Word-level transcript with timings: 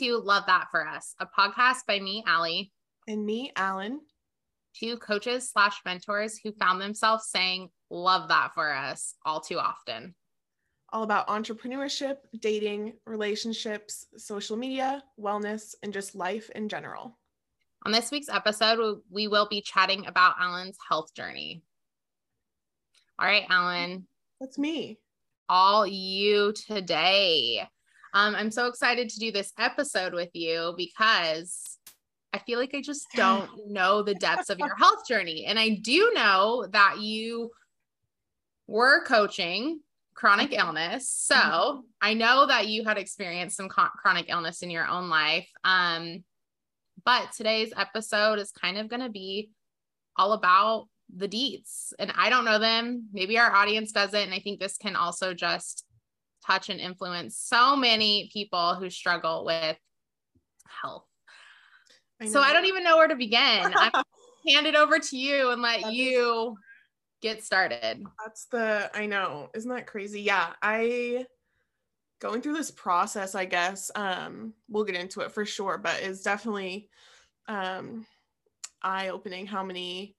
To 0.00 0.16
Love 0.16 0.44
That 0.46 0.68
for 0.70 0.88
Us, 0.88 1.14
a 1.20 1.26
podcast 1.26 1.84
by 1.86 2.00
me, 2.00 2.24
Ali, 2.26 2.72
and 3.06 3.22
me, 3.22 3.52
Allyn, 3.54 4.00
two 4.74 4.96
coaches 4.96 5.50
slash 5.50 5.76
mentors 5.84 6.38
who 6.38 6.52
found 6.52 6.80
themselves 6.80 7.28
saying 7.28 7.68
love 7.90 8.30
that 8.30 8.54
for 8.54 8.72
us 8.72 9.14
all 9.26 9.42
too 9.42 9.58
often. 9.58 10.14
All 10.90 11.02
about 11.02 11.28
entrepreneurship, 11.28 12.16
dating, 12.38 12.94
relationships, 13.04 14.06
social 14.16 14.56
media, 14.56 15.04
wellness, 15.20 15.74
and 15.82 15.92
just 15.92 16.14
life 16.14 16.48
in 16.54 16.70
general. 16.70 17.18
On 17.84 17.92
this 17.92 18.10
week's 18.10 18.30
episode, 18.30 19.02
we 19.10 19.28
will 19.28 19.48
be 19.50 19.60
chatting 19.60 20.06
about 20.06 20.36
Allyn's 20.40 20.78
health 20.88 21.12
journey. 21.12 21.62
All 23.18 23.26
right, 23.26 23.44
Allyn. 23.50 24.06
That's 24.40 24.56
me. 24.56 24.98
All 25.46 25.86
you 25.86 26.54
today. 26.54 27.68
Um, 28.14 28.34
I'm 28.34 28.50
so 28.50 28.66
excited 28.66 29.08
to 29.10 29.18
do 29.18 29.32
this 29.32 29.52
episode 29.58 30.12
with 30.14 30.30
you 30.34 30.74
because 30.76 31.78
I 32.32 32.38
feel 32.38 32.58
like 32.58 32.74
I 32.74 32.80
just 32.80 33.06
don't 33.14 33.48
know 33.68 34.02
the 34.02 34.14
depths 34.14 34.50
of 34.50 34.58
your 34.58 34.74
health 34.76 35.06
journey. 35.06 35.46
And 35.46 35.58
I 35.58 35.70
do 35.70 36.12
know 36.14 36.66
that 36.72 37.00
you 37.00 37.50
were 38.66 39.04
coaching 39.04 39.80
chronic 40.14 40.52
illness. 40.52 41.08
So 41.08 41.34
mm-hmm. 41.34 41.80
I 42.00 42.14
know 42.14 42.46
that 42.46 42.68
you 42.68 42.84
had 42.84 42.98
experienced 42.98 43.56
some 43.56 43.68
chronic 43.68 44.26
illness 44.28 44.62
in 44.62 44.70
your 44.70 44.86
own 44.86 45.08
life. 45.08 45.48
Um, 45.64 46.24
but 47.04 47.32
today's 47.32 47.72
episode 47.76 48.38
is 48.38 48.50
kind 48.50 48.78
of 48.78 48.88
going 48.88 49.00
to 49.00 49.08
be 49.08 49.50
all 50.16 50.32
about 50.32 50.88
the 51.14 51.28
deeds. 51.28 51.94
And 51.98 52.12
I 52.16 52.30
don't 52.30 52.44
know 52.44 52.58
them. 52.58 53.08
Maybe 53.12 53.38
our 53.38 53.52
audience 53.52 53.92
doesn't. 53.92 54.20
And 54.20 54.34
I 54.34 54.40
think 54.40 54.60
this 54.60 54.76
can 54.76 54.96
also 54.96 55.34
just 55.34 55.84
touch 56.50 56.68
and 56.68 56.80
influence 56.80 57.36
so 57.36 57.76
many 57.76 58.28
people 58.32 58.74
who 58.74 58.90
struggle 58.90 59.44
with 59.44 59.76
health. 60.66 61.04
I 62.20 62.26
so 62.26 62.40
I 62.40 62.52
don't 62.52 62.66
even 62.66 62.84
know 62.84 62.96
where 62.96 63.08
to 63.08 63.16
begin. 63.16 63.72
I'm 63.74 63.92
hand 64.46 64.66
it 64.66 64.74
over 64.74 64.98
to 64.98 65.16
you 65.16 65.50
and 65.50 65.62
let 65.62 65.92
you 65.92 66.56
get 67.22 67.44
started. 67.44 68.04
That's 68.24 68.46
the 68.46 68.90
I 68.94 69.06
know. 69.06 69.50
Isn't 69.54 69.70
that 69.70 69.86
crazy? 69.86 70.22
Yeah, 70.22 70.52
I 70.62 71.26
going 72.20 72.42
through 72.42 72.54
this 72.54 72.70
process, 72.70 73.34
I 73.34 73.44
guess. 73.44 73.90
Um 73.94 74.54
we'll 74.68 74.84
get 74.84 74.96
into 74.96 75.20
it 75.20 75.32
for 75.32 75.44
sure, 75.44 75.78
but 75.78 76.00
it's 76.02 76.22
definitely 76.22 76.88
um 77.48 78.06
eye-opening 78.82 79.46
how 79.46 79.62
many 79.62 80.16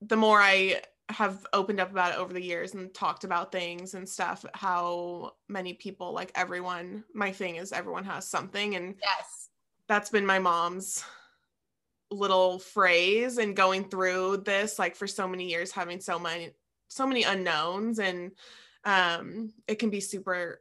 the 0.00 0.16
more 0.16 0.40
I 0.40 0.80
have 1.10 1.46
opened 1.52 1.80
up 1.80 1.90
about 1.90 2.12
it 2.12 2.18
over 2.18 2.32
the 2.32 2.42
years 2.42 2.74
and 2.74 2.92
talked 2.92 3.24
about 3.24 3.50
things 3.50 3.94
and 3.94 4.08
stuff 4.08 4.44
how 4.52 5.32
many 5.48 5.72
people 5.72 6.12
like 6.12 6.30
everyone 6.34 7.02
my 7.14 7.32
thing 7.32 7.56
is 7.56 7.72
everyone 7.72 8.04
has 8.04 8.28
something 8.28 8.76
and 8.76 8.94
yes 9.02 9.48
that's 9.86 10.10
been 10.10 10.26
my 10.26 10.38
mom's 10.38 11.02
little 12.10 12.58
phrase 12.58 13.38
and 13.38 13.56
going 13.56 13.84
through 13.84 14.36
this 14.38 14.78
like 14.78 14.94
for 14.94 15.06
so 15.06 15.26
many 15.26 15.48
years 15.48 15.72
having 15.72 16.00
so 16.00 16.18
many 16.18 16.50
so 16.88 17.06
many 17.06 17.22
unknowns 17.22 17.98
and 17.98 18.32
um 18.84 19.52
it 19.66 19.78
can 19.78 19.90
be 19.90 20.00
super 20.00 20.60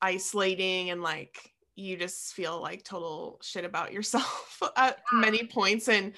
isolating 0.00 0.90
and 0.90 1.02
like 1.02 1.52
you 1.76 1.96
just 1.96 2.34
feel 2.34 2.60
like 2.60 2.82
total 2.82 3.38
shit 3.42 3.64
about 3.64 3.92
yourself 3.92 4.62
at 4.76 4.98
yeah. 5.12 5.18
many 5.18 5.46
points 5.46 5.88
and 5.88 6.12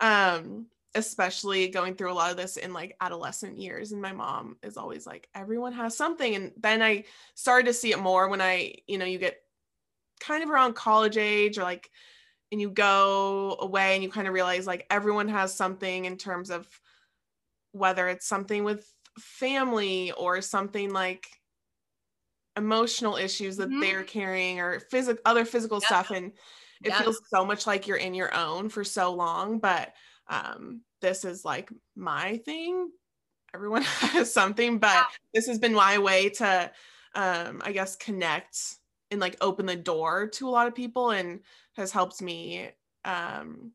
um 0.00 0.66
especially 0.98 1.68
going 1.68 1.94
through 1.94 2.12
a 2.12 2.14
lot 2.14 2.30
of 2.30 2.36
this 2.36 2.56
in 2.56 2.72
like 2.72 2.96
adolescent 3.00 3.58
years 3.58 3.92
and 3.92 4.02
my 4.02 4.12
mom 4.12 4.56
is 4.62 4.76
always 4.76 5.06
like 5.06 5.28
everyone 5.34 5.72
has 5.72 5.96
something 5.96 6.34
and 6.34 6.52
then 6.58 6.82
i 6.82 7.04
started 7.34 7.66
to 7.66 7.72
see 7.72 7.92
it 7.92 7.98
more 7.98 8.28
when 8.28 8.40
i 8.40 8.74
you 8.86 8.98
know 8.98 9.04
you 9.04 9.18
get 9.18 9.38
kind 10.20 10.42
of 10.42 10.50
around 10.50 10.74
college 10.74 11.16
age 11.16 11.58
or 11.58 11.62
like 11.62 11.90
and 12.50 12.60
you 12.60 12.70
go 12.70 13.56
away 13.60 13.94
and 13.94 14.02
you 14.02 14.10
kind 14.10 14.26
of 14.26 14.34
realize 14.34 14.66
like 14.66 14.86
everyone 14.90 15.28
has 15.28 15.54
something 15.54 16.04
in 16.04 16.16
terms 16.16 16.50
of 16.50 16.66
whether 17.72 18.08
it's 18.08 18.26
something 18.26 18.64
with 18.64 18.90
family 19.18 20.12
or 20.12 20.40
something 20.40 20.92
like 20.92 21.26
emotional 22.56 23.16
issues 23.16 23.56
that 23.56 23.68
mm-hmm. 23.68 23.80
they're 23.80 24.02
carrying 24.02 24.60
or 24.60 24.80
physical 24.80 25.20
other 25.24 25.44
physical 25.44 25.80
stuff 25.80 26.10
and 26.10 26.32
it 26.84 26.94
feels 26.94 27.20
so 27.28 27.44
much 27.44 27.66
like 27.66 27.86
you're 27.86 27.96
in 27.96 28.14
your 28.14 28.34
own 28.34 28.68
for 28.68 28.84
so 28.84 29.12
long 29.12 29.58
but 29.58 29.92
um, 30.28 30.82
this 31.00 31.24
is 31.24 31.44
like 31.44 31.70
my 31.96 32.38
thing. 32.38 32.90
Everyone 33.54 33.82
has 34.00 34.32
something, 34.32 34.78
but 34.78 35.06
this 35.34 35.46
has 35.46 35.58
been 35.58 35.74
my 35.74 35.98
way 35.98 36.28
to, 36.30 36.70
um, 37.14 37.62
I 37.64 37.72
guess, 37.72 37.96
connect 37.96 38.58
and 39.10 39.20
like 39.20 39.36
open 39.40 39.66
the 39.66 39.76
door 39.76 40.28
to 40.28 40.48
a 40.48 40.50
lot 40.50 40.66
of 40.66 40.74
people 40.74 41.10
and 41.10 41.40
has 41.76 41.92
helped 41.92 42.20
me 42.20 42.70
um, 43.04 43.72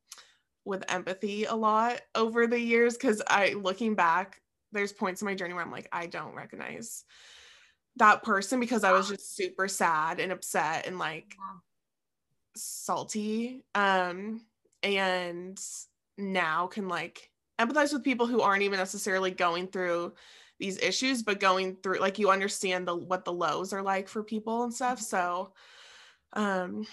with 0.66 0.84
empathy 0.92 1.46
a 1.46 1.56
lot 1.56 2.02
over 2.16 2.48
the 2.48 2.60
years. 2.60 2.98
Cause 2.98 3.22
I, 3.28 3.54
looking 3.54 3.96
back, 3.96 4.42
there's 4.72 4.94
points 4.94 5.22
in 5.22 5.26
my 5.26 5.36
journey 5.36 5.54
where 5.54 5.64
I'm 5.64 5.72
like, 5.72 5.90
I 5.92 6.06
don't 6.06 6.36
recognize 6.36 7.04
that 7.98 8.24
person 8.24 8.60
because 8.60 8.84
I 8.84 8.92
was 8.92 9.10
just 9.10 9.36
super 9.36 9.68
sad 9.68 10.20
and 10.20 10.32
upset 10.32 10.88
and 10.88 10.98
like 10.98 11.36
salty. 12.56 13.64
Um, 13.76 14.42
and 14.82 15.60
now 16.18 16.68
can 16.68 16.88
like 16.88 17.30
empathize 17.60 17.94
with 17.94 18.04
people 18.04 18.28
who 18.28 18.42
aren't 18.42 18.64
even 18.64 18.80
necessarily 18.80 19.32
going 19.32 19.68
through 19.68 20.14
these 20.60 20.80
issues 20.80 21.24
but 21.24 21.40
going 21.40 21.76
through 21.78 22.00
like 22.00 22.20
you 22.20 22.30
understand 22.30 22.88
the 22.88 22.96
what 22.96 23.26
the 23.26 23.34
lows 23.34 23.74
are 23.74 23.82
like 23.82 24.08
for 24.08 24.24
people 24.24 24.64
and 24.64 24.74
stuff. 24.74 25.00
So 25.00 25.54
um 26.34 26.86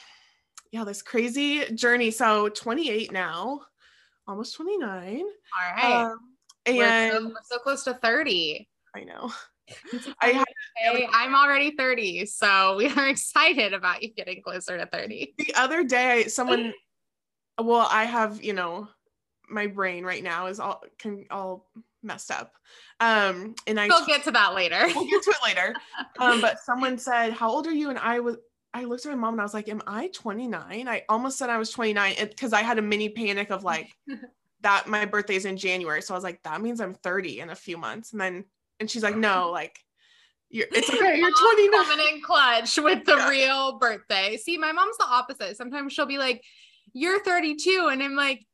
yeah 0.73 0.85
this 0.85 1.03
crazy 1.03 1.65
journey. 1.75 2.11
So 2.11 2.49
28 2.49 3.13
now 3.13 3.63
almost 4.29 4.55
29 4.55 5.23
all 5.23 5.75
right 5.75 6.05
um, 6.05 6.19
and 6.67 6.77
we're 6.77 7.11
so, 7.11 7.27
we're 7.27 7.35
so, 7.43 7.59
close 7.59 7.83
to 7.85 7.95
30 7.95 8.69
i 8.95 9.05
know. 9.05 9.33
I 10.21 10.45
I'm 11.13 11.35
already 11.35 11.77
30, 11.77 12.27
so 12.27 12.77
we 12.77 12.89
are 12.89 13.09
excited 13.09 13.73
about 13.73 14.03
you 14.03 14.13
getting 14.13 14.43
closer 14.43 14.77
to 14.79 14.87
30. 14.87 15.35
The 15.39 15.55
other 15.55 15.85
day, 15.85 16.25
someone, 16.27 16.73
well, 17.61 17.89
I 17.91 18.05
have, 18.05 18.43
you 18.43 18.53
know, 18.53 18.89
my 19.51 19.67
brain 19.67 20.05
right 20.05 20.23
now 20.23 20.47
is 20.47 20.61
all 20.61 20.83
can 20.99 21.27
all 21.31 21.69
messed 22.03 22.31
up. 22.31 22.53
Um, 22.99 23.55
and 23.67 23.79
I 23.81 23.89
we'll 23.89 24.07
get 24.07 24.25
to 24.25 24.31
that 24.33 24.55
later. 24.55 24.81
we'll 24.95 25.09
get 25.09 25.23
to 25.23 25.31
it 25.31 25.45
later. 25.45 25.75
Um, 26.19 26.41
but 26.43 26.61
someone 26.61 26.99
said, 26.99 27.33
"How 27.33 27.51
old 27.51 27.67
are 27.67 27.73
you?" 27.73 27.89
And 27.89 27.99
I 27.99 28.21
was, 28.21 28.37
I 28.75 28.85
looked 28.85 29.07
at 29.07 29.11
my 29.11 29.17
mom 29.17 29.35
and 29.35 29.41
I 29.41 29.45
was 29.45 29.55
like, 29.55 29.69
"Am 29.69 29.81
I 29.87 30.09
29?" 30.09 30.87
I 30.87 31.03
almost 31.09 31.39
said 31.39 31.49
I 31.49 31.57
was 31.57 31.71
29 31.71 32.15
because 32.19 32.53
I 32.53 32.61
had 32.61 32.79
a 32.79 32.83
mini 32.83 33.09
panic 33.09 33.51
of 33.51 33.65
like 33.65 33.91
that. 34.61 34.87
My 34.87 35.07
birthday 35.07 35.37
is 35.37 35.47
in 35.47 35.57
January, 35.57 36.03
so 36.03 36.13
I 36.13 36.17
was 36.17 36.25
like, 36.25 36.43
"That 36.43 36.61
means 36.61 36.81
I'm 36.81 36.95
30 36.95 37.41
in 37.41 37.51
a 37.51 37.55
few 37.55 37.79
months." 37.79 38.13
And 38.13 38.21
then, 38.21 38.45
and 38.79 38.91
she's 38.91 39.03
like, 39.03 39.17
"No, 39.17 39.51
like." 39.51 39.79
You're, 40.53 40.67
it's 40.73 40.91
okay. 40.95 41.17
You're 41.17 41.31
29. 41.31 41.85
Coming 41.85 42.07
in 42.13 42.23
clutch 42.23 42.77
with 42.77 43.05
the 43.05 43.15
yeah. 43.17 43.29
real 43.29 43.79
birthday. 43.79 44.37
See, 44.37 44.59
my 44.59 44.73
mom's 44.73 44.97
the 44.99 45.07
opposite. 45.07 45.57
Sometimes 45.57 45.93
she'll 45.93 46.07
be 46.07 46.19
like, 46.19 46.43
"You're 46.93 47.23
32," 47.23 47.89
and 47.91 48.03
I'm 48.03 48.17
like, 48.17 48.45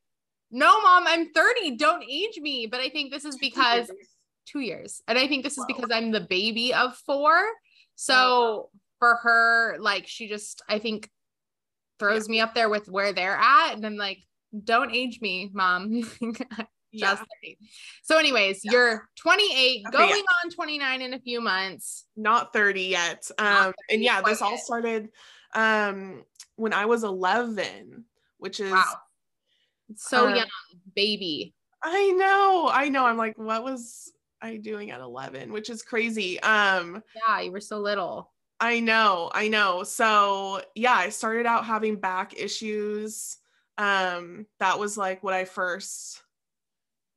no, 0.51 0.81
mom, 0.81 1.05
I'm 1.07 1.33
30. 1.33 1.77
Don't 1.77 2.05
age 2.05 2.39
me. 2.39 2.67
But 2.67 2.81
I 2.81 2.89
think 2.89 3.12
this 3.12 3.25
is 3.25 3.37
because 3.37 3.91
two 4.47 4.61
years. 4.61 5.03
And 5.09 5.19
I 5.19 5.27
think 5.27 5.45
this 5.45 5.59
is 5.59 5.65
because 5.67 5.91
I'm 5.93 6.12
the 6.12 6.21
baby 6.21 6.73
of 6.73 6.97
four. 6.97 7.37
So 7.95 8.71
for 8.99 9.17
her, 9.23 9.77
like, 9.79 10.06
she 10.06 10.29
just, 10.29 10.62
I 10.69 10.79
think, 10.79 11.11
throws 11.99 12.29
yeah. 12.29 12.32
me 12.32 12.41
up 12.41 12.55
there 12.55 12.69
with 12.69 12.88
where 12.88 13.12
they're 13.12 13.37
at. 13.37 13.75
And 13.75 13.85
I'm 13.85 13.97
like, 13.97 14.19
don't 14.65 14.94
age 14.94 15.20
me, 15.20 15.50
mom. 15.53 16.03
just 16.94 17.23
yeah. 17.43 17.55
So, 18.03 18.19
anyways, 18.19 18.61
yeah. 18.65 18.73
you're 18.73 19.09
28, 19.17 19.85
okay, 19.87 19.97
going 19.97 20.09
yeah. 20.11 20.44
on 20.44 20.50
29 20.50 21.03
in 21.03 21.15
a 21.15 21.19
few 21.19 21.41
months. 21.41 22.06
Not 22.17 22.53
30 22.53 22.82
yet. 22.82 23.31
Um, 23.38 23.56
30 23.56 23.75
and 23.91 24.03
yeah, 24.03 24.23
this 24.23 24.43
all 24.43 24.59
started 24.59 25.09
um 25.55 26.25
when 26.56 26.73
I 26.73 26.87
was 26.87 27.05
11, 27.05 28.05
which 28.38 28.61
is 28.61 28.73
wow. 28.73 28.85
So 29.94 30.29
uh, 30.29 30.37
young, 30.37 30.47
baby. 30.94 31.55
I 31.83 32.11
know. 32.12 32.69
I 32.73 32.88
know. 32.88 33.06
I'm 33.06 33.17
like, 33.17 33.38
what 33.38 33.62
was 33.62 34.12
I 34.43 34.56
doing 34.56 34.91
at 34.91 35.00
11? 35.00 35.53
Which 35.53 35.71
is 35.71 35.83
crazy. 35.83 36.41
Um 36.41 37.03
Yeah, 37.15 37.41
you 37.41 37.53
were 37.53 37.61
so 37.61 37.79
little. 37.79 38.33
I 38.59 38.81
know. 38.81 39.31
I 39.35 39.49
know. 39.49 39.83
So, 39.83 40.62
yeah, 40.75 40.94
I 40.94 41.11
started 41.11 41.47
out 41.47 41.65
having 41.65 41.97
back 41.97 42.35
issues. 42.38 43.38
Um 43.79 44.47
that 44.59 44.79
was 44.79 44.97
like 44.97 45.23
what 45.23 45.35
I 45.35 45.44
first 45.44 46.23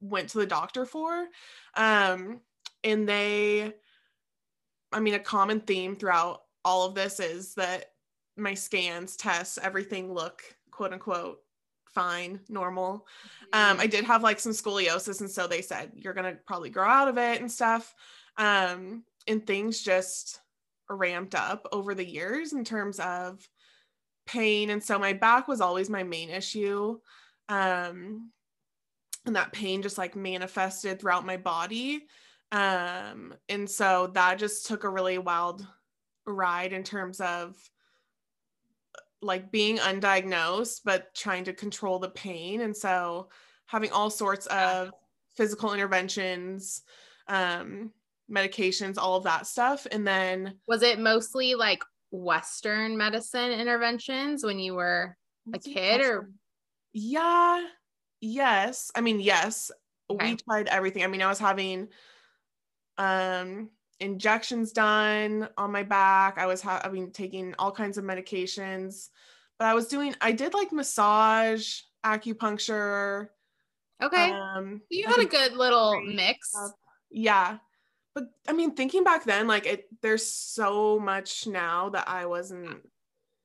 went 0.02 0.30
to 0.30 0.38
the 0.40 0.46
doctor 0.46 0.86
for. 0.86 1.28
Um 1.76 2.42
and 2.84 3.08
they 3.08 3.74
I 4.92 5.00
mean, 5.00 5.14
a 5.14 5.20
common 5.20 5.62
theme 5.62 5.96
throughout 5.96 6.42
all 6.66 6.86
of 6.88 6.96
this 6.96 7.20
is 7.20 7.54
that 7.56 7.94
my 8.38 8.54
scans, 8.54 9.16
tests, 9.16 9.58
everything 9.62 10.14
look 10.14 10.42
quote 10.72 10.94
unquote 10.94 11.40
fine, 12.00 12.40
normal. 12.48 13.06
Um, 13.52 13.78
I 13.78 13.88
did 13.88 14.06
have 14.06 14.24
like 14.24 14.40
some 14.40 14.54
scoliosis, 14.54 15.20
and 15.20 15.30
so 15.30 15.48
they 15.48 15.62
said 15.62 15.92
you're 15.96 16.14
gonna 16.14 16.38
probably 16.48 16.70
grow 16.70 16.88
out 16.88 17.10
of 17.10 17.18
it 17.18 17.42
and 17.42 17.52
stuff. 17.52 17.94
Um, 18.38 19.04
and 19.28 19.46
things 19.46 19.82
just 19.82 20.40
ramped 20.90 21.36
up 21.36 21.68
over 21.74 21.94
the 21.94 22.06
years 22.06 22.54
in 22.54 22.64
terms 22.64 23.00
of 23.00 23.46
pain. 24.26 24.70
And 24.70 24.82
so 24.82 24.98
my 24.98 25.12
back 25.12 25.50
was 25.50 25.60
always 25.60 25.90
my 25.90 26.04
main 26.04 26.30
issue. 26.30 27.00
Um, 27.50 28.32
and 29.26 29.36
that 29.36 29.52
pain 29.52 29.82
just 29.82 29.98
like 29.98 30.16
manifested 30.16 31.02
throughout 31.02 31.26
my 31.26 31.36
body. 31.38 32.06
Um, 32.54 33.34
and 33.50 33.70
so 33.70 34.08
that 34.14 34.40
just 34.40 34.68
took 34.68 34.86
a 34.86 34.90
really 34.90 35.18
wild 35.18 35.68
ride 36.26 36.72
in 36.72 36.84
terms 36.84 37.20
of 37.20 37.58
like 39.22 39.52
being 39.52 39.78
undiagnosed, 39.78 40.82
but 40.86 41.14
trying 41.14 41.44
to 41.46 41.54
control 41.54 42.00
the 42.00 42.10
pain. 42.10 42.62
And 42.62 42.76
so 42.76 43.30
having 43.66 43.92
all 43.92 44.10
sorts 44.10 44.46
of 44.48 44.92
physical 45.36 45.74
interventions, 45.74 46.84
um, 47.28 47.92
medications, 48.32 48.98
all 48.98 49.18
of 49.18 49.24
that 49.24 49.48
stuff. 49.48 49.88
And 49.92 50.08
then 50.08 50.56
was 50.68 50.84
it 50.84 51.00
mostly 51.00 51.56
like 51.56 51.84
Western 52.12 52.98
medicine 52.98 53.52
interventions 53.52 54.44
when 54.44 54.60
you 54.60 54.76
were 54.76 55.16
a 55.54 55.60
kid 55.60 56.02
or? 56.02 56.30
Yeah. 56.94 57.66
Yes. 58.22 58.92
I 58.96 59.02
mean, 59.02 59.20
yes. 59.20 59.72
Okay. 60.10 60.32
We 60.32 60.38
tried 60.38 60.68
everything. 60.68 61.04
I 61.04 61.08
mean, 61.08 61.22
I 61.22 61.28
was 61.28 61.40
having 61.40 61.90
um 62.98 63.70
injections 64.00 64.72
done 64.72 65.50
on 65.58 65.72
my 65.72 65.84
back. 65.84 66.38
I 66.38 66.46
was 66.46 66.62
ha- 66.62 66.82
I 66.84 66.90
mean 66.90 67.12
taking 67.12 67.56
all 67.60 67.72
kinds 67.72 67.98
of 67.98 68.06
medications, 68.06 69.10
but 69.58 69.66
I 69.66 69.74
was 69.74 69.88
doing 69.88 70.16
I 70.22 70.32
did 70.32 70.54
like 70.54 70.72
massage, 70.72 71.82
acupuncture. 72.06 73.28
Okay. 74.02 74.32
Um, 74.32 74.82
you 74.90 75.08
had 75.08 75.20
a 75.20 75.26
good 75.26 75.54
little 75.54 76.02
mix. 76.02 76.52
Stuff. 76.52 76.72
Yeah. 77.12 77.58
But 78.16 78.26
I 78.48 78.54
mean 78.54 78.76
thinking 78.76 79.04
back 79.04 79.26
then 79.26 79.48
like 79.48 79.66
it 79.66 79.86
there's 80.02 80.26
so 80.26 81.00
much 81.00 81.48
now 81.48 81.90
that 81.90 82.08
I 82.08 82.26
wasn't 82.26 82.82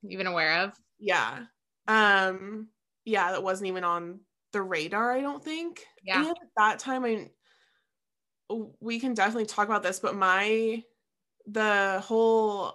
even 0.08 0.26
aware 0.26 0.60
of. 0.60 0.72
Yeah. 0.98 1.44
Um 1.88 2.68
yeah, 3.04 3.32
that 3.32 3.42
wasn't 3.42 3.68
even 3.68 3.84
on 3.84 4.20
the 4.52 4.62
radar, 4.62 5.12
I 5.12 5.20
don't 5.20 5.44
think. 5.44 5.84
Yeah. 6.04 6.20
And 6.20 6.28
at 6.28 6.36
that 6.56 6.78
time 6.78 7.04
I 7.04 7.30
we 8.80 9.00
can 9.00 9.14
definitely 9.14 9.46
talk 9.46 9.66
about 9.66 9.82
this, 9.82 10.00
but 10.00 10.16
my 10.16 10.82
the 11.46 12.02
whole 12.04 12.72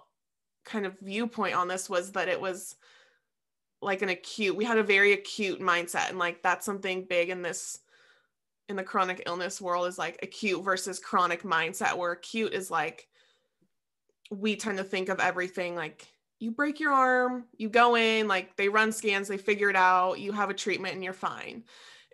kind 0.65 0.85
of 0.85 0.99
viewpoint 0.99 1.55
on 1.55 1.67
this 1.67 1.89
was 1.89 2.11
that 2.11 2.27
it 2.27 2.39
was 2.39 2.75
like 3.81 4.01
an 4.01 4.09
acute 4.09 4.55
we 4.55 4.65
had 4.65 4.77
a 4.77 4.83
very 4.83 5.13
acute 5.13 5.59
mindset 5.59 6.09
and 6.09 6.19
like 6.19 6.43
that's 6.43 6.65
something 6.65 7.05
big 7.09 7.29
in 7.29 7.41
this 7.41 7.79
in 8.67 8.75
the 8.75 8.83
chronic 8.83 9.23
illness 9.25 9.59
world 9.61 9.87
is 9.87 9.97
like 9.97 10.19
acute 10.21 10.63
versus 10.63 10.99
chronic 10.99 11.43
mindset 11.43 11.97
where 11.97 12.11
acute 12.11 12.53
is 12.53 12.69
like 12.69 13.07
we 14.29 14.55
tend 14.55 14.77
to 14.77 14.83
think 14.83 15.09
of 15.09 15.19
everything 15.19 15.75
like 15.75 16.05
you 16.39 16.51
break 16.51 16.79
your 16.79 16.91
arm 16.91 17.45
you 17.57 17.69
go 17.69 17.95
in 17.95 18.27
like 18.27 18.55
they 18.55 18.69
run 18.69 18.91
scans 18.91 19.27
they 19.27 19.37
figure 19.37 19.69
it 19.69 19.75
out 19.75 20.19
you 20.19 20.31
have 20.31 20.49
a 20.49 20.53
treatment 20.53 20.93
and 20.93 21.03
you're 21.03 21.13
fine. 21.13 21.63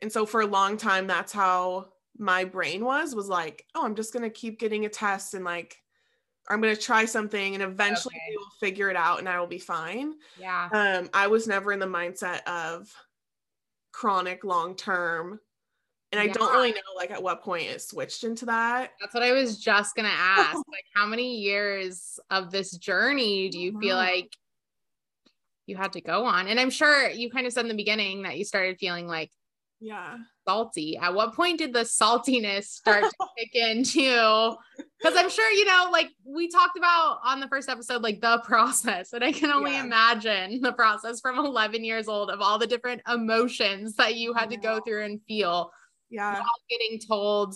And 0.01 0.11
so 0.11 0.25
for 0.25 0.41
a 0.41 0.47
long 0.47 0.77
time 0.77 1.07
that's 1.07 1.31
how 1.31 1.87
my 2.17 2.45
brain 2.45 2.83
was 2.83 3.15
was 3.15 3.27
like 3.27 3.65
oh 3.75 3.83
i'm 3.83 3.95
just 3.95 4.13
going 4.13 4.23
to 4.23 4.29
keep 4.29 4.59
getting 4.59 4.85
a 4.85 4.89
test 4.89 5.33
and 5.33 5.43
like 5.43 5.81
i'm 6.49 6.61
going 6.61 6.73
to 6.73 6.81
try 6.81 7.05
something 7.05 7.53
and 7.53 7.63
eventually 7.63 8.15
okay. 8.15 8.25
we 8.29 8.37
will 8.37 8.51
figure 8.59 8.89
it 8.89 8.95
out 8.95 9.19
and 9.19 9.27
i 9.27 9.39
will 9.39 9.47
be 9.47 9.59
fine. 9.59 10.13
Yeah. 10.39 10.69
Um 10.71 11.09
i 11.13 11.27
was 11.27 11.47
never 11.47 11.71
in 11.71 11.79
the 11.79 11.85
mindset 11.85 12.43
of 12.47 12.93
chronic 13.91 14.43
long 14.43 14.75
term 14.75 15.39
and 16.11 16.21
i 16.21 16.25
yeah. 16.25 16.33
don't 16.33 16.53
really 16.53 16.71
know 16.71 16.77
like 16.95 17.11
at 17.11 17.21
what 17.21 17.41
point 17.41 17.69
it 17.69 17.81
switched 17.81 18.23
into 18.23 18.45
that. 18.45 18.91
That's 19.01 19.13
what 19.13 19.23
i 19.23 19.31
was 19.31 19.57
just 19.57 19.95
going 19.95 20.07
to 20.07 20.15
ask 20.15 20.55
like 20.67 20.85
how 20.93 21.05
many 21.05 21.37
years 21.37 22.19
of 22.29 22.51
this 22.51 22.71
journey 22.77 23.49
do 23.49 23.59
you 23.59 23.77
feel 23.79 23.95
like 23.97 24.35
you 25.65 25.75
had 25.75 25.93
to 25.93 26.01
go 26.01 26.25
on? 26.25 26.47
And 26.47 26.59
i'm 26.59 26.69
sure 26.69 27.09
you 27.09 27.29
kind 27.29 27.47
of 27.47 27.53
said 27.53 27.65
in 27.65 27.69
the 27.69 27.75
beginning 27.75 28.21
that 28.21 28.37
you 28.37 28.45
started 28.45 28.77
feeling 28.77 29.07
like 29.07 29.31
yeah. 29.79 30.17
Salty. 30.47 30.97
At 30.97 31.13
what 31.13 31.33
point 31.33 31.59
did 31.59 31.73
the 31.73 31.81
saltiness 31.81 32.65
start 32.65 33.03
to 33.03 33.27
kick 33.37 33.55
in 33.55 33.83
too? 33.83 34.55
Because 34.97 35.17
i'm 35.17 35.29
sure 35.29 35.51
you 35.51 35.65
know 35.65 35.89
like 35.91 36.09
we 36.23 36.49
talked 36.49 36.77
about 36.77 37.19
on 37.23 37.39
the 37.39 37.47
first 37.47 37.69
episode 37.69 38.01
like 38.01 38.21
the 38.21 38.39
process 38.43 39.13
and 39.13 39.23
i 39.23 39.31
can 39.31 39.51
only 39.51 39.73
yeah. 39.73 39.83
imagine 39.83 40.61
the 40.61 40.73
process 40.73 41.19
from 41.19 41.37
11 41.37 41.83
years 41.83 42.07
old 42.07 42.31
of 42.31 42.41
all 42.41 42.57
the 42.57 42.65
different 42.65 43.01
emotions 43.11 43.95
that 43.95 44.15
you 44.15 44.33
had 44.33 44.49
to 44.49 44.57
go 44.57 44.79
through 44.79 45.03
and 45.03 45.21
feel 45.27 45.69
yeah. 46.09 46.41
getting 46.69 46.99
told 46.99 47.55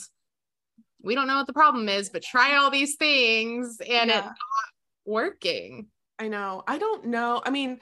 we 1.01 1.15
don't 1.15 1.27
know 1.27 1.37
what 1.37 1.47
the 1.47 1.53
problem 1.53 1.89
is 1.89 2.09
but 2.09 2.21
try 2.21 2.55
all 2.55 2.69
these 2.69 2.97
things 2.97 3.77
and 3.79 4.09
yeah. 4.09 4.17
it's 4.17 4.25
not 4.25 4.35
working. 5.05 5.87
I 6.19 6.27
know. 6.27 6.63
I 6.67 6.77
don't 6.77 7.05
know. 7.05 7.41
I 7.43 7.49
mean 7.49 7.79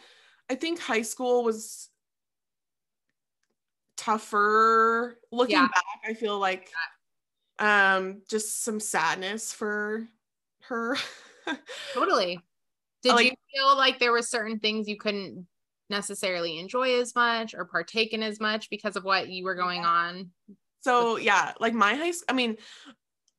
i 0.49 0.55
think 0.55 0.79
high 0.79 1.01
school 1.01 1.43
was 1.43 1.89
tougher 3.97 5.19
looking 5.31 5.55
yeah. 5.55 5.67
back 5.67 5.83
i 6.07 6.13
feel 6.13 6.39
like 6.39 6.69
um 7.59 8.21
just 8.29 8.63
some 8.63 8.79
sadness 8.79 9.51
for 9.51 10.07
her. 10.67 10.97
Totally. 11.93 12.39
Did 13.03 13.13
like, 13.13 13.25
you 13.25 13.31
feel 13.53 13.77
like 13.77 13.99
there 13.99 14.11
were 14.11 14.21
certain 14.21 14.59
things 14.59 14.87
you 14.87 14.97
couldn't 14.97 15.47
necessarily 15.89 16.59
enjoy 16.59 16.99
as 16.99 17.15
much 17.15 17.53
or 17.53 17.65
partake 17.65 18.11
in 18.13 18.21
as 18.21 18.39
much 18.39 18.69
because 18.69 18.95
of 18.95 19.05
what 19.05 19.29
you 19.29 19.45
were 19.45 19.55
going 19.55 19.85
on? 19.85 20.31
So 20.81 21.17
yeah 21.17 21.53
like 21.59 21.73
my 21.73 21.95
high 21.95 22.11
school 22.11 22.25
i 22.29 22.33
mean 22.33 22.57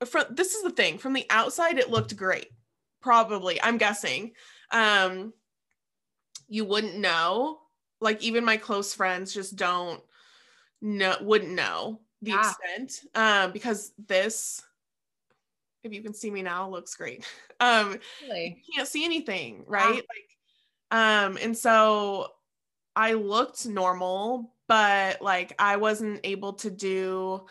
from 0.04 0.24
this 0.30 0.54
is 0.54 0.62
the 0.62 0.70
thing 0.70 0.98
from 0.98 1.12
the 1.12 1.26
outside 1.30 1.78
it 1.78 1.90
looked 1.90 2.16
great 2.16 2.48
probably 3.00 3.60
i'm 3.62 3.78
guessing. 3.78 4.32
Um 4.70 5.32
you 6.48 6.64
wouldn't 6.64 6.96
know 6.96 7.60
like 8.00 8.22
even 8.22 8.44
my 8.44 8.56
close 8.56 8.94
friends 8.94 9.32
just 9.32 9.56
don't 9.56 10.02
no 10.80 11.16
wouldn't 11.20 11.52
know 11.52 12.00
the 12.22 12.30
yeah. 12.30 12.50
extent 12.50 13.00
um 13.14 13.52
because 13.52 13.92
this 14.06 14.62
if 15.84 15.92
you 15.92 16.02
can 16.02 16.12
see 16.12 16.30
me 16.30 16.42
now 16.42 16.68
looks 16.68 16.94
great. 16.94 17.24
Um 17.60 17.98
really? 18.22 18.62
you 18.64 18.72
can't 18.76 18.86
see 18.86 19.04
anything 19.04 19.64
right? 19.66 19.96
Like 19.96 20.28
um 20.90 21.36
and 21.42 21.56
so 21.56 22.28
i 22.94 23.14
looked 23.14 23.66
normal 23.66 24.54
but 24.68 25.20
like 25.20 25.54
i 25.58 25.76
wasn't 25.76 26.20
able 26.22 26.52
to 26.52 26.70
do 26.70 27.44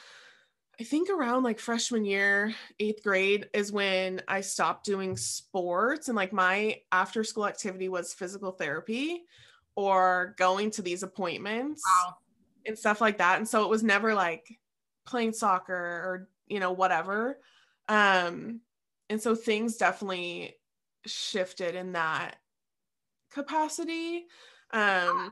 i 0.79 0.83
think 0.83 1.09
around 1.09 1.43
like 1.43 1.59
freshman 1.59 2.05
year 2.05 2.53
eighth 2.79 3.03
grade 3.03 3.49
is 3.53 3.71
when 3.71 4.21
i 4.27 4.39
stopped 4.41 4.85
doing 4.85 5.17
sports 5.17 6.07
and 6.07 6.15
like 6.15 6.31
my 6.31 6.77
after 6.91 7.23
school 7.23 7.45
activity 7.45 7.89
was 7.89 8.13
physical 8.13 8.51
therapy 8.51 9.23
or 9.75 10.35
going 10.37 10.71
to 10.71 10.81
these 10.81 11.03
appointments. 11.03 11.83
Wow 11.85 12.15
and 12.67 12.77
stuff 12.77 13.01
like 13.01 13.17
that. 13.17 13.37
And 13.37 13.47
so 13.47 13.63
it 13.63 13.69
was 13.69 13.83
never 13.83 14.13
like 14.13 14.45
playing 15.05 15.33
soccer 15.33 15.73
or, 15.73 16.29
you 16.47 16.59
know, 16.59 16.71
whatever. 16.71 17.39
Um, 17.87 18.61
and 19.09 19.21
so 19.21 19.33
things 19.35 19.77
definitely 19.77 20.55
shifted 21.05 21.75
in 21.75 21.93
that 21.93 22.35
capacity. 23.31 24.25
Um, 24.71 25.31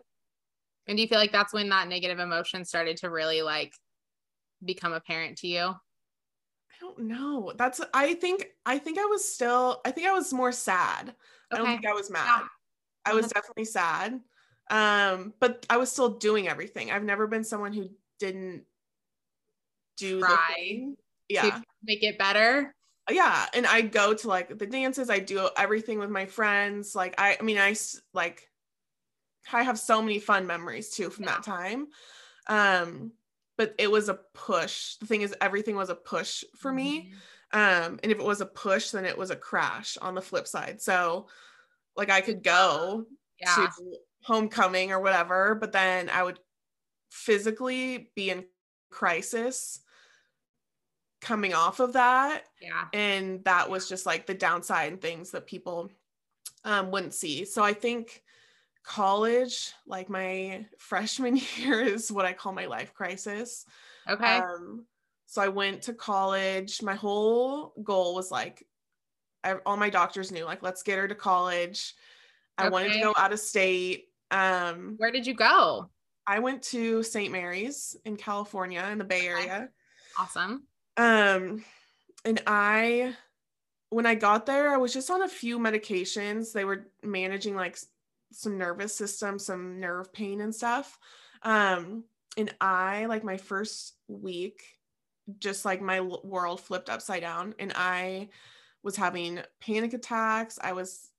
and 0.88 0.98
do 0.98 1.02
you 1.02 1.08
feel 1.08 1.20
like 1.20 1.32
that's 1.32 1.54
when 1.54 1.70
that 1.70 1.88
negative 1.88 2.20
emotion 2.20 2.64
started 2.64 2.98
to 2.98 3.10
really 3.10 3.42
like 3.42 3.74
become 4.64 4.94
apparent 4.94 5.38
to 5.40 5.48
you? 5.48 5.62
I 5.62 6.80
don't 6.80 7.00
know. 7.00 7.54
That's 7.58 7.82
I 7.94 8.14
think 8.16 8.48
I 8.66 8.78
think 8.78 8.98
I 8.98 9.06
was 9.06 9.32
still 9.32 9.82
I 9.86 9.92
think 9.92 10.08
I 10.08 10.14
was 10.14 10.34
more 10.34 10.52
sad. 10.52 11.10
Okay. 11.10 11.16
I 11.52 11.58
don't 11.58 11.68
think 11.68 11.86
I 11.86 11.94
was 11.94 12.10
mad. 12.10 12.42
Yeah. 12.42 12.48
I 13.06 13.14
was 13.14 13.28
definitely 13.28 13.66
sad 13.66 14.20
um 14.72 15.34
but 15.40 15.66
i 15.70 15.78
was 15.78 15.92
still 15.92 16.10
doing 16.10 16.48
everything. 16.48 16.92
I've 16.92 17.04
never 17.04 17.28
been 17.28 17.44
someone 17.44 17.74
who 17.74 17.90
didn't 18.20 18.64
do 19.98 20.20
try 20.20 20.88
yeah. 21.30 21.62
make 21.84 22.04
it 22.04 22.18
better? 22.18 22.74
Yeah 23.10 23.46
and 23.54 23.66
i 23.66 23.82
go 23.82 24.14
to 24.14 24.28
like 24.28 24.58
the 24.58 24.66
dances. 24.66 25.10
I 25.10 25.20
do 25.20 25.50
everything 25.58 26.00
with 26.00 26.10
my 26.10 26.26
friends. 26.26 26.96
Like 26.96 27.16
i 27.20 27.38
i 27.40 27.44
mean 27.44 27.58
i 27.58 27.76
like 28.14 28.50
i 29.54 29.62
have 29.62 29.78
so 29.78 30.02
many 30.02 30.20
fun 30.20 30.48
memories 30.48 30.90
too 30.90 31.10
from 31.10 31.26
yeah. 31.26 31.32
that 31.32 31.44
time. 31.44 31.88
Um 32.48 33.12
but 33.58 33.74
it 33.78 33.90
was 33.90 34.10
a 34.10 34.20
push. 34.34 34.96
The 34.96 35.06
thing 35.06 35.22
is 35.22 35.34
everything 35.40 35.76
was 35.76 35.90
a 35.90 35.96
push 35.96 36.44
for 36.58 36.72
mm-hmm. 36.72 36.78
me 36.78 37.14
um 37.54 38.00
and 38.02 38.12
if 38.12 38.20
it 38.20 38.26
was 38.26 38.42
a 38.42 38.46
push 38.46 38.90
then 38.90 39.06
it 39.06 39.18
was 39.18 39.30
a 39.30 39.36
crash 39.36 39.98
on 40.02 40.16
the 40.16 40.22
flip 40.22 40.48
side. 40.48 40.82
So 40.82 41.28
like 41.96 42.10
i 42.10 42.22
could 42.22 42.44
go 42.44 43.06
yeah. 43.40 43.56
to 43.56 43.98
homecoming 44.26 44.92
or 44.92 45.00
whatever, 45.00 45.54
but 45.54 45.72
then 45.72 46.10
I 46.10 46.24
would 46.24 46.40
physically 47.12 48.10
be 48.16 48.32
in 48.32 48.44
crisis 48.90 49.82
coming 51.22 51.54
off 51.54 51.80
of 51.80 51.94
that. 51.94 52.44
Yeah. 52.60 52.86
And 52.92 53.44
that 53.44 53.70
was 53.70 53.88
just 53.88 54.08
like 54.08 54.26
the 54.26 54.34
downside 54.34 54.92
and 54.92 55.00
things 55.00 55.30
that 55.32 55.46
people 55.46 55.92
um, 56.64 56.90
wouldn't 56.90 57.14
see. 57.14 57.46
So 57.46 57.64
I 57.64 57.74
think 57.74 58.24
college, 58.84 59.74
like 59.86 60.10
my 60.10 60.66
freshman 60.80 61.40
year, 61.58 61.82
is 61.82 62.12
what 62.12 62.26
I 62.26 62.34
call 62.34 62.52
my 62.52 62.66
life 62.66 62.96
crisis. 62.96 63.66
Okay. 64.10 64.38
Um, 64.38 64.86
so 65.28 65.40
I 65.44 65.50
went 65.50 65.84
to 65.84 65.94
college. 65.94 66.82
My 66.82 66.96
whole 66.96 67.74
goal 67.84 68.16
was 68.16 68.32
like, 68.32 68.66
I, 69.44 69.54
all 69.68 69.78
my 69.78 69.92
doctors 69.92 70.32
knew, 70.32 70.46
like, 70.46 70.64
let's 70.64 70.82
get 70.82 70.98
her 70.98 71.08
to 71.08 71.14
college. 71.14 71.94
I 72.58 72.64
okay. 72.64 72.72
wanted 72.72 72.94
to 72.94 73.00
go 73.02 73.14
out 73.16 73.34
of 73.34 73.40
state 73.40 74.06
Um, 74.32 74.96
Where 74.98 75.12
did 75.12 75.28
you 75.28 75.34
go? 75.34 75.90
I 76.28 76.40
went 76.40 76.62
to 76.64 77.04
St. 77.04 77.32
Mary's 77.32 77.96
in 78.06 78.18
California 78.18 78.84
in 78.92 78.98
the 78.98 79.04
Bay 79.04 79.28
Area. 79.28 79.70
Awesome. 80.18 80.64
Um, 80.98 81.64
and 82.24 82.42
I, 82.48 83.16
when 83.90 84.06
I 84.06 84.16
got 84.16 84.46
there, 84.46 84.74
I 84.74 84.78
was 84.78 84.94
just 84.94 85.12
on 85.12 85.22
a 85.22 85.28
few 85.28 85.60
medications. 85.60 86.52
They 86.52 86.66
were 86.66 86.88
managing 87.04 87.56
like 87.56 87.78
some 88.32 88.58
nervous 88.58 88.96
system, 88.96 89.38
some 89.38 89.80
nerve 89.80 90.12
pain 90.14 90.42
and 90.42 90.54
stuff. 90.54 90.98
Um, 91.44 92.06
and 92.38 92.54
I, 92.60 93.06
like 93.06 93.24
my 93.24 93.38
first 93.38 93.94
week, 94.08 94.64
just 95.40 95.64
like 95.64 95.82
my 95.82 96.02
world 96.02 96.62
flipped 96.62 96.90
upside 96.90 97.22
down, 97.22 97.56
and 97.60 97.72
I 97.76 98.30
was 98.84 98.96
having 98.96 99.40
panic 99.62 99.94
attacks. 99.94 100.60
I 100.62 100.74
was 100.74 101.10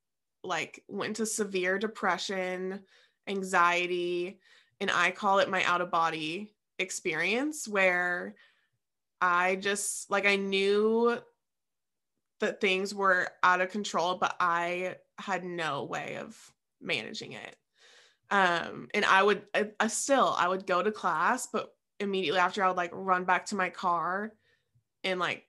like 0.47 0.83
went 0.89 1.11
into 1.11 1.27
severe 1.27 1.79
depression, 1.79 2.81
anxiety, 3.27 4.41
and 4.81 4.91
I 4.91 5.11
call 5.11 5.39
it 5.39 5.51
my 5.51 5.65
out 5.65 5.81
of 5.81 5.91
body 5.91 6.53
experience 6.79 7.67
where 7.67 8.35
I 9.21 9.57
just 9.57 10.11
like 10.11 10.27
I 10.27 10.37
knew 10.37 11.19
that 12.41 12.61
things 12.61 12.95
were 12.95 13.29
out 13.43 13.61
of 13.61 13.71
control, 13.71 14.17
but 14.17 14.37
I 14.39 14.97
had 15.19 15.45
no 15.45 15.85
way 15.85 16.19
of 16.21 16.37
managing 16.81 17.33
it. 17.33 17.57
Um, 18.31 18.89
and 18.93 19.05
I 19.05 19.23
would 19.23 19.43
I, 19.55 19.71
I 19.81 19.87
still 19.87 20.35
I 20.37 20.49
would 20.49 20.67
go 20.67 20.83
to 20.83 20.93
class, 20.93 21.49
but 21.53 21.73
immediately 22.01 22.41
after 22.41 22.63
I 22.63 22.69
would 22.69 22.77
like 22.77 22.91
run 22.93 23.25
back 23.25 23.47
to 23.47 23.57
my 23.57 23.71
car 23.71 24.33
and 25.05 25.19
like 25.19 25.45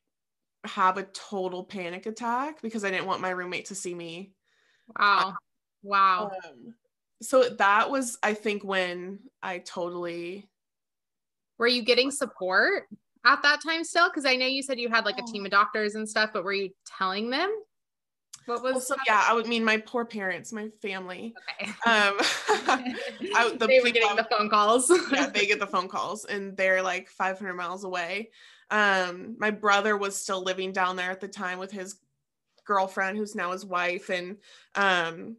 have 0.63 0.97
a 0.97 1.03
total 1.03 1.63
panic 1.63 2.05
attack 2.05 2.61
because 2.61 2.83
I 2.83 2.91
didn't 2.91 3.07
want 3.07 3.21
my 3.21 3.29
roommate 3.31 3.65
to 3.65 3.75
see 3.75 3.93
me. 3.93 4.33
Wow. 4.99 5.35
Wow. 5.83 6.31
Um, 6.45 6.73
so 7.21 7.49
that 7.49 7.89
was 7.89 8.17
I 8.21 8.33
think 8.33 8.63
when 8.63 9.19
I 9.41 9.59
totally 9.59 10.49
Were 11.57 11.67
you 11.67 11.83
getting 11.83 12.11
support 12.11 12.83
at 13.25 13.41
that 13.43 13.61
time 13.63 13.83
still? 13.83 14.09
Because 14.09 14.25
I 14.25 14.35
know 14.35 14.45
you 14.45 14.61
said 14.61 14.79
you 14.79 14.89
had 14.89 15.05
like 15.05 15.17
a 15.19 15.23
team 15.23 15.45
of 15.45 15.51
doctors 15.51 15.95
and 15.95 16.07
stuff, 16.07 16.31
but 16.33 16.43
were 16.43 16.53
you 16.53 16.69
telling 16.97 17.29
them? 17.29 17.51
What 18.45 18.63
was 18.63 18.75
also 18.75 18.95
yeah 19.05 19.25
I 19.27 19.33
would 19.33 19.47
mean 19.47 19.63
my 19.63 19.77
poor 19.77 20.05
parents, 20.05 20.53
my 20.53 20.69
family. 20.81 21.35
okay. 21.61 21.69
Um, 21.69 22.15
I, 23.35 23.53
the 23.57 23.67
they 23.67 23.81
were 23.81 23.89
getting 23.89 24.15
the 24.15 24.27
phone 24.29 24.49
calls. 24.49 24.89
yeah, 25.11 25.27
they 25.27 25.45
get 25.45 25.59
the 25.59 25.67
phone 25.67 25.89
calls 25.89 26.25
and 26.25 26.55
they're 26.55 26.81
like 26.81 27.09
500 27.09 27.53
miles 27.53 27.83
away. 27.83 28.29
Um, 28.69 29.35
my 29.39 29.51
brother 29.51 29.97
was 29.97 30.15
still 30.15 30.43
living 30.43 30.71
down 30.71 30.95
there 30.95 31.11
at 31.11 31.19
the 31.19 31.27
time 31.27 31.57
with 31.57 31.71
his 31.71 31.99
girlfriend, 32.67 33.17
who's 33.17 33.35
now 33.35 33.51
his 33.53 33.65
wife, 33.65 34.09
and 34.09 34.37
um, 34.75 35.37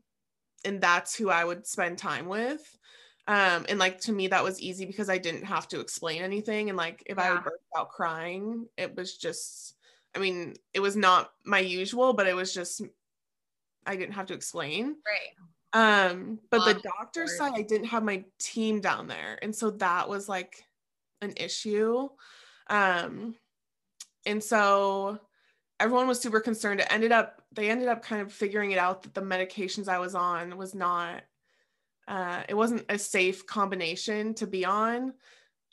and 0.65 0.81
that's 0.81 1.17
who 1.17 1.31
I 1.31 1.45
would 1.45 1.67
spend 1.67 1.99
time 1.99 2.27
with. 2.27 2.79
Um, 3.27 3.67
and 3.69 3.79
like 3.79 4.01
to 4.03 4.13
me, 4.13 4.29
that 4.29 4.45
was 4.45 4.61
easy 4.61 4.87
because 4.87 5.11
I 5.11 5.19
didn't 5.19 5.45
have 5.45 5.69
to 5.69 5.81
explain 5.81 6.23
anything. 6.23 6.71
And 6.71 6.79
like 6.79 7.03
if 7.07 7.19
I 7.19 7.25
Yeah. 7.25 7.35
would 7.35 7.45
burst 7.45 7.65
out 7.77 7.91
crying, 7.91 8.69
it 8.79 8.97
was 8.97 9.19
just, 9.19 9.77
I 10.15 10.19
mean, 10.19 10.57
it 10.75 10.81
was 10.81 10.97
not 10.97 11.33
my 11.45 11.61
usual, 11.61 12.15
but 12.15 12.27
it 12.27 12.35
was 12.37 12.55
just 12.55 12.83
I 13.87 13.97
didn't 13.97 14.15
have 14.15 14.27
to 14.27 14.35
explain. 14.35 14.97
Right. 15.07 15.35
Um, 15.73 16.41
but 16.51 16.65
the 16.65 16.75
Love 16.75 16.83
doctor 16.83 17.27
side, 17.27 17.53
I 17.55 17.63
didn't 17.63 17.89
have 17.89 18.03
my 18.03 18.25
team 18.39 18.81
down 18.81 19.07
there. 19.07 19.39
And 19.43 19.55
so 19.55 19.71
that 19.73 20.09
was 20.09 20.29
like 20.29 20.65
an 21.21 21.35
issue. 21.37 22.09
Um, 22.69 23.37
and 24.27 24.43
so 24.43 25.21
everyone 25.81 26.09
was 26.09 26.21
super 26.21 26.41
concerned. 26.41 26.81
It 26.81 26.89
ended 26.91 27.13
up, 27.13 27.43
they 27.53 27.71
ended 27.71 27.89
up 27.89 28.03
kind 28.03 28.23
of 28.23 28.33
figuring 28.33 28.73
it 28.73 28.79
out 28.79 29.03
that 29.03 29.15
the 29.15 29.21
medications 29.23 29.89
I 29.89 29.99
was 29.99 30.15
on 30.15 30.57
was 30.57 30.75
not, 30.75 31.23
uh, 32.07 32.43
it 32.49 32.55
wasn't 32.55 32.85
a 32.89 32.99
safe 32.99 33.47
combination 33.47 34.35
to 34.35 34.47
be 34.47 34.65
on. 34.65 35.15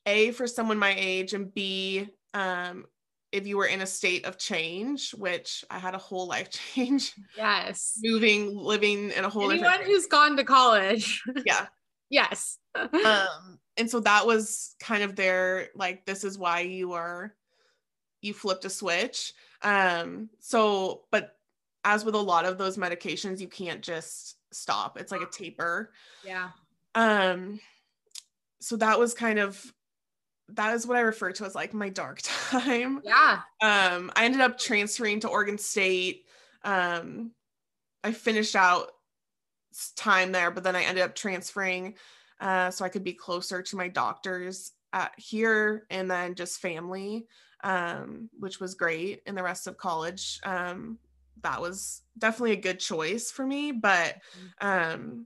A, 0.06 0.32
for 0.32 0.46
someone 0.46 0.78
my 0.78 0.94
age, 0.96 1.34
and 1.34 1.54
B, 1.54 2.08
um, 2.34 2.86
if 3.32 3.48
you 3.48 3.58
were 3.58 3.66
in 3.66 3.82
a 3.82 3.88
state 3.88 4.26
of 4.26 4.38
change, 4.38 5.12
which 5.12 5.66
I 5.70 5.80
had 5.80 5.96
a 5.96 6.00
whole 6.00 6.28
life 6.28 6.50
change, 6.76 7.14
Yes. 7.36 8.00
moving, 8.04 8.56
living 8.56 9.12
in 9.12 9.26
a 9.26 9.30
whole 9.30 9.50
Anyone 9.50 9.82
who's 9.84 10.06
gone 10.06 10.38
to 10.38 10.44
college. 10.44 11.24
yeah 11.46 11.68
yes. 12.10 12.60
um 12.76 13.60
and 13.78 13.90
so 13.90 14.00
that 14.02 14.26
was 14.26 14.76
kind 14.80 15.04
of 15.04 15.16
their 15.16 15.70
like 15.76 16.06
this 16.06 16.24
is 16.24 16.38
why 16.38 16.62
you 16.62 16.94
are 16.94 17.36
you 18.22 18.34
flipped 18.34 18.66
a 18.66 18.70
switch 18.70 19.34
um 19.66 20.30
so 20.40 21.02
but 21.12 21.36
as 21.84 22.06
with 22.06 22.16
a 22.16 22.20
lot 22.20 22.46
of 22.46 22.58
those 22.58 22.78
medications 22.78 23.40
you 23.42 23.48
can't 23.48 23.82
just 23.82 24.38
stop. 24.54 24.98
It's 24.98 25.12
like 25.12 25.22
a 25.22 25.26
taper. 25.30 25.92
Yeah. 26.24 26.52
um 26.94 27.60
so 28.62 28.78
that 28.78 28.98
was 28.98 29.14
kind 29.14 29.38
of 29.40 29.74
that 30.50 30.74
is 30.76 30.86
what 30.88 30.96
i 30.96 31.02
refer 31.02 31.32
to 31.32 31.44
as 31.46 31.56
like 31.56 31.74
my 31.74 31.90
dark 31.90 32.20
time. 32.24 33.02
Yeah. 33.04 33.42
um 33.62 34.12
i 34.16 34.24
ended 34.26 34.42
up 34.42 34.58
transferring 34.58 35.20
to 35.22 35.28
oregon 35.28 35.58
state. 35.58 36.26
Um 36.64 37.32
i 38.04 38.12
finished 38.12 38.56
out 38.56 38.92
time 39.98 40.32
there 40.32 40.52
but 40.52 40.64
then 40.64 40.76
i 40.76 40.84
ended 40.84 41.04
up 41.04 41.16
transferring 41.16 41.96
uh 42.40 42.72
so 42.72 42.86
i 42.86 42.90
could 42.90 43.04
be 43.04 43.12
closer 43.14 43.62
to 43.62 43.76
my 43.76 43.88
doctors 43.90 44.72
at 44.94 45.12
here 45.18 45.86
and 45.90 46.10
then 46.10 46.34
just 46.36 46.62
family 46.62 47.28
um 47.66 48.30
which 48.40 48.60
was 48.60 48.76
great 48.76 49.24
in 49.26 49.34
the 49.34 49.42
rest 49.44 49.66
of 49.66 49.76
college 49.76 50.40
um 50.44 51.00
that 51.42 51.60
was 51.60 52.04
definitely 52.18 52.52
a 52.52 52.56
good 52.56 52.80
choice 52.80 53.32
for 53.32 53.46
me 53.46 53.72
but 53.72 54.18
um 54.62 55.26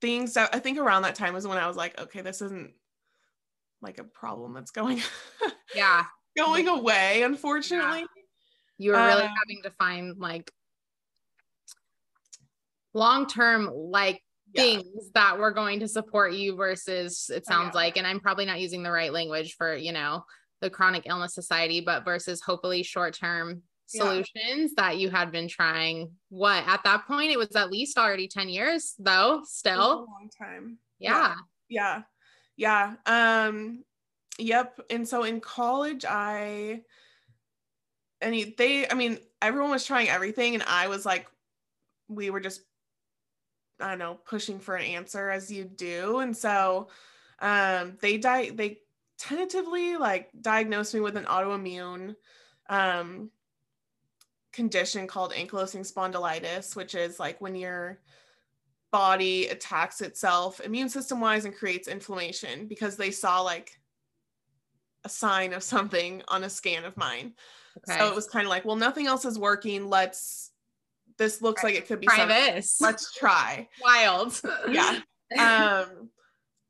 things 0.00 0.34
that 0.34 0.52
i 0.54 0.58
think 0.58 0.76
around 0.76 1.02
that 1.02 1.14
time 1.14 1.32
was 1.32 1.46
when 1.46 1.56
i 1.56 1.68
was 1.68 1.76
like 1.76 1.98
okay 2.00 2.20
this 2.20 2.42
isn't 2.42 2.72
like 3.80 3.98
a 3.98 4.04
problem 4.04 4.54
that's 4.54 4.72
going 4.72 5.00
Yeah. 5.74 6.04
going 6.36 6.66
away 6.66 7.22
unfortunately 7.22 8.04
You 8.78 8.90
were 8.92 9.04
really 9.04 9.22
Um, 9.22 9.30
having 9.36 9.62
to 9.62 9.70
find 9.78 10.18
like 10.18 10.50
long 12.92 13.26
term 13.26 13.70
like 13.72 14.20
Yeah. 14.52 14.62
things 14.62 15.10
that 15.14 15.38
were 15.38 15.52
going 15.52 15.80
to 15.80 15.88
support 15.88 16.32
you 16.32 16.56
versus 16.56 17.30
it 17.32 17.44
Oh, 17.46 17.50
sounds 17.52 17.74
yeah. 17.74 17.80
like 17.80 17.96
and 17.96 18.06
I'm 18.06 18.20
probably 18.20 18.46
not 18.46 18.60
using 18.60 18.82
the 18.82 18.90
right 18.90 19.12
language 19.12 19.54
for, 19.56 19.74
you 19.74 19.92
know, 19.92 20.24
the 20.64 20.70
chronic 20.70 21.02
illness 21.06 21.34
society, 21.34 21.80
but 21.80 22.04
versus 22.04 22.40
hopefully 22.40 22.82
short 22.82 23.14
term 23.14 23.62
Yeah. 23.92 24.02
solutions 24.02 24.72
that 24.76 24.96
you 24.98 25.10
had 25.10 25.30
been 25.30 25.46
trying. 25.46 26.12
What 26.30 26.64
at 26.66 26.82
that 26.84 27.06
point 27.06 27.30
it 27.30 27.38
was 27.38 27.54
at 27.54 27.70
least 27.70 27.98
already 27.98 28.26
10 28.28 28.48
years 28.48 28.94
though 28.98 29.42
still. 29.44 30.06
Long 30.08 30.30
time. 30.36 30.78
Yeah. 30.98 31.34
Yeah. 31.68 32.02
Yeah. 32.56 32.94
Um 33.04 33.84
yep. 34.38 34.80
And 34.90 35.06
so 35.06 35.22
in 35.24 35.40
college 35.40 36.04
i 36.08 36.80
and 38.22 38.34
he- 38.34 38.54
they 38.56 38.88
i 38.88 38.94
mean 38.94 39.18
everyone 39.42 39.70
was 39.70 39.84
trying 39.84 40.08
everything 40.08 40.54
and 40.54 40.62
i 40.66 40.88
was 40.88 41.04
like 41.04 41.26
we 42.08 42.30
were 42.30 42.40
just 42.40 42.62
i 43.80 43.90
don't 43.90 43.98
know 43.98 44.14
pushing 44.24 44.58
for 44.60 44.76
an 44.76 44.84
answer 44.84 45.28
as 45.30 45.50
you 45.52 45.64
do. 45.64 46.18
And 46.20 46.34
so 46.36 46.88
um 47.40 47.98
they 48.00 48.16
di- 48.18 48.50
they 48.50 48.78
tentatively 49.18 49.96
like 49.96 50.30
diagnosed 50.40 50.94
me 50.94 51.00
with 51.00 51.16
an 51.16 51.24
autoimmune 51.24 52.14
um 52.68 53.30
condition 54.52 55.06
called 55.06 55.32
ankylosing 55.32 55.90
spondylitis 55.90 56.76
which 56.76 56.94
is 56.94 57.18
like 57.18 57.40
when 57.40 57.54
your 57.54 58.00
body 58.92 59.48
attacks 59.48 60.00
itself 60.00 60.60
immune 60.60 60.88
system 60.88 61.20
wise 61.20 61.44
and 61.44 61.54
creates 61.54 61.88
inflammation 61.88 62.66
because 62.66 62.96
they 62.96 63.10
saw 63.10 63.40
like 63.40 63.78
a 65.04 65.08
sign 65.08 65.52
of 65.52 65.62
something 65.62 66.22
on 66.28 66.44
a 66.44 66.50
scan 66.50 66.84
of 66.84 66.96
mine. 66.96 67.34
okay 67.78 67.98
So 67.98 68.08
it 68.08 68.14
was 68.14 68.26
kind 68.26 68.46
of 68.46 68.50
like, 68.50 68.64
well, 68.64 68.76
nothing 68.76 69.06
else 69.06 69.24
is 69.24 69.38
working. 69.38 69.88
Let's, 69.88 70.50
this 71.18 71.42
looks 71.42 71.62
like 71.62 71.74
it 71.74 71.86
could 71.86 72.00
be 72.00 72.06
try 72.06 72.18
something. 72.18 72.54
this 72.54 72.80
Let's 72.80 73.14
try. 73.14 73.68
wild 73.82 74.40
Yeah. 74.68 75.00
Um, 75.38 76.10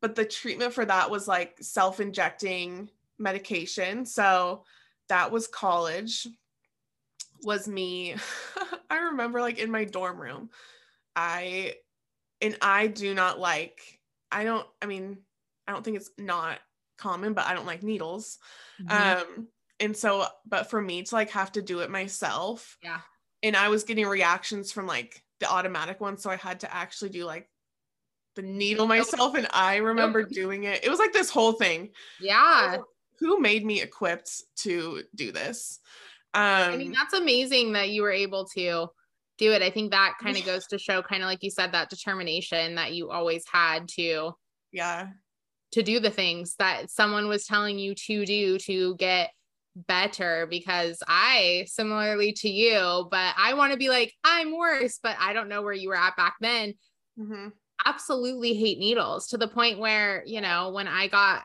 but 0.05 0.15
the 0.17 0.25
treatment 0.27 0.75
for 0.75 0.85
that 0.85 1.11
was 1.11 1.27
like 1.27 1.57
self 1.63 1.99
injecting 1.99 2.91
medication. 3.19 4.05
So 4.05 4.65
that 5.09 5.33
was 5.33 5.47
college, 5.47 6.29
was 7.43 7.67
me. 7.67 8.15
I 8.91 8.99
remember 8.99 9.41
like 9.41 9.59
in 9.59 9.71
my 9.71 9.85
dorm 9.87 10.21
room, 10.21 10.51
I, 11.17 11.77
and 12.43 12.59
I 12.61 12.89
do 12.89 13.15
not 13.15 13.41
like, 13.41 13.81
I 14.31 14.45
don't, 14.45 14.67
I 14.83 14.85
mean, 14.85 15.21
I 15.67 15.73
don't 15.73 15.83
think 15.83 15.97
it's 15.97 16.11
not 16.19 16.59
common, 16.99 17.33
but 17.33 17.47
I 17.47 17.55
don't 17.55 17.65
like 17.65 17.83
needles. 17.83 18.37
Mhm. 18.83 19.23
Um, 19.23 19.49
and 19.81 19.97
so, 19.97 20.27
but 20.45 20.69
for 20.69 20.83
me 20.83 21.03
to 21.03 21.15
like 21.15 21.31
have 21.31 21.53
to 21.53 21.63
do 21.63 21.81
it 21.81 21.89
myself, 21.89 22.77
Yeah. 22.83 23.01
and 23.43 23.57
I 23.57 23.71
was 23.71 23.85
getting 23.85 24.07
reactions 24.07 24.71
from 24.71 24.87
like 24.87 25.25
the 25.41 25.51
automatic 25.51 25.99
one, 25.99 26.19
so 26.19 26.29
I 26.29 26.37
had 26.37 26.61
to 26.61 26.75
actually 26.75 27.09
do 27.09 27.25
like 27.25 27.49
the 28.35 28.43
needle 28.43 28.87
myself, 28.87 29.35
and 29.35 29.47
I 29.53 29.77
remember 29.77 30.23
doing 30.23 30.65
it. 30.65 30.85
It 30.85 30.91
was 30.91 30.99
like 30.99 31.13
this 31.13 31.31
whole 31.31 31.53
thing. 31.53 31.91
yeah 32.21 32.79
Who 33.21 33.41
made 33.41 33.65
me 33.65 33.81
equipped 33.81 34.43
to 34.59 35.03
do 35.15 35.33
this? 35.33 35.81
Um, 36.35 36.43
I 36.43 36.77
mean, 36.77 36.93
that's 36.93 37.15
amazing 37.15 37.73
that 37.73 37.91
you 37.91 38.03
were 38.03 38.11
able 38.11 38.45
to 38.57 38.89
do 39.39 39.53
it. 39.53 39.63
I 39.63 39.71
think 39.71 39.93
that 39.93 40.15
kind 40.21 40.37
of 40.37 40.45
goes 40.45 40.67
to 40.69 40.79
show 40.79 41.03
kind 41.03 41.23
of 41.23 41.29
like 41.29 41.43
you 41.43 41.51
said 41.51 41.73
that 41.73 41.91
determination 41.91 42.75
that 42.77 42.93
you 42.93 43.11
always 43.11 43.45
had 43.51 43.89
to 43.91 44.33
yeah 44.73 45.09
to 45.73 45.83
do 45.83 45.99
the 45.99 46.11
things 46.11 46.55
that 46.59 46.91
someone 46.91 47.29
was 47.29 47.47
telling 47.47 47.79
you 47.79 47.95
to 47.95 48.25
do 48.25 48.59
to 48.59 48.95
get 48.97 49.31
better 49.75 50.47
because 50.49 51.03
I 51.09 51.65
similarly 51.67 52.33
to 52.33 52.49
you, 52.49 53.09
but 53.11 53.35
I 53.37 53.55
want 53.55 53.73
to 53.73 53.79
be 53.79 53.89
like 53.89 54.13
I'm 54.25 54.57
worse, 54.57 54.99
but 55.03 55.17
I 55.19 55.33
don't 55.33 55.49
know 55.49 55.63
where 55.63 55.73
you 55.73 55.89
were 55.89 55.97
at 55.97 56.17
back 56.17 56.37
then. 56.41 56.75
Mm-hmm. 57.19 57.49
Absolutely 57.85 58.55
hate 58.55 58.79
needles 58.79 59.29
to 59.29 59.39
the 59.39 59.49
point 59.49 59.79
where, 59.79 60.23
you 60.27 60.41
know, 60.41 60.71
when 60.71 60.89
I 60.89 61.09
got 61.09 61.43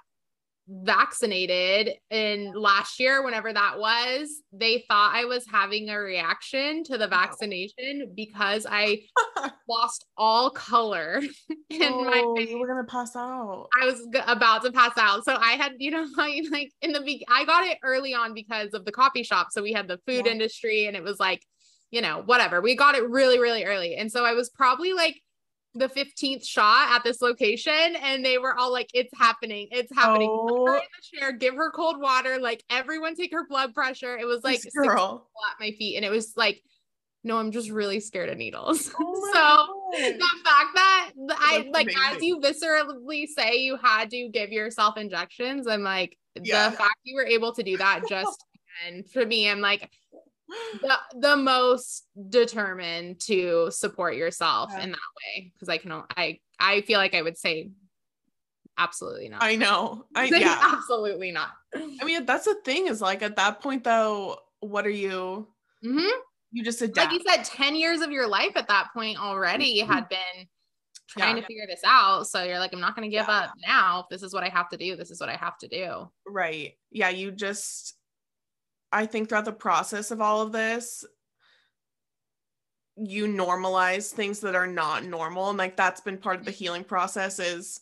vaccinated 0.70 1.96
in 2.12 2.54
last 2.54 3.00
year, 3.00 3.24
whenever 3.24 3.52
that 3.52 3.80
was, 3.80 4.42
they 4.54 4.86
thought 4.88 5.16
I 5.16 5.26
was 5.26 5.46
having 5.52 5.90
a 5.90 6.00
reaction 6.00 6.84
to 6.86 6.98
the 6.98 7.08
vaccination 7.08 8.14
because 8.16 8.68
I 8.70 9.02
lost 9.70 10.06
all 10.16 10.52
color 10.52 11.22
in 11.70 11.82
oh, 11.84 12.04
my 12.04 12.34
face. 12.38 12.52
You 12.52 12.60
were 12.60 12.68
gonna 12.68 12.84
pass 12.84 13.16
out. 13.16 13.68
I 13.82 13.86
was 13.86 14.08
g- 14.14 14.22
about 14.28 14.64
to 14.64 14.72
pass 14.72 14.98
out. 14.98 15.26
So 15.26 15.36
I 15.36 15.54
had, 15.54 15.74
you 15.80 15.92
know, 15.92 16.06
like, 16.18 16.44
like 16.52 16.72
in 16.82 16.92
the 16.92 17.02
be- 17.02 17.26
I 17.30 17.46
got 17.46 17.66
it 17.66 17.80
early 17.84 18.14
on 18.14 18.34
because 18.34 18.74
of 18.74 18.86
the 18.86 18.92
coffee 18.92 19.24
shop. 19.24 19.48
So 19.52 19.64
we 19.64 19.74
had 19.74 19.88
the 19.88 20.00
food 20.06 20.26
yeah. 20.26 20.32
industry 20.32 20.86
and 20.86 20.96
it 20.96 21.04
was 21.04 21.20
like, 21.20 21.44
you 21.90 22.02
know, 22.02 22.22
whatever. 22.24 22.62
We 22.62 22.76
got 22.76 22.96
it 22.96 23.10
really, 23.10 23.40
really 23.40 23.66
early. 23.66 23.96
And 23.96 24.12
so 24.12 24.24
I 24.24 24.34
was 24.34 24.50
probably 24.50 24.94
like 24.94 25.20
the 25.76 25.88
15th 25.88 26.46
shot 26.46 26.96
at 26.96 27.04
this 27.04 27.22
location 27.22 27.96
and 28.02 28.26
they 28.26 28.38
were 28.38 28.58
all 28.58 28.72
like 28.72 28.90
it's 28.94 29.16
happening 29.18 29.68
it's 29.72 29.94
happening 29.94 30.30
oh. 30.32 30.66
her 30.66 30.76
in 30.78 30.82
the 30.82 31.18
chair 31.18 31.32
give 31.32 31.56
her 31.56 31.70
cold 31.72 32.02
water 32.02 32.40
like 32.40 32.64
everyone 32.72 33.16
take 33.16 33.32
her 33.32 33.46
blood 33.48 33.74
pressure 33.74 34.18
it 34.18 34.26
was 34.26 34.44
like 34.44 34.62
girl. 34.74 35.28
at 35.52 35.60
my 35.60 35.72
feet 35.78 35.96
and 35.96 36.04
it 36.04 36.10
was 36.10 36.34
like 36.36 36.62
no 37.24 37.38
i'm 37.38 37.52
just 37.52 37.70
really 37.70 38.00
scared 38.00 38.30
of 38.30 38.38
needles 38.38 38.92
oh 39.00 39.32
so 39.34 40.02
God. 40.02 40.14
the 40.14 40.44
fact 40.44 40.70
that 40.76 41.12
That's 41.28 41.40
i 41.44 41.70
like 41.72 41.92
amazing. 41.92 42.16
as 42.16 42.24
you 42.24 42.40
viscerally 42.40 43.28
say 43.28 43.58
you 43.58 43.78
had 43.78 44.10
to 44.10 44.28
give 44.30 44.52
yourself 44.52 44.98
injections 44.98 45.68
i'm 45.68 45.84
like 45.84 46.18
yeah. 46.42 46.70
the 46.70 46.78
fact 46.78 46.96
you 47.04 47.16
were 47.16 47.26
able 47.26 47.54
to 47.54 47.62
do 47.62 47.78
that 47.78 48.02
just 48.10 48.44
and 48.88 49.08
for 49.08 49.24
me 49.24 49.50
i'm 49.50 49.62
like 49.62 49.88
the, 50.82 50.98
the 51.20 51.36
most 51.36 52.08
determined 52.30 53.20
to 53.20 53.70
support 53.72 54.16
yourself 54.16 54.72
yeah. 54.74 54.84
in 54.84 54.92
that 54.92 54.98
way 55.38 55.52
because 55.54 55.70
i 55.70 55.78
can 55.78 55.92
i 56.16 56.40
i 56.60 56.82
feel 56.82 57.00
like 57.00 57.16
i 57.16 57.22
would 57.22 57.38
say 57.38 57.70
absolutely 58.78 59.30
not 59.30 59.44
i 59.44 59.56
know 59.56 60.06
i 60.16 60.26
yeah 60.26 60.72
absolutely 60.74 61.32
not 61.32 61.50
i 61.76 62.04
mean 62.04 62.26
that's 62.26 62.46
the 62.46 62.56
thing 62.64 62.88
is 62.88 63.02
like 63.02 63.22
at 63.22 63.36
that 63.36 63.62
point 63.62 63.84
though 63.84 64.38
what 64.62 64.86
are 64.86 64.92
you 64.92 65.48
mm-hmm. 65.86 66.20
you 66.52 66.64
just 66.64 66.82
adapt. 66.82 67.12
like 67.12 67.22
you 67.22 67.26
said 67.28 67.44
10 67.44 67.76
years 67.76 68.02
of 68.02 68.12
your 68.12 68.28
life 68.28 68.52
at 68.56 68.68
that 68.68 68.88
point 68.94 69.22
already 69.22 69.82
mm-hmm. 69.82 69.92
had 69.92 70.08
been 70.10 70.48
trying 71.10 71.36
yeah. 71.36 71.42
to 71.42 71.48
figure 71.48 71.66
this 71.68 71.82
out 71.86 72.28
so 72.28 72.44
you're 72.44 72.60
like 72.60 72.72
i'm 72.72 72.80
not 72.80 72.96
going 72.96 73.10
to 73.10 73.16
give 73.16 73.26
yeah. 73.28 73.40
up 73.40 73.52
now 73.66 74.06
this 74.10 74.24
is 74.24 74.34
what 74.34 74.44
i 74.44 74.50
have 74.50 74.70
to 74.70 74.78
do 74.78 74.96
this 74.96 75.12
is 75.12 75.20
what 75.20 75.30
i 75.30 75.36
have 75.36 75.58
to 75.58 75.68
do 75.68 76.10
right 76.28 76.74
yeah 76.92 77.10
you 77.10 77.32
just 77.32 77.99
I 78.92 79.06
think 79.06 79.30
throughout 79.30 79.46
the 79.46 79.52
process 79.52 80.12
of 80.12 80.22
all 80.22 80.42
of 80.42 80.52
this, 80.52 81.06
you 82.96 83.28
normalize 83.28 84.12
things 84.12 84.42
that 84.42 84.56
are 84.56 84.68
not 84.68 85.06
normal. 85.06 85.50
And 85.50 85.58
like 85.58 85.78
that's 85.78 86.02
been 86.02 86.18
part 86.18 86.40
of 86.40 86.46
the 86.46 86.52
healing 86.52 86.84
process 86.84 87.40
is 87.40 87.80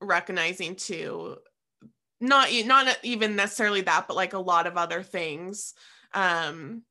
recognizing 0.00 0.76
to 0.76 1.36
not 2.20 2.48
not 2.64 2.98
even 3.02 3.36
necessarily 3.36 3.80
that, 3.82 4.06
but 4.06 4.16
like 4.16 4.32
a 4.32 4.38
lot 4.38 4.66
of 4.66 4.76
other 4.76 5.02
things. 5.02 5.74
Um 6.12 6.82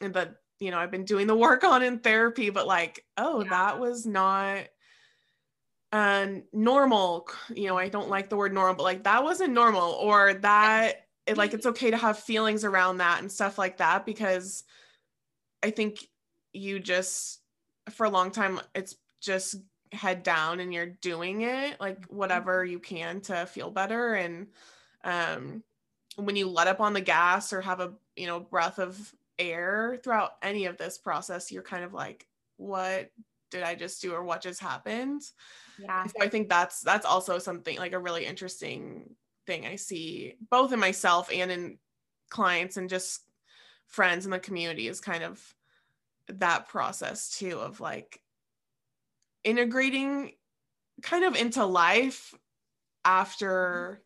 and 0.00 0.14
that, 0.14 0.34
you 0.58 0.72
know, 0.72 0.78
I've 0.78 0.90
been 0.90 1.04
doing 1.04 1.28
the 1.28 1.36
work 1.36 1.62
on 1.62 1.82
in 1.82 2.00
therapy, 2.00 2.50
but 2.50 2.66
like, 2.66 3.04
oh, 3.16 3.44
yeah. 3.44 3.50
that 3.50 3.78
was 3.78 4.04
not 4.04 4.64
uh 5.92 6.26
normal. 6.52 7.28
You 7.54 7.68
know, 7.68 7.78
I 7.78 7.90
don't 7.90 8.08
like 8.08 8.28
the 8.28 8.36
word 8.36 8.52
normal, 8.52 8.74
but 8.74 8.82
like 8.82 9.04
that 9.04 9.22
wasn't 9.22 9.52
normal, 9.52 9.92
or 9.92 10.34
that 10.34 11.06
it, 11.26 11.36
like 11.36 11.54
it's 11.54 11.66
okay 11.72 11.90
to 11.90 11.96
have 11.96 12.18
feelings 12.18 12.64
around 12.64 12.98
that 12.98 13.20
and 13.20 13.30
stuff 13.30 13.58
like 13.58 13.78
that 13.78 14.04
because 14.06 14.64
I 15.62 15.70
think 15.70 16.06
you 16.52 16.80
just 16.80 17.40
for 17.90 18.04
a 18.04 18.10
long 18.10 18.30
time 18.30 18.60
it's 18.74 18.96
just 19.20 19.56
head 19.92 20.22
down 20.22 20.60
and 20.60 20.72
you're 20.72 20.86
doing 20.86 21.42
it 21.42 21.78
like 21.80 22.04
whatever 22.06 22.64
you 22.64 22.78
can 22.78 23.20
to 23.22 23.46
feel 23.46 23.70
better. 23.70 24.14
And 24.14 24.48
um 25.04 25.62
when 26.16 26.36
you 26.36 26.48
let 26.48 26.68
up 26.68 26.80
on 26.80 26.92
the 26.92 27.00
gas 27.00 27.52
or 27.52 27.60
have 27.60 27.80
a 27.80 27.92
you 28.16 28.26
know 28.26 28.40
breath 28.40 28.78
of 28.78 29.14
air 29.38 29.98
throughout 30.02 30.32
any 30.42 30.66
of 30.66 30.76
this 30.76 30.98
process 30.98 31.50
you're 31.50 31.62
kind 31.62 31.84
of 31.84 31.94
like 31.94 32.26
what 32.58 33.10
did 33.50 33.62
i 33.62 33.74
just 33.74 34.00
do 34.02 34.12
or 34.12 34.22
what 34.22 34.42
just 34.42 34.60
happened? 34.60 35.22
Yeah. 35.78 36.06
So 36.06 36.12
i 36.20 36.28
think 36.28 36.48
that's 36.48 36.80
that's 36.80 37.06
also 37.06 37.38
something 37.38 37.78
like 37.78 37.92
a 37.92 37.98
really 37.98 38.26
interesting 38.26 39.14
thing 39.46 39.66
I 39.66 39.76
see 39.76 40.34
both 40.50 40.72
in 40.72 40.78
myself 40.80 41.30
and 41.32 41.50
in 41.50 41.78
clients 42.30 42.76
and 42.76 42.88
just 42.88 43.20
friends 43.86 44.24
in 44.24 44.30
the 44.30 44.38
community 44.38 44.88
is 44.88 45.00
kind 45.00 45.22
of 45.22 45.42
that 46.28 46.68
process 46.68 47.36
too 47.38 47.58
of 47.58 47.80
like 47.80 48.20
integrating 49.44 50.32
kind 51.02 51.24
of 51.24 51.34
into 51.34 51.64
life 51.64 52.34
after 53.04 54.02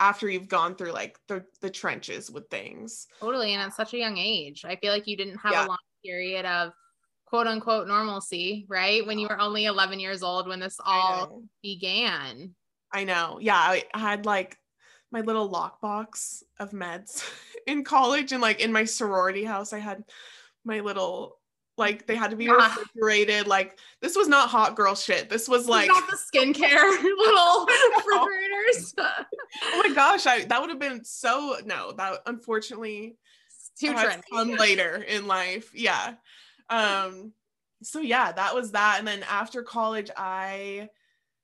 after 0.00 0.28
you've 0.28 0.48
gone 0.48 0.76
through 0.76 0.92
like 0.92 1.18
the 1.26 1.44
the 1.60 1.70
trenches 1.70 2.30
with 2.30 2.48
things. 2.48 3.06
Totally 3.20 3.52
and 3.52 3.62
at 3.62 3.74
such 3.74 3.94
a 3.94 3.98
young 3.98 4.16
age. 4.16 4.64
I 4.64 4.76
feel 4.76 4.92
like 4.92 5.06
you 5.06 5.16
didn't 5.16 5.38
have 5.38 5.52
yeah. 5.52 5.66
a 5.66 5.68
long 5.68 5.78
period 6.04 6.46
of 6.46 6.72
quote 7.26 7.46
unquote 7.46 7.88
normalcy, 7.88 8.64
right? 8.68 9.06
When 9.06 9.18
you 9.18 9.28
were 9.28 9.40
only 9.40 9.66
11 9.66 10.00
years 10.00 10.22
old 10.22 10.48
when 10.48 10.60
this 10.60 10.78
all 10.84 11.42
I 11.42 11.46
began. 11.62 12.54
I 12.92 13.04
know. 13.04 13.38
Yeah, 13.40 13.56
I 13.56 13.84
had 13.92 14.24
like 14.24 14.56
my 15.10 15.20
little 15.20 15.50
lockbox 15.50 16.42
of 16.60 16.70
meds 16.70 17.24
in 17.66 17.84
college 17.84 18.32
and 18.32 18.42
like 18.42 18.60
in 18.60 18.72
my 18.72 18.84
sorority 18.84 19.44
house 19.44 19.72
i 19.72 19.78
had 19.78 20.04
my 20.64 20.80
little 20.80 21.38
like 21.78 22.06
they 22.06 22.16
had 22.16 22.30
to 22.30 22.36
be 22.36 22.46
yeah. 22.46 22.76
refrigerated 22.76 23.46
like 23.46 23.78
this 24.02 24.16
was 24.16 24.28
not 24.28 24.48
hot 24.48 24.74
girl 24.74 24.94
shit. 24.94 25.30
This 25.30 25.48
was 25.48 25.68
like 25.68 25.88
not 25.88 26.08
the 26.08 26.16
skincare 26.16 27.02
little 27.02 27.66
refrigerators. 27.96 28.94
Oh 28.98 29.82
my 29.86 29.94
gosh 29.94 30.26
i 30.26 30.44
that 30.44 30.60
would 30.60 30.70
have 30.70 30.80
been 30.80 31.04
so 31.04 31.56
no 31.64 31.92
that 31.92 32.20
unfortunately 32.26 33.16
too 33.78 33.92
has 33.92 34.20
come 34.30 34.56
later 34.56 34.96
in 34.96 35.26
life 35.26 35.70
yeah. 35.74 36.14
Um 36.68 37.32
so 37.82 38.00
yeah 38.00 38.32
that 38.32 38.54
was 38.54 38.72
that 38.72 38.96
and 38.98 39.06
then 39.06 39.24
after 39.30 39.62
college 39.62 40.10
i 40.16 40.88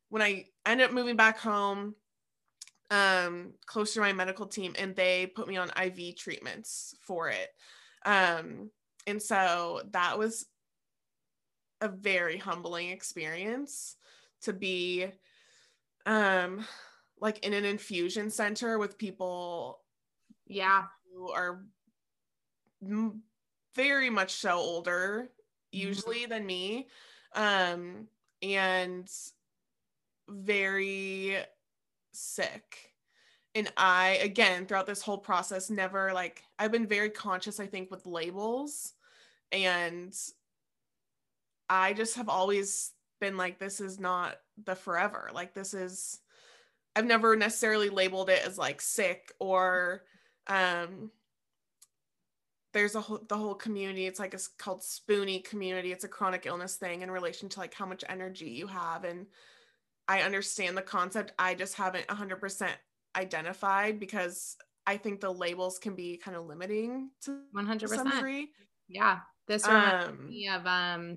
when 0.08 0.20
i 0.20 0.44
ended 0.66 0.88
up 0.88 0.92
moving 0.92 1.14
back 1.14 1.38
home 1.38 1.94
um 2.94 3.52
close 3.66 3.92
to 3.94 4.00
my 4.00 4.12
medical 4.12 4.46
team 4.46 4.74
and 4.78 4.94
they 4.94 5.26
put 5.26 5.48
me 5.48 5.56
on 5.56 5.70
IV 5.82 6.16
treatments 6.16 6.94
for 7.00 7.28
it. 7.28 7.48
Um 8.04 8.70
and 9.06 9.20
so 9.20 9.82
that 9.90 10.18
was 10.18 10.46
a 11.80 11.88
very 11.88 12.38
humbling 12.38 12.90
experience 12.90 13.96
to 14.42 14.52
be 14.52 15.06
um 16.06 16.64
like 17.20 17.44
in 17.44 17.52
an 17.52 17.64
infusion 17.64 18.30
center 18.30 18.78
with 18.78 18.98
people 18.98 19.80
yeah 20.46 20.84
who 21.12 21.30
are 21.30 21.64
m- 22.82 23.22
very 23.74 24.10
much 24.10 24.32
so 24.32 24.52
older 24.56 25.28
usually 25.72 26.20
mm-hmm. 26.20 26.30
than 26.30 26.46
me 26.46 26.86
um 27.34 28.06
and 28.42 29.08
very 30.28 31.36
sick. 32.14 32.92
And 33.54 33.72
i 33.76 34.18
again 34.22 34.66
throughout 34.66 34.86
this 34.86 35.02
whole 35.02 35.18
process 35.18 35.70
never 35.70 36.12
like 36.12 36.42
i've 36.58 36.72
been 36.72 36.88
very 36.88 37.10
conscious 37.10 37.60
i 37.60 37.66
think 37.66 37.90
with 37.90 38.06
labels. 38.06 38.92
And 39.52 40.14
i 41.68 41.92
just 41.92 42.16
have 42.16 42.28
always 42.28 42.92
been 43.20 43.36
like 43.36 43.58
this 43.58 43.80
is 43.80 43.98
not 43.98 44.36
the 44.64 44.74
forever. 44.74 45.30
Like 45.32 45.54
this 45.54 45.74
is 45.74 46.20
i've 46.96 47.06
never 47.06 47.36
necessarily 47.36 47.88
labeled 47.88 48.30
it 48.30 48.44
as 48.46 48.58
like 48.58 48.80
sick 48.80 49.32
or 49.40 50.02
um 50.46 51.10
there's 52.72 52.96
a 52.96 53.00
whole 53.00 53.20
the 53.28 53.36
whole 53.36 53.54
community 53.54 54.06
it's 54.06 54.18
like 54.18 54.34
it's 54.34 54.48
called 54.48 54.82
spoonie 54.82 55.42
community. 55.44 55.92
It's 55.92 56.04
a 56.04 56.08
chronic 56.08 56.44
illness 56.44 56.74
thing 56.76 57.02
in 57.02 57.10
relation 57.10 57.48
to 57.50 57.60
like 57.60 57.72
how 57.72 57.86
much 57.86 58.04
energy 58.08 58.50
you 58.50 58.66
have. 58.66 59.04
And 59.04 59.26
I 60.08 60.22
understand 60.22 60.76
the 60.76 60.82
concept. 60.82 61.32
I 61.38 61.54
just 61.54 61.74
haven't 61.74 62.06
100% 62.08 62.68
identified 63.16 63.98
because 63.98 64.56
I 64.86 64.96
think 64.96 65.20
the 65.20 65.32
labels 65.32 65.78
can 65.78 65.94
be 65.94 66.16
kind 66.16 66.36
of 66.36 66.46
limiting 66.46 67.10
to 67.22 67.40
100%. 67.56 67.88
Some 67.88 68.10
degree. 68.10 68.50
Yeah. 68.88 69.20
This 69.46 69.66
reminds 69.66 70.08
um, 70.08 70.28
me 70.28 70.48
of 70.48 70.66
um 70.66 71.16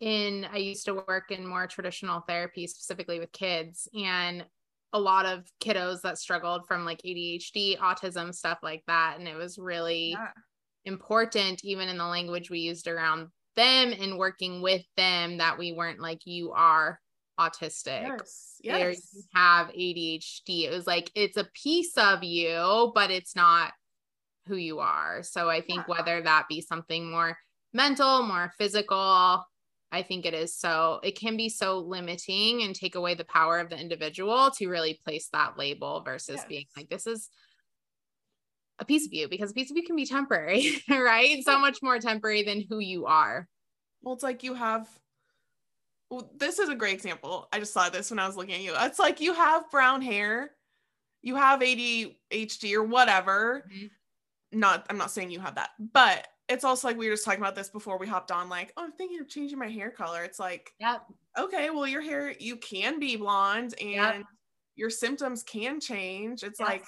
in 0.00 0.46
I 0.52 0.58
used 0.58 0.84
to 0.86 0.94
work 0.94 1.30
in 1.30 1.46
more 1.46 1.66
traditional 1.66 2.20
therapy 2.20 2.66
specifically 2.66 3.18
with 3.18 3.32
kids 3.32 3.88
and 3.94 4.44
a 4.92 4.98
lot 4.98 5.26
of 5.26 5.44
kiddos 5.62 6.02
that 6.02 6.18
struggled 6.18 6.66
from 6.68 6.84
like 6.84 7.00
ADHD, 7.04 7.78
autism, 7.78 8.32
stuff 8.32 8.58
like 8.62 8.82
that. 8.86 9.16
And 9.18 9.26
it 9.26 9.34
was 9.34 9.58
really 9.58 10.10
yeah. 10.10 10.28
important 10.84 11.64
even 11.64 11.88
in 11.88 11.98
the 11.98 12.06
language 12.06 12.50
we 12.50 12.60
used 12.60 12.86
around 12.86 13.28
them 13.56 13.92
and 13.98 14.18
working 14.18 14.62
with 14.62 14.84
them 14.96 15.38
that 15.38 15.58
we 15.58 15.72
weren't 15.72 16.00
like 16.00 16.20
you 16.26 16.52
are 16.52 17.00
autistic 17.38 18.02
yes 18.02 18.56
yes 18.62 19.08
you 19.12 19.22
have 19.34 19.68
ADHD. 19.68 20.64
It 20.66 20.70
was 20.70 20.86
like 20.86 21.10
it's 21.14 21.36
a 21.36 21.48
piece 21.62 21.96
of 21.96 22.22
you, 22.22 22.92
but 22.94 23.10
it's 23.10 23.36
not 23.36 23.72
who 24.46 24.56
you 24.56 24.80
are. 24.80 25.22
So 25.22 25.48
I 25.48 25.60
think 25.60 25.86
Yeah. 25.88 25.94
whether 25.96 26.22
that 26.22 26.46
be 26.48 26.60
something 26.60 27.10
more 27.10 27.36
mental, 27.72 28.22
more 28.22 28.52
physical, 28.58 29.44
I 29.90 30.02
think 30.02 30.26
it 30.26 30.34
is 30.34 30.56
so 30.56 31.00
it 31.02 31.18
can 31.18 31.36
be 31.36 31.48
so 31.48 31.78
limiting 31.78 32.62
and 32.62 32.74
take 32.74 32.94
away 32.94 33.14
the 33.14 33.24
power 33.24 33.58
of 33.58 33.70
the 33.70 33.78
individual 33.78 34.50
to 34.52 34.68
really 34.68 35.00
place 35.04 35.28
that 35.32 35.58
label 35.58 36.02
versus 36.02 36.44
being 36.48 36.66
like 36.76 36.88
this 36.88 37.06
is 37.06 37.28
a 38.78 38.84
piece 38.84 39.06
of 39.06 39.12
you 39.12 39.28
because 39.28 39.50
a 39.50 39.54
piece 39.54 39.70
of 39.70 39.76
you 39.76 39.84
can 39.84 39.96
be 39.96 40.06
temporary, 40.06 40.82
right? 40.88 41.44
So 41.44 41.58
much 41.58 41.78
more 41.82 41.98
temporary 42.00 42.42
than 42.42 42.64
who 42.68 42.78
you 42.80 43.06
are. 43.06 43.48
Well, 44.02 44.14
it's 44.14 44.24
like 44.24 44.42
you 44.42 44.54
have. 44.54 44.88
Well, 46.10 46.30
this 46.36 46.58
is 46.58 46.68
a 46.68 46.74
great 46.74 46.94
example. 46.94 47.48
I 47.52 47.58
just 47.58 47.72
saw 47.72 47.88
this 47.88 48.10
when 48.10 48.18
I 48.18 48.26
was 48.26 48.36
looking 48.36 48.54
at 48.54 48.60
you. 48.60 48.74
It's 48.76 48.98
like 48.98 49.20
you 49.20 49.34
have 49.34 49.70
brown 49.70 50.02
hair, 50.02 50.52
you 51.22 51.36
have 51.36 51.60
ADHD 51.62 52.74
or 52.76 52.84
whatever. 52.84 53.66
Mhm. 53.70 53.90
Not, 54.52 54.86
I'm 54.90 54.98
not 54.98 55.10
saying 55.10 55.30
you 55.30 55.40
have 55.40 55.56
that, 55.56 55.70
but 55.78 56.28
it's 56.48 56.64
also 56.64 56.88
like 56.88 56.96
we 56.98 57.08
were 57.08 57.14
just 57.14 57.24
talking 57.24 57.40
about 57.40 57.54
this 57.56 57.70
before 57.70 57.98
we 57.98 58.06
hopped 58.06 58.30
on. 58.32 58.48
Like, 58.48 58.72
oh, 58.76 58.84
I'm 58.84 58.92
thinking 58.92 59.20
of 59.20 59.28
changing 59.28 59.58
my 59.58 59.68
hair 59.68 59.90
color. 59.90 60.24
It's 60.24 60.38
like, 60.38 60.74
Yep. 60.78 61.06
okay, 61.38 61.70
well, 61.70 61.86
your 61.86 62.02
hair, 62.02 62.32
you 62.32 62.56
can 62.58 63.00
be 63.00 63.16
blonde 63.16 63.74
and 63.80 63.90
Yep. 63.90 64.26
your 64.76 64.90
symptoms 64.90 65.42
can 65.42 65.80
change. 65.80 66.44
It's 66.44 66.60
Yes. 66.60 66.68
like, 66.68 66.86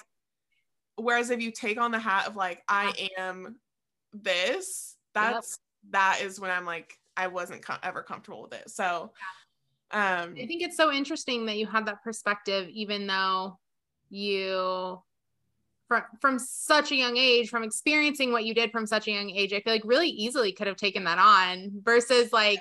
whereas 0.97 1.29
if 1.31 1.41
you 1.41 1.51
take 1.51 1.79
on 1.79 1.91
the 1.91 1.99
hat 1.99 2.27
of 2.27 2.35
like, 2.35 2.63
I 2.69 3.09
am 3.17 3.59
this, 4.13 4.97
that's 5.13 5.59
that 5.91 6.21
is 6.21 6.39
when 6.39 6.51
I'm 6.51 6.65
like, 6.65 6.99
I 7.17 7.27
wasn't 7.27 7.65
ever 7.83 8.03
comfortable 8.03 8.43
with 8.43 8.53
it. 8.53 8.69
So, 8.69 9.11
um, 9.91 10.35
I 10.37 10.45
think 10.47 10.61
it's 10.61 10.77
so 10.77 10.91
interesting 10.91 11.45
that 11.47 11.57
you 11.57 11.65
had 11.65 11.85
that 11.87 12.03
perspective, 12.03 12.69
even 12.69 13.07
though 13.07 13.57
you 14.09 15.01
from 15.87 16.03
from 16.21 16.39
such 16.39 16.91
a 16.91 16.95
young 16.95 17.17
age, 17.17 17.49
from 17.49 17.63
experiencing 17.63 18.31
what 18.31 18.45
you 18.45 18.53
did 18.53 18.71
from 18.71 18.85
such 18.85 19.07
a 19.07 19.11
young 19.11 19.29
age, 19.29 19.53
I 19.53 19.61
feel 19.61 19.73
like 19.73 19.83
really 19.85 20.09
easily 20.09 20.51
could 20.51 20.67
have 20.67 20.77
taken 20.77 21.05
that 21.05 21.17
on 21.17 21.71
versus 21.83 22.31
like 22.31 22.59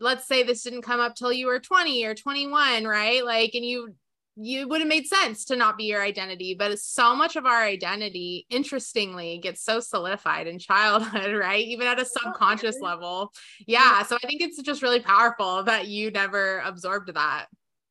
let's 0.00 0.26
say 0.26 0.42
this 0.42 0.62
didn't 0.62 0.82
come 0.82 0.98
up 0.98 1.14
till 1.14 1.32
you 1.32 1.46
were 1.46 1.60
20 1.60 2.04
or 2.04 2.14
21, 2.14 2.84
right? 2.84 3.24
Like 3.24 3.54
and 3.54 3.64
you 3.64 3.94
you 4.36 4.66
would 4.68 4.80
have 4.80 4.88
made 4.88 5.06
sense 5.06 5.44
to 5.46 5.56
not 5.56 5.76
be 5.76 5.84
your 5.84 6.02
identity, 6.02 6.54
but 6.54 6.78
so 6.78 7.14
much 7.14 7.36
of 7.36 7.44
our 7.44 7.62
identity, 7.62 8.46
interestingly, 8.48 9.38
gets 9.38 9.62
so 9.62 9.80
solidified 9.80 10.46
in 10.46 10.58
childhood, 10.58 11.34
right? 11.38 11.64
Even 11.66 11.86
at 11.86 12.00
a 12.00 12.04
subconscious 12.04 12.76
weird? 12.80 12.82
level. 12.82 13.32
Yeah. 13.66 14.02
So 14.04 14.16
I 14.16 14.26
think 14.26 14.40
it's 14.40 14.60
just 14.62 14.82
really 14.82 15.00
powerful 15.00 15.64
that 15.64 15.88
you 15.88 16.10
never 16.10 16.60
absorbed 16.60 17.14
that. 17.14 17.46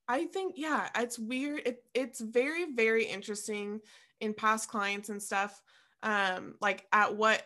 I 0.08 0.26
think 0.26 0.56
yeah, 0.58 0.90
it's 0.98 1.18
weird. 1.18 1.62
It, 1.66 1.84
it's 1.94 2.20
very 2.20 2.74
very 2.74 3.06
interesting 3.06 3.80
in 4.20 4.34
past 4.34 4.68
clients 4.68 5.10
and 5.10 5.22
stuff. 5.22 5.62
Um, 6.04 6.56
like 6.60 6.86
at 6.92 7.16
what 7.16 7.44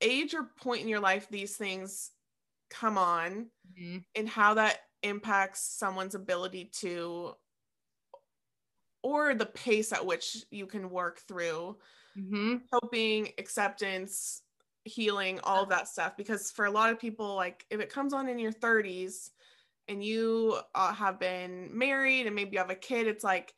age 0.00 0.34
or 0.34 0.50
point 0.60 0.82
in 0.82 0.88
your 0.88 1.00
life 1.00 1.28
these 1.30 1.56
things 1.56 2.10
come 2.68 2.98
on, 2.98 3.46
and 4.14 4.28
how 4.28 4.54
that 4.54 4.78
impacts 5.02 5.76
someone's 5.78 6.14
ability 6.14 6.70
to, 6.80 7.32
or 9.06 9.34
the 9.34 9.46
pace 9.46 9.92
at 9.92 10.04
which 10.04 10.44
you 10.50 10.66
can 10.66 10.90
work 10.90 11.20
through 11.28 11.76
Mm-hmm. 12.18 12.56
coping, 12.72 13.28
acceptance, 13.36 14.40
healing, 14.84 15.38
all 15.44 15.62
of 15.62 15.68
that 15.68 15.86
stuff. 15.86 16.16
Because 16.16 16.50
for 16.50 16.64
a 16.64 16.70
lot 16.70 16.90
of 16.90 16.98
people, 16.98 17.34
like 17.34 17.66
if 17.68 17.78
it 17.78 17.92
comes 17.92 18.14
on 18.14 18.26
in 18.26 18.38
your 18.38 18.52
30s 18.52 19.32
and 19.86 20.02
you 20.02 20.58
uh, 20.74 20.94
have 20.94 21.20
been 21.20 21.68
married 21.76 22.26
and 22.26 22.34
maybe 22.34 22.52
you 22.52 22.58
have 22.58 22.70
a 22.70 22.74
kid, 22.74 23.06
it's 23.06 23.22
like 23.22 23.52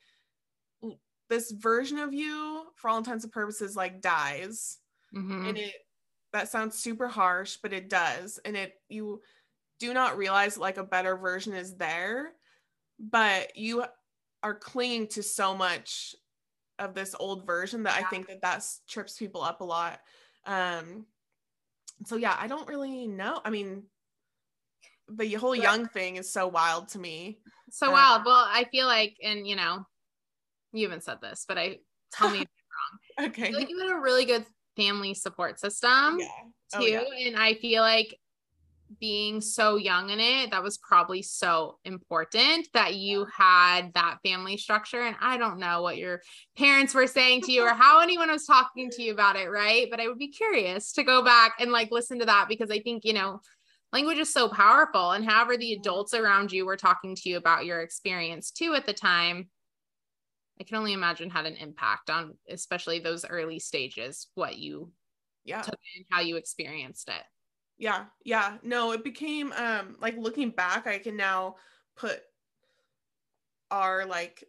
this 1.29 1.53
version 1.53 1.99
of 1.99 2.13
you, 2.13 2.65
for 2.75 2.91
all 2.91 2.99
intents 2.99 3.23
and 3.23 3.33
purposes, 3.33 3.77
like 3.77 4.01
dies. 4.01 4.79
Mm-hmm. 5.15 5.47
And 5.47 5.59
it 5.59 5.75
that 6.33 6.49
sounds 6.49 6.77
super 6.77 7.07
harsh, 7.07 7.59
but 7.63 7.73
it 7.73 7.89
does. 7.89 8.41
And 8.45 8.57
it 8.57 8.75
you 8.89 9.23
do 9.79 9.95
not 9.95 10.19
realize 10.19 10.59
like 10.59 10.79
a 10.79 10.83
better 10.83 11.17
version 11.17 11.55
is 11.55 11.77
there, 11.77 12.33
but 12.99 13.57
you 13.57 13.85
are 14.43 14.55
clinging 14.55 15.09
to 15.09 15.23
so 15.23 15.55
much 15.55 16.15
of 16.79 16.95
this 16.95 17.15
old 17.19 17.47
version 17.47 17.83
that 17.85 17.97
I 17.97 18.03
think 18.03 18.29
that 18.29 18.43
that 18.43 18.65
trips 18.89 19.19
people 19.19 19.43
up 19.43 19.61
a 19.61 19.65
lot. 19.65 20.01
Um, 20.47 21.07
so 22.07 22.17
yeah, 22.17 22.37
I 22.39 22.47
don't 22.47 22.69
really 22.69 23.07
know. 23.09 23.41
I 23.45 23.51
mean, 23.51 23.85
the 25.09 25.33
whole 25.35 25.57
Yeah. 25.57 25.63
young 25.63 25.87
thing 25.87 26.17
is 26.17 26.33
so 26.33 26.47
wild 26.47 26.89
to 26.89 26.99
me. 26.99 27.39
So 27.71 27.89
Uh, 27.89 27.93
wild. 27.93 28.25
Well, 28.25 28.47
I 28.49 28.65
feel 28.71 28.87
like, 28.87 29.17
and 29.23 29.47
you 29.47 29.57
know, 29.57 29.85
you 30.73 30.87
haven't 30.87 31.03
said 31.05 31.21
this, 31.21 31.45
but 31.49 31.59
I 31.59 31.79
tell 32.13 32.31
me, 32.31 32.47
I 33.19 33.27
Okay. 33.27 33.49
feel 33.49 33.59
like 33.59 33.69
you 33.69 33.79
had 33.81 33.97
a 33.97 34.01
really 34.01 34.25
good 34.25 34.47
family 34.77 35.15
support 35.15 35.59
system 35.59 36.19
yeah. 36.19 36.27
too. 36.71 36.75
Oh, 36.75 36.87
yeah. 36.87 37.05
And 37.27 37.37
I 37.37 37.55
feel 37.55 37.83
like 37.83 38.19
being 39.01 39.41
so 39.41 39.77
young 39.77 40.11
in 40.11 40.21
it, 40.21 40.51
that 40.51 40.63
was 40.63 40.79
probably 40.79 41.23
so 41.23 41.79
important 41.85 42.69
that 42.75 42.95
you 42.95 43.27
had 43.37 43.93
that 43.95 44.19
family 44.25 44.57
structure. 44.57 45.03
And 45.03 45.17
I 45.21 45.37
don't 45.37 45.59
know 45.59 45.83
what 45.83 45.99
your 45.99 46.23
parents 46.57 46.95
were 46.95 47.07
saying 47.07 47.43
to 47.43 47.53
you 47.53 47.63
or 47.63 47.75
how 47.75 48.01
anyone 48.01 48.31
was 48.31 48.47
talking 48.47 48.91
to 48.91 49.03
you 49.03 49.13
about 49.13 49.37
it, 49.37 49.51
right? 49.51 49.89
But 49.91 50.01
I 50.01 50.09
would 50.09 50.19
be 50.19 50.31
curious 50.31 50.93
to 50.95 51.03
go 51.03 51.23
back 51.23 51.55
and 51.61 51.71
like 51.71 51.91
listen 51.91 52.19
to 52.21 52.27
that 52.27 52.47
because 52.49 52.71
I 52.71 52.81
think, 52.81 53.05
you 53.05 53.13
know, 53.13 53.41
language 53.93 54.19
is 54.19 54.33
so 54.33 54.49
powerful. 54.49 55.13
And 55.13 55.25
however 55.25 55.57
the 55.57 55.75
adults 55.75 56.15
around 56.15 56.53
you 56.53 56.65
were 56.67 56.77
talking 56.77 57.15
to 57.17 57.29
you 57.29 57.37
about 57.37 57.67
your 57.67 57.81
experience 57.81 58.51
too 58.51 58.75
at 58.75 58.87
the 58.87 58.93
time, 58.93 59.49
I 60.61 60.65
can 60.65 60.77
only 60.77 60.93
imagine 60.93 61.31
had 61.31 61.47
an 61.47 61.55
impact 61.55 62.11
on 62.11 62.35
especially 62.49 62.99
those 62.99 63.25
early 63.25 63.59
stages, 63.61 64.29
what 64.35 64.59
you 64.59 64.93
Yeah. 65.45 65.63
took 65.63 65.79
and 65.97 66.05
how 66.11 66.21
you 66.21 66.37
experienced 66.37 67.09
it. 67.09 67.23
Yeah 67.79 68.05
yeah. 68.25 68.59
No 68.63 68.93
it 68.93 69.05
became 69.05 69.53
um 69.53 69.97
like 70.01 70.17
looking 70.17 70.51
back 70.51 70.87
i 70.87 70.99
can 70.99 71.17
now 71.17 71.57
put 71.97 72.21
our 73.71 74.05
like 74.07 74.45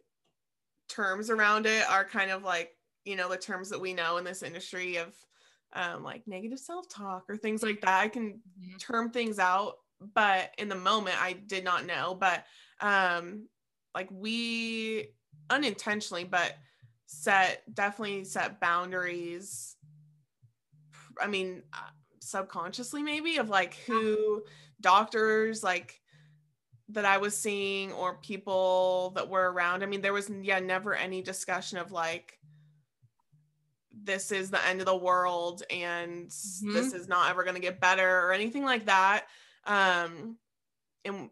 terms 0.88 1.30
around 1.30 1.66
it 1.66 1.88
are 1.88 2.04
kind 2.04 2.30
of 2.30 2.42
like 2.42 2.76
you 3.04 3.16
know 3.16 3.28
the 3.28 3.36
terms 3.36 3.70
that 3.70 3.80
we 3.80 3.94
know 3.94 4.16
in 4.16 4.24
this 4.24 4.42
industry 4.42 4.96
of 4.96 5.14
um 5.74 6.02
like 6.02 6.26
negative 6.26 6.58
self-talk 6.58 7.24
or 7.28 7.36
things 7.36 7.62
like 7.62 7.80
that. 7.80 8.00
I 8.00 8.08
can 8.08 8.40
term 8.78 9.10
things 9.10 9.38
out 9.38 9.74
but 10.14 10.50
in 10.58 10.68
the 10.68 10.74
moment 10.74 11.22
i 11.22 11.32
did 11.32 11.64
not 11.64 11.86
know. 11.86 12.16
But 12.18 12.44
um 12.80 13.48
like 13.94 14.08
we 14.10 15.10
unintentionally 15.48 16.24
but 16.24 16.56
set 17.06 17.62
definitely 17.74 18.24
set 18.24 18.60
boundaries. 18.60 19.76
I 21.20 21.26
mean 21.26 21.62
subconsciously 22.30 23.02
maybe 23.02 23.36
of 23.38 23.48
like 23.48 23.74
who 23.86 24.42
doctors 24.80 25.62
like 25.62 26.00
that 26.88 27.04
i 27.04 27.18
was 27.18 27.36
seeing 27.36 27.92
or 27.92 28.16
people 28.16 29.12
that 29.14 29.28
were 29.28 29.52
around. 29.52 29.82
I 29.82 29.86
mean 29.86 30.00
there 30.00 30.12
was 30.12 30.30
yeah 30.42 30.58
never 30.58 30.94
any 30.94 31.22
discussion 31.22 31.78
of 31.78 31.92
like 31.92 32.38
this 33.92 34.32
is 34.32 34.50
the 34.50 34.66
end 34.66 34.80
of 34.80 34.86
the 34.86 34.96
world 34.96 35.62
and 35.70 36.26
this 36.26 36.92
is 36.92 37.06
not 37.06 37.30
ever 37.30 37.42
going 37.44 37.54
to 37.54 37.60
get 37.60 37.80
better 37.80 38.26
or 38.26 38.32
anything 38.32 38.64
like 38.64 38.86
that. 38.86 39.26
Um 39.66 40.36
and 41.04 41.30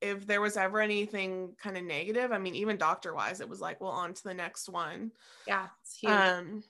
if 0.00 0.26
there 0.26 0.40
was 0.40 0.56
ever 0.56 0.80
anything 0.80 1.54
kind 1.62 1.76
of 1.76 1.82
negative 1.82 2.30
i 2.30 2.38
mean 2.38 2.54
even 2.54 2.76
doctor 2.76 3.14
wise 3.14 3.40
it 3.40 3.48
was 3.48 3.60
like 3.60 3.80
well 3.80 3.92
on 3.92 4.14
to 4.14 4.24
the 4.24 4.34
next 4.34 4.68
one. 4.68 5.12
Yeah, 5.46 5.66
it's 5.82 5.96
huge. 5.96 6.12
um 6.12 6.64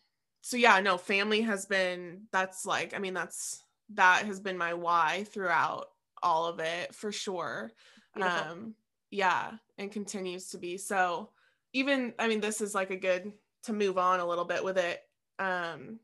so 0.46 0.56
yeah 0.56 0.78
no 0.78 0.96
family 0.96 1.40
has 1.40 1.66
been 1.66 2.20
that's 2.30 2.64
like 2.64 2.94
i 2.94 3.00
mean 3.00 3.14
that's 3.14 3.64
that 3.94 4.24
has 4.24 4.38
been 4.38 4.56
my 4.56 4.74
why 4.74 5.24
throughout 5.32 5.88
all 6.22 6.46
of 6.46 6.60
it 6.60 6.94
for 6.94 7.10
sure 7.10 7.72
Beautiful. 8.14 8.52
um 8.52 8.74
yeah 9.10 9.50
and 9.76 9.90
continues 9.90 10.50
to 10.50 10.58
be 10.58 10.76
so 10.76 11.30
even 11.72 12.14
i 12.20 12.28
mean 12.28 12.40
this 12.40 12.60
is 12.60 12.76
like 12.76 12.90
a 12.90 12.96
good 12.96 13.32
to 13.64 13.72
move 13.72 13.98
on 13.98 14.20
a 14.20 14.26
little 14.26 14.44
bit 14.44 14.62
with 14.62 14.78
it 14.78 15.00
um 15.40 15.98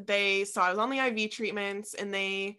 they 0.00 0.44
so 0.46 0.62
i 0.62 0.70
was 0.70 0.78
on 0.78 0.88
the 0.88 0.98
iv 1.00 1.30
treatments 1.30 1.92
and 1.92 2.12
they 2.12 2.56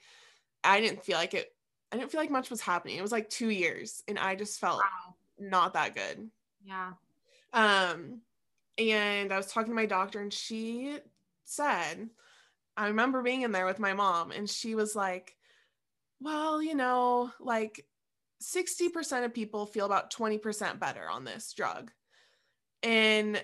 i 0.64 0.80
didn't 0.80 1.04
feel 1.04 1.18
like 1.18 1.34
it 1.34 1.52
i 1.92 1.98
didn't 1.98 2.12
feel 2.12 2.22
like 2.22 2.30
much 2.30 2.52
was 2.52 2.62
happening 2.62 2.98
it 2.98 3.02
was 3.02 3.12
like 3.12 3.32
two 3.32 3.50
years 3.50 4.04
and 4.08 4.20
i 4.20 4.36
just 4.36 4.60
felt 4.60 4.78
wow. 4.78 5.16
not 5.40 5.74
that 5.74 5.96
good 5.96 6.30
Yeah. 6.64 6.92
um, 7.52 8.22
and 8.78 9.32
I 9.32 9.38
was 9.38 9.48
talking 9.48 9.70
to 9.72 9.76
my 9.76 9.86
doctor, 9.86 10.20
and 10.20 10.34
she 10.34 10.98
said, 11.46 12.10
I 12.78 12.88
remember 12.88 13.22
being 13.22 13.42
in 13.44 13.52
there 13.52 13.66
with 13.66 13.80
my 13.80 13.94
mom, 13.94 14.32
and 14.32 14.50
she 14.50 14.76
was 14.76 14.96
like, 14.96 15.36
Well, 16.20 16.62
you 16.62 16.76
know, 16.76 17.32
like 17.40 17.86
60% 18.42 19.26
of 19.26 19.34
people 19.34 19.66
feel 19.66 19.86
about 19.86 20.14
20% 20.14 20.80
better 20.80 21.10
on 21.10 21.24
this 21.24 21.54
drug. 21.54 21.92
And 22.84 23.44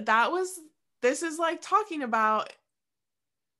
that 0.00 0.30
was, 0.30 0.58
this 1.02 1.22
is 1.22 1.38
like 1.38 1.60
talking 1.60 2.02
about 2.02 2.52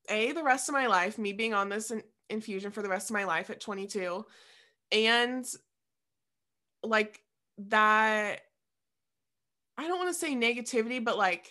a 0.08 0.32
the 0.32 0.42
rest 0.42 0.68
of 0.68 0.74
my 0.74 0.86
life, 0.86 1.18
me 1.18 1.32
being 1.32 1.54
on 1.54 1.68
this 1.68 1.90
in- 1.90 2.02
infusion 2.30 2.70
for 2.70 2.82
the 2.82 2.88
rest 2.88 3.10
of 3.10 3.14
my 3.14 3.24
life 3.24 3.50
at 3.50 3.60
22, 3.60 4.24
and 4.92 5.44
like 6.82 7.20
that. 7.58 8.40
I 9.78 9.88
don't 9.88 9.98
want 9.98 10.08
to 10.08 10.14
say 10.14 10.34
negativity, 10.34 11.04
but 11.04 11.18
like 11.18 11.50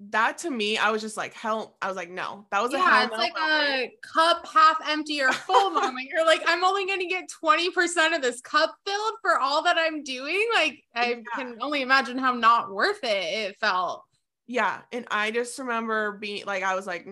that 0.00 0.38
to 0.38 0.50
me, 0.50 0.78
I 0.78 0.90
was 0.90 1.02
just 1.02 1.16
like, 1.16 1.34
hell, 1.34 1.76
I 1.82 1.88
was 1.88 1.96
like, 1.96 2.10
no, 2.10 2.46
that 2.50 2.62
was 2.62 2.72
yeah, 2.72 3.04
a 3.04 3.06
it's 3.06 3.10
no 3.10 3.18
like 3.18 3.32
moment. 3.34 3.92
a 3.92 3.92
cup 4.02 4.46
half 4.46 4.78
empty 4.88 5.20
or 5.20 5.32
full 5.32 5.70
moment. 5.70 6.08
You're 6.12 6.24
like, 6.24 6.42
I'm 6.46 6.64
only 6.64 6.86
going 6.86 7.00
to 7.00 7.06
get 7.06 7.28
20% 7.42 8.14
of 8.14 8.22
this 8.22 8.40
cup 8.40 8.74
filled 8.86 9.14
for 9.22 9.38
all 9.40 9.62
that 9.64 9.76
I'm 9.78 10.02
doing. 10.04 10.48
Like, 10.54 10.84
I 10.94 11.08
Yeah. 11.14 11.22
can 11.34 11.56
only 11.60 11.82
imagine 11.82 12.18
how 12.18 12.32
not 12.32 12.70
worth 12.72 13.02
it 13.02 13.08
it 13.50 13.56
felt. 13.58 14.04
yeah 14.46 14.82
and 14.92 15.06
i 15.10 15.30
just 15.30 15.58
remember 15.58 16.12
being 16.12 16.44
like 16.46 16.62
i 16.62 16.74
was 16.74 16.86
like 16.86 17.06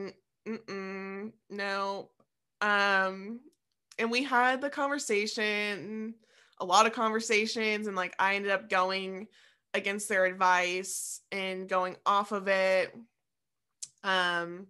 "Mm, 0.47 1.33
no 1.51 2.11
um 2.61 3.41
and 3.99 4.11
we 4.11 4.23
had 4.23 4.61
the 4.61 4.71
conversation 4.71 6.15
a 6.59 6.65
lot 6.65 6.87
of 6.87 6.93
conversations 6.93 7.87
and 7.87 7.97
like 7.97 8.15
i 8.19 8.35
ended 8.35 8.51
up 8.51 8.69
going 8.69 9.27
against 9.77 10.09
their 10.09 10.25
advice 10.25 11.21
and 11.33 11.69
going 11.69 11.97
off 12.05 12.33
of 12.33 12.49
it 12.49 12.95
um 14.05 14.67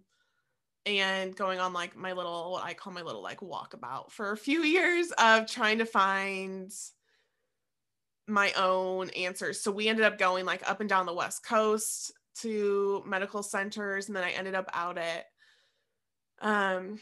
and 0.85 1.35
going 1.35 1.59
on 1.59 1.73
like 1.73 1.95
my 1.95 2.13
little 2.13 2.51
what 2.51 2.63
i 2.63 2.73
call 2.73 2.93
my 2.93 3.01
little 3.01 3.21
like 3.21 3.39
walkabout 3.39 4.11
for 4.11 4.31
a 4.31 4.37
few 4.37 4.63
years 4.63 5.11
of 5.17 5.47
trying 5.47 5.77
to 5.77 5.85
find 5.85 6.71
my 8.27 8.51
own 8.53 9.09
answers 9.11 9.61
so 9.61 9.71
we 9.71 9.87
ended 9.87 10.05
up 10.05 10.17
going 10.17 10.45
like 10.45 10.69
up 10.69 10.81
and 10.81 10.89
down 10.89 11.05
the 11.05 11.13
west 11.13 11.45
coast 11.45 12.11
to 12.41 13.03
medical 13.05 13.41
centers 13.41 14.07
and 14.07 14.15
then 14.15 14.23
I 14.23 14.31
ended 14.31 14.55
up 14.55 14.69
out 14.73 14.97
at 14.97 15.25
um 16.41 16.99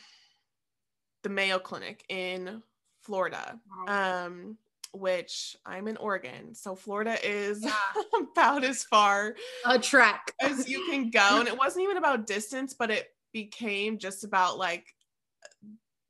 the 1.24 1.30
Mayo 1.30 1.60
Clinic 1.60 2.06
in 2.08 2.62
Florida. 3.02 3.60
Um 3.88 4.58
which 5.00 5.56
I'm 5.66 5.88
in 5.88 5.98
Oregon. 5.98 6.54
So 6.56 6.76
Florida 6.76 7.18
is 7.24 7.64
Yeah. 7.64 7.74
about 8.32 8.64
as 8.64 8.84
far 8.84 9.36
a 9.66 9.78
trek. 9.80 10.32
as 10.42 10.68
you 10.70 10.86
can 10.90 11.10
go 11.12 11.40
and 11.40 11.48
it 11.48 11.58
wasn't 11.58 11.84
even 11.84 11.98
about 11.98 12.28
distance 12.28 12.74
but 12.74 12.92
it 12.92 13.08
became 13.34 13.98
just 13.98 14.24
about 14.24 14.58
like 14.58 14.94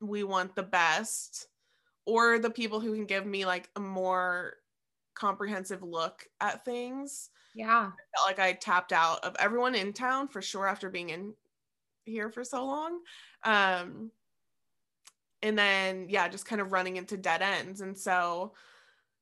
we 0.01 0.23
want 0.23 0.55
the 0.55 0.63
best 0.63 1.47
or 2.05 2.37
the 2.39 2.49
people 2.49 2.79
who 2.79 2.93
can 2.93 3.05
give 3.05 3.25
me 3.25 3.45
like 3.45 3.69
a 3.75 3.79
more 3.79 4.53
comprehensive 5.15 5.81
look 5.81 6.27
at 6.41 6.63
things 6.65 7.29
Yeah. 7.55 7.91
I 7.93 8.17
felt 8.17 8.27
like 8.27 8.39
I 8.39 8.53
tapped 8.53 8.91
out 8.93 9.23
of 9.23 9.35
everyone 9.39 9.73
in 9.75 9.93
town 9.93 10.27
for 10.27 10.41
sure 10.41 10.67
after 10.67 10.89
being 10.89 11.09
in 11.09 11.33
here 12.05 12.29
for 12.29 12.43
so 12.43 12.65
long. 12.65 12.99
Um, 13.43 14.11
and 15.41 15.57
then, 15.57 16.07
yeah, 16.09 16.27
just 16.27 16.45
kind 16.45 16.61
of 16.61 16.71
running 16.71 16.97
into 16.97 17.17
dead 17.17 17.41
ends. 17.41 17.81
And 17.81 17.97
so 17.97 18.53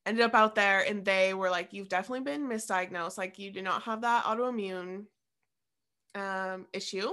ended 0.05 0.23
up 0.23 0.33
out 0.33 0.55
there 0.55 0.81
and 0.81 1.05
they 1.05 1.33
were 1.33 1.49
like, 1.49 1.73
You've 1.73 1.89
definitely 1.89 2.25
been 2.25 2.47
misdiagnosed. 2.47 3.17
Like, 3.17 3.39
you 3.39 3.51
do 3.51 3.61
not 3.61 3.83
have 3.83 4.01
that 4.01 4.25
autoimmune 4.25 5.05
um, 6.15 6.67
issue. 6.73 7.09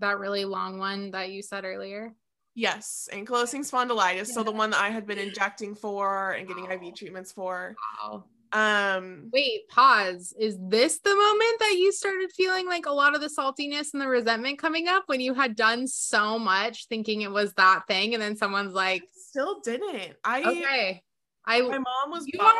That 0.00 0.18
really 0.18 0.44
long 0.44 0.78
one 0.78 1.10
that 1.10 1.30
you 1.30 1.42
said 1.42 1.64
earlier. 1.64 2.14
Yes, 2.54 3.08
ankylosing 3.12 3.60
spondylitis. 3.60 4.28
So 4.28 4.42
the 4.42 4.50
one 4.50 4.70
that 4.70 4.80
I 4.80 4.90
had 4.90 5.06
been 5.06 5.18
injecting 5.18 5.74
for 5.74 6.32
and 6.32 6.48
getting 6.48 6.64
Wow. 6.64 6.72
IV 6.72 6.94
treatments 6.94 7.32
for. 7.32 7.76
Wow. 8.02 8.24
Um, 8.52 9.30
Wait, 9.32 9.68
pause. 9.68 10.34
Is 10.38 10.58
this 10.60 10.98
the 10.98 11.14
moment 11.14 11.58
that 11.60 11.76
you 11.78 11.92
started 11.92 12.32
feeling 12.32 12.66
like 12.66 12.86
a 12.86 12.92
lot 12.92 13.14
of 13.14 13.20
the 13.20 13.28
saltiness 13.28 13.92
and 13.92 14.02
the 14.02 14.08
resentment 14.08 14.58
coming 14.58 14.88
up 14.88 15.04
when 15.06 15.20
you 15.20 15.34
had 15.34 15.54
done 15.54 15.86
so 15.86 16.38
much 16.38 16.86
thinking 16.88 17.22
it 17.22 17.30
was 17.30 17.52
that 17.54 17.86
thing 17.86 18.14
and 18.14 18.22
then 18.22 18.36
someone's 18.36 18.74
like, 18.74 19.04
still 19.14 19.60
didn't. 19.60 20.16
I 20.24 20.42
okay, 20.42 21.02
I 21.46 21.62
my 21.62 21.78
mom 21.78 22.10
was 22.10 22.26
you 22.26 22.38
bummed. 22.38 22.50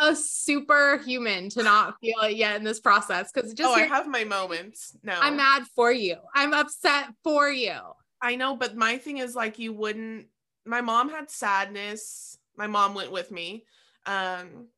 are 0.00 0.10
a 0.10 0.16
superhuman 0.16 1.50
to 1.50 1.62
not 1.62 1.96
feel 2.00 2.20
it 2.22 2.36
yet 2.36 2.56
in 2.56 2.64
this 2.64 2.80
process 2.80 3.30
because 3.32 3.52
just 3.54 3.68
oh, 3.68 3.74
I 3.74 3.82
have 3.82 4.08
my 4.08 4.24
moments. 4.24 4.96
No, 5.02 5.14
I'm 5.20 5.36
mad 5.36 5.64
for 5.76 5.92
you. 5.92 6.16
I'm 6.34 6.54
upset 6.54 7.08
for 7.22 7.50
you. 7.50 7.76
I 8.22 8.36
know, 8.36 8.56
but 8.56 8.76
my 8.76 8.96
thing 8.98 9.18
is 9.18 9.34
like 9.34 9.58
you 9.58 9.72
wouldn't. 9.72 10.26
My 10.66 10.80
mom 10.80 11.10
had 11.10 11.30
sadness. 11.30 12.38
My 12.56 12.66
mom 12.66 12.94
went 12.94 13.12
with 13.12 13.30
me. 13.30 13.64
Um, 14.06 14.68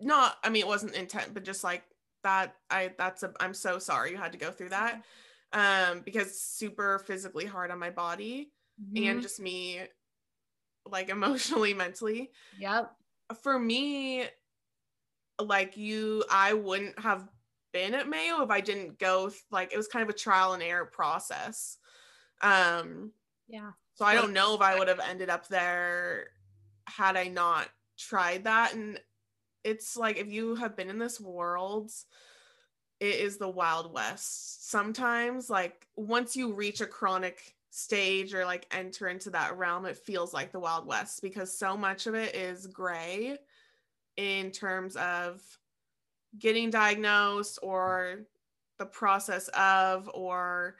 not. 0.00 0.36
I 0.42 0.48
mean, 0.48 0.62
it 0.62 0.68
wasn't 0.68 0.94
intent, 0.94 1.32
but 1.34 1.44
just 1.44 1.64
like 1.64 1.84
that. 2.24 2.56
I. 2.70 2.92
That's 2.98 3.22
a. 3.22 3.32
I'm 3.40 3.54
so 3.54 3.78
sorry 3.78 4.10
you 4.10 4.16
had 4.16 4.32
to 4.32 4.38
go 4.38 4.50
through 4.50 4.70
that. 4.70 5.02
Um, 5.52 6.02
because 6.04 6.40
super 6.40 7.00
physically 7.00 7.44
hard 7.44 7.72
on 7.72 7.78
my 7.80 7.90
body 7.90 8.52
Mhm. 8.80 9.10
and 9.10 9.22
just 9.22 9.40
me, 9.40 9.80
like 10.86 11.08
emotionally, 11.10 11.74
mentally. 11.74 12.30
yep. 12.58 12.92
for 13.42 13.58
me, 13.58 14.24
like 15.40 15.76
you, 15.76 16.24
I 16.30 16.52
wouldn't 16.52 16.98
have 16.98 17.28
been 17.72 17.94
at 17.94 18.08
Mayo 18.08 18.42
if 18.42 18.50
I 18.50 18.60
didn't 18.60 18.98
go 18.98 19.30
like 19.50 19.72
it 19.72 19.76
was 19.76 19.88
kind 19.88 20.02
of 20.02 20.08
a 20.08 20.18
trial 20.18 20.52
and 20.54 20.62
error 20.62 20.86
process. 20.86 21.78
Um, 22.42 23.12
Yeah. 23.48 23.70
so 23.94 24.04
I 24.04 24.14
don't 24.14 24.32
know 24.32 24.54
if 24.54 24.60
I 24.60 24.78
would 24.78 24.88
have 24.88 25.00
ended 25.00 25.30
up 25.30 25.46
there 25.48 26.28
had 26.86 27.16
I 27.16 27.28
not 27.28 27.68
tried 27.98 28.44
that. 28.44 28.74
And 28.74 29.00
it's 29.62 29.96
like 29.96 30.16
if 30.16 30.28
you 30.28 30.56
have 30.56 30.76
been 30.76 30.90
in 30.90 30.98
this 30.98 31.20
world, 31.20 31.92
it 32.98 33.14
is 33.14 33.38
the 33.38 33.48
wild 33.48 33.92
west. 33.92 34.68
Sometimes, 34.70 35.48
like 35.48 35.86
once 35.96 36.34
you 36.36 36.52
reach 36.52 36.80
a 36.80 36.86
chronic 36.86 37.54
stage 37.70 38.34
or 38.34 38.44
like 38.44 38.66
enter 38.72 39.08
into 39.08 39.30
that 39.30 39.56
realm, 39.56 39.86
it 39.86 39.96
feels 39.96 40.34
like 40.34 40.52
the 40.52 40.60
wild 40.60 40.86
west 40.86 41.22
because 41.22 41.56
so 41.56 41.76
much 41.76 42.06
of 42.06 42.14
it 42.14 42.34
is 42.34 42.66
gray 42.66 43.38
in 44.16 44.50
terms 44.50 44.96
of 44.96 45.40
getting 46.38 46.70
diagnosed 46.70 47.58
or 47.62 48.26
the 48.78 48.86
process 48.86 49.48
of 49.48 50.10
or 50.14 50.76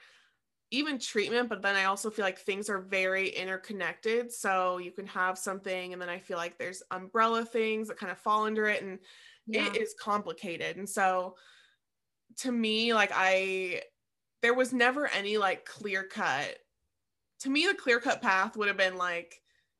even 0.71 0.97
treatment 0.97 1.49
but 1.49 1.61
then 1.61 1.75
i 1.75 1.83
also 1.83 2.09
feel 2.09 2.23
like 2.23 2.39
things 2.39 2.69
are 2.69 2.79
very 2.79 3.29
interconnected 3.29 4.31
so 4.31 4.77
you 4.77 4.91
can 4.91 5.05
have 5.05 5.37
something 5.37 5.91
and 5.91 6.01
then 6.01 6.09
i 6.09 6.17
feel 6.17 6.37
like 6.37 6.57
there's 6.57 6.81
umbrella 6.91 7.43
things 7.45 7.89
that 7.89 7.97
kind 7.97 8.11
of 8.11 8.17
fall 8.17 8.45
under 8.45 8.67
it 8.67 8.81
and 8.81 8.99
Yeah. 9.47 9.67
it 9.67 9.81
is 9.81 9.93
complicated 9.99 10.77
and 10.77 10.89
so 10.89 11.35
to 12.37 12.51
me 12.51 12.93
like 12.93 13.11
i 13.13 13.81
there 14.41 14.53
was 14.53 14.73
never 14.73 15.07
any 15.07 15.37
like 15.37 15.65
clear 15.65 16.03
cut 16.03 16.57
to 17.41 17.49
me 17.49 17.67
the 17.67 17.73
clear 17.73 17.99
cut 17.99 18.21
path 18.21 18.55
would 18.57 18.67
have 18.67 18.77
been 18.77 18.97
like 18.97 19.35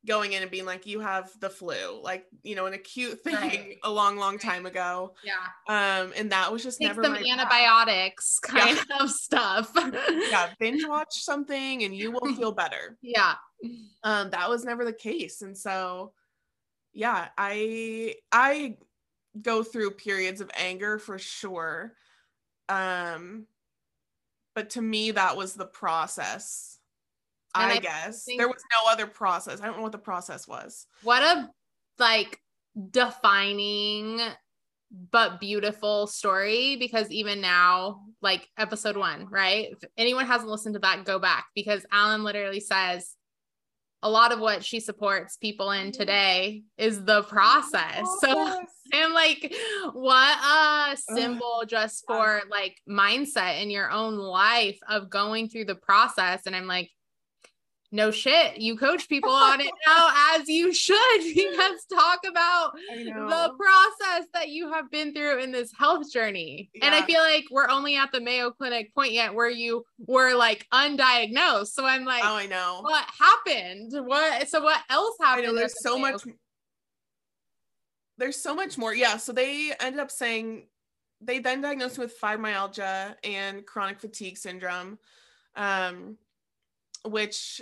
going 0.08 0.34
in 0.34 0.41
and 0.41 0.50
being 0.50 0.65
like 0.65 0.88
you 0.88 1.00
have 1.00 1.30
the 1.41 1.50
flu 1.50 2.02
like 2.02 2.26
you 2.41 2.56
know 2.56 2.65
an 2.65 2.74
acute 2.74 3.21
thing 3.21 3.36
Right. 3.36 3.78
a 3.84 3.91
long 3.91 4.17
long 4.17 4.39
time 4.39 4.65
ago 4.65 5.13
yeah. 5.24 5.36
um 6.02 6.12
and 6.17 6.32
that 6.32 6.52
was 6.52 6.63
just 6.63 6.80
Take 6.80 6.88
never 6.88 7.04
some 7.04 7.12
my 7.13 7.19
path. 7.19 7.28
antibiotics 7.39 8.39
kind 8.39 8.80
of 9.00 9.12
stuff. 9.12 9.71
yeah 9.76 10.50
binge 10.60 10.84
watch 10.88 11.13
something 11.21 11.84
and 11.84 11.95
you 11.95 12.12
will 12.12 12.34
feel 12.36 12.52
better 12.52 12.97
Yeah. 13.04 13.36
um 14.04 14.32
that 14.32 14.50
was 14.50 14.65
never 14.65 14.86
the 14.86 14.91
case 14.93 15.43
and 15.43 15.56
so 15.56 16.13
yeah 16.93 17.28
i 17.38 18.15
i 18.32 18.78
go 19.39 19.62
through 19.62 19.91
periods 19.91 20.41
of 20.41 20.50
anger 20.58 20.97
for 20.97 21.19
sure 21.19 21.93
um 22.69 23.45
but 24.56 24.71
to 24.71 24.82
me 24.82 25.12
that 25.12 25.38
was 25.38 25.54
the 25.54 25.65
process 25.65 26.80
i, 27.54 27.74
I 27.74 27.78
guess 27.80 28.26
there 28.38 28.48
was 28.48 28.64
no 28.84 28.92
other 28.92 29.08
process 29.08 29.62
i 29.62 29.66
don't 29.66 29.78
know 29.78 29.84
what 29.84 29.92
the 29.92 29.98
process 29.98 30.48
was 30.48 30.88
What 31.04 31.22
a 31.24 31.50
like 32.00 32.40
defining 32.90 34.20
but 35.12 35.40
beautiful 35.40 36.08
story 36.08 36.76
because 36.78 37.10
even 37.12 37.40
now, 37.40 38.02
like 38.22 38.48
episode 38.58 38.98
one, 38.98 39.28
right? 39.30 39.70
If 39.72 39.90
anyone 39.98 40.26
hasn't 40.26 40.50
listened 40.50 40.76
to 40.76 40.80
that, 40.80 41.06
go 41.06 41.18
back 41.18 41.46
because 41.56 41.86
Allyn 41.92 42.24
literally 42.24 42.60
says 42.60 43.16
a 44.04 44.10
lot 44.10 44.32
of 44.32 44.40
what 44.40 44.66
she 44.66 44.80
supports 44.80 45.38
people 45.38 45.72
in 45.72 45.88
mm-hmm. 45.88 46.00
today 46.00 46.64
is 46.78 47.06
the 47.06 47.24
process. 47.24 48.06
So 48.20 48.34
Process. 48.34 48.66
I'm 48.94 49.14
like, 49.14 49.56
what 49.94 50.38
a 50.94 50.98
symbol 50.98 51.64
just 51.66 52.04
for 52.06 52.42
like 52.50 52.76
mindset 52.90 53.62
in 53.62 53.70
your 53.70 53.90
own 53.90 54.16
life 54.18 54.80
of 54.90 55.10
going 55.10 55.48
through 55.48 55.66
the 55.66 55.76
process. 55.76 56.42
And 56.46 56.56
I'm 56.56 56.68
like, 56.68 56.90
no 57.91 58.10
shit, 58.10 58.58
you 58.58 58.77
coach 58.77 59.10
people 59.10 59.32
on 59.32 59.60
it 59.60 59.71
now 59.88 60.10
as 60.34 60.47
you 60.47 60.73
should, 60.73 61.19
because 61.36 61.86
talk 61.86 62.19
about 62.27 62.73
the 62.73 63.54
process 63.58 64.27
that 64.34 64.49
you 64.49 64.71
have 64.71 64.89
been 64.89 65.13
through 65.13 65.39
in 65.39 65.51
this 65.51 65.71
health 65.77 66.12
journey. 66.12 66.69
And 66.82 66.95
I 66.95 67.01
feel 67.01 67.21
like 67.21 67.45
we're 67.51 67.69
only 67.69 67.97
at 67.97 68.12
the 68.12 68.21
Mayo 68.21 68.51
Clinic 68.51 68.93
point 68.95 69.12
yet 69.12 69.34
where 69.34 69.49
you 69.49 69.84
were 70.08 70.36
like 70.36 70.67
undiagnosed. 70.73 71.67
So 71.67 71.86
I'm 71.86 72.06
like, 72.06 72.23
oh 72.23 72.36
i 72.36 72.45
know 72.45 72.80
what 72.82 73.06
happened? 73.19 73.91
What 73.93 74.47
so 74.47 74.62
what 74.62 74.80
else 74.89 75.17
I 75.21 75.27
happened? 75.27 75.47
know 75.47 75.56
there's 75.56 75.73
the 75.73 75.89
so 75.89 75.97
Mayo 75.97 76.13
much 76.13 76.23
there's 78.17 78.38
so 78.38 78.56
much 78.56 78.77
more. 78.77 78.93
Yeah, 78.93 79.17
so 79.17 79.34
they 79.34 79.73
ended 79.80 79.99
up 79.99 80.12
saying 80.12 80.67
they 81.21 81.39
then 81.39 81.62
diagnosed 81.62 81.97
me 81.97 82.06
with 82.06 82.19
fibromyalgia 82.19 83.15
and 83.23 83.65
chronic 83.65 83.99
fatigue 83.99 84.38
syndrome, 84.38 84.99
um, 85.56 86.17
which 87.04 87.62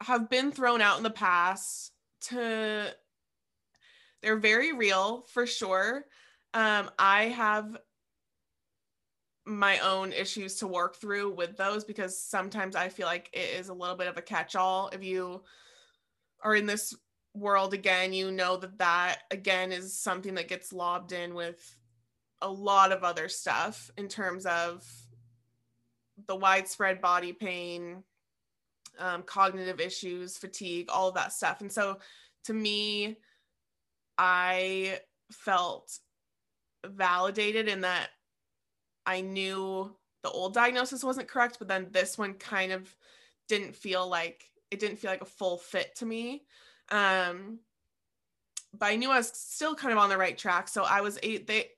have 0.00 0.30
been 0.30 0.50
thrown 0.52 0.80
out 0.80 0.96
in 0.96 1.02
the 1.02 1.10
past 1.10 1.92
to 2.22 2.94
they're 4.22 4.36
very 4.36 4.72
real 4.72 5.22
for 5.32 5.46
sure. 5.46 6.04
Um, 6.52 6.90
I 6.98 7.24
have 7.24 7.78
my 9.46 9.78
own 9.78 10.12
issues 10.12 10.56
to 10.56 10.66
work 10.66 10.96
through 10.96 11.32
with 11.32 11.56
those 11.56 11.84
because 11.84 12.22
sometimes 12.22 12.76
I 12.76 12.88
feel 12.88 13.06
like 13.06 13.30
it 13.32 13.58
is 13.58 13.68
a 13.68 13.74
little 13.74 13.96
bit 13.96 14.08
of 14.08 14.16
a 14.16 14.22
catch 14.22 14.54
all. 14.56 14.90
If 14.92 15.02
you 15.02 15.42
are 16.42 16.54
in 16.54 16.66
this 16.66 16.94
world 17.34 17.74
again, 17.74 18.12
you 18.12 18.30
know 18.30 18.56
that 18.56 18.78
that 18.78 19.18
again 19.30 19.72
is 19.72 19.98
something 19.98 20.34
that 20.34 20.48
gets 20.48 20.72
lobbed 20.72 21.12
in 21.12 21.34
with 21.34 21.76
a 22.42 22.50
lot 22.50 22.92
of 22.92 23.04
other 23.04 23.28
stuff 23.28 23.90
in 23.96 24.08
terms 24.08 24.46
of 24.46 24.86
the 26.26 26.36
widespread 26.36 27.00
body 27.00 27.32
pain, 27.32 28.02
um, 29.00 29.22
cognitive 29.22 29.80
issues, 29.80 30.38
fatigue, 30.38 30.88
all 30.92 31.08
of 31.08 31.14
that 31.14 31.32
stuff. 31.32 31.60
And 31.60 31.72
so 31.72 31.98
to 32.44 32.52
me, 32.52 33.16
I 34.18 35.00
felt 35.32 35.98
validated 36.86 37.68
in 37.68 37.80
that 37.82 38.08
I 39.06 39.20
knew 39.20 39.94
the 40.22 40.30
old 40.30 40.54
diagnosis 40.54 41.02
wasn't 41.02 41.28
correct, 41.28 41.56
but 41.58 41.68
then 41.68 41.88
this 41.90 42.18
one 42.18 42.34
kind 42.34 42.72
of 42.72 42.94
didn't 43.48 43.74
feel 43.74 44.08
like 44.08 44.44
it 44.70 44.78
didn't 44.78 44.98
feel 44.98 45.10
like 45.10 45.22
a 45.22 45.26
full 45.26 45.56
fit 45.56 45.96
to 45.96 46.06
me. 46.06 46.44
Um, 46.90 47.60
but 48.78 48.86
I 48.86 48.96
knew 48.96 49.10
I 49.10 49.16
was 49.16 49.32
still 49.34 49.74
kind 49.74 49.92
of 49.92 49.98
on 49.98 50.10
the 50.10 50.18
right 50.18 50.36
track. 50.36 50.68
So 50.68 50.84
I 50.84 51.00
was 51.00 51.18
eight, 51.22 51.46
they 51.46 51.70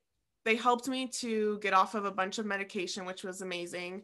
they 0.44 0.56
helped 0.56 0.88
me 0.88 1.06
to 1.06 1.58
get 1.60 1.72
off 1.72 1.94
of 1.94 2.04
a 2.04 2.10
bunch 2.10 2.38
of 2.38 2.46
medication, 2.46 3.04
which 3.04 3.22
was 3.22 3.42
amazing. 3.42 4.02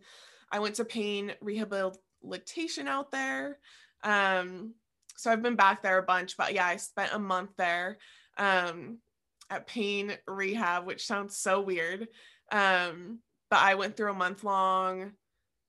I 0.53 0.61
went 0.61 0.77
to 0.77 0.85
pain 0.85 1.33
rehabilitation 2.23 2.89
out 2.89 3.11
there. 3.11 3.59
Um, 4.05 4.75
so 5.17 5.31
I've 5.31 5.43
been 5.43 5.57
back 5.57 5.83
there 5.83 5.99
a 5.99 6.03
bunch, 6.03 6.37
but 6.37 6.55
yeah, 6.55 6.67
I 6.67 6.77
spent 6.77 7.13
a 7.13 7.19
month 7.19 7.51
there 7.57 7.99
um, 8.37 8.99
at 9.51 9.67
pain 9.67 10.17
rehab, 10.27 10.87
which 10.87 11.07
sounds 11.07 11.37
so 11.37 11.61
weird. 11.61 12.09
Um, 12.53 13.19
but 13.51 13.61
I 13.61 13.75
went 13.75 13.97
through 13.97 14.13
a 14.13 14.15
month 14.15 14.45
long 14.45 15.13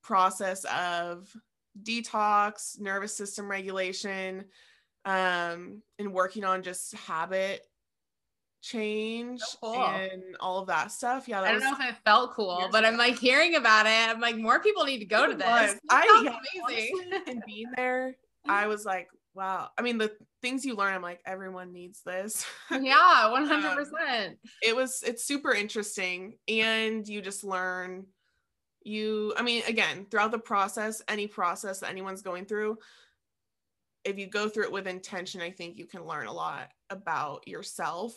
process 0.03 0.65
of 0.65 1.31
detox, 1.81 2.79
nervous 2.79 3.15
system 3.15 3.49
regulation, 3.49 4.45
um, 5.05 5.81
and 5.97 6.13
working 6.13 6.43
on 6.43 6.61
just 6.61 6.93
habit 6.93 7.65
change 8.61 9.41
cool. 9.61 9.75
and 9.75 10.21
all 10.39 10.59
of 10.59 10.67
that 10.67 10.91
stuff. 10.91 11.27
Yeah, 11.27 11.41
that 11.41 11.47
I 11.47 11.51
don't 11.51 11.61
was, 11.61 11.79
know 11.79 11.85
if 11.87 11.93
it 11.93 12.01
felt 12.03 12.33
cool, 12.33 12.67
but 12.71 12.85
I'm 12.85 12.97
like 12.97 13.17
hearing 13.17 13.55
about 13.55 13.85
it. 13.85 14.09
I'm 14.09 14.19
like, 14.19 14.37
more 14.37 14.59
people 14.59 14.85
need 14.85 14.99
to 14.99 15.05
go 15.05 15.29
to 15.29 15.35
this. 15.35 15.75
I 15.89 16.21
yeah, 16.23 16.37
amazing. 16.65 16.91
Honestly, 16.95 17.31
and 17.31 17.43
being 17.47 17.71
there, 17.75 18.15
I 18.47 18.67
was 18.67 18.85
like, 18.85 19.07
wow. 19.33 19.69
I 19.77 19.81
mean, 19.81 19.97
the 19.97 20.11
things 20.41 20.65
you 20.65 20.75
learn, 20.75 20.93
I'm 20.93 21.01
like, 21.01 21.21
everyone 21.25 21.71
needs 21.71 22.01
this. 22.01 22.45
Yeah, 22.71 23.31
100%. 23.33 24.27
um, 24.27 24.35
it 24.61 24.75
was, 24.75 25.03
it's 25.05 25.25
super 25.25 25.53
interesting. 25.53 26.37
And 26.47 27.07
you 27.07 27.21
just 27.21 27.43
learn, 27.43 28.05
you, 28.83 29.33
I 29.37 29.41
mean, 29.41 29.63
again, 29.67 30.07
throughout 30.09 30.31
the 30.31 30.39
process, 30.39 31.01
any 31.07 31.27
process 31.27 31.79
that 31.79 31.89
anyone's 31.89 32.21
going 32.21 32.45
through, 32.45 32.77
if 34.05 34.17
you 34.17 34.27
go 34.27 34.49
through 34.49 34.63
it 34.65 34.71
with 34.71 34.87
intention, 34.87 35.41
I 35.41 35.51
think 35.51 35.77
you 35.77 35.85
can 35.85 36.05
learn 36.05 36.27
a 36.27 36.33
lot 36.33 36.69
about 36.89 37.47
yourself. 37.47 38.13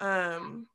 Um, 0.00 0.66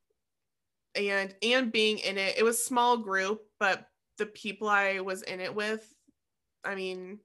and 0.95 1.33
and 1.41 1.71
being 1.71 1.99
in 1.99 2.17
it, 2.17 2.37
it 2.37 2.43
was 2.43 2.63
small 2.63 2.97
group, 2.97 3.41
but 3.59 3.87
the 4.17 4.25
people 4.25 4.69
I 4.69 4.99
was 4.99 5.23
in 5.23 5.39
it 5.39 5.53
with, 5.53 5.93
I 6.63 6.75
mean, 6.75 7.19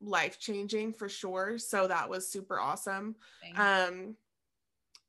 life 0.00 0.38
changing 0.38 0.92
for 0.92 1.08
sure. 1.08 1.58
So 1.58 1.88
that 1.88 2.10
was 2.10 2.28
super 2.28 2.60
awesome. 2.60 3.16
Um, 3.56 4.16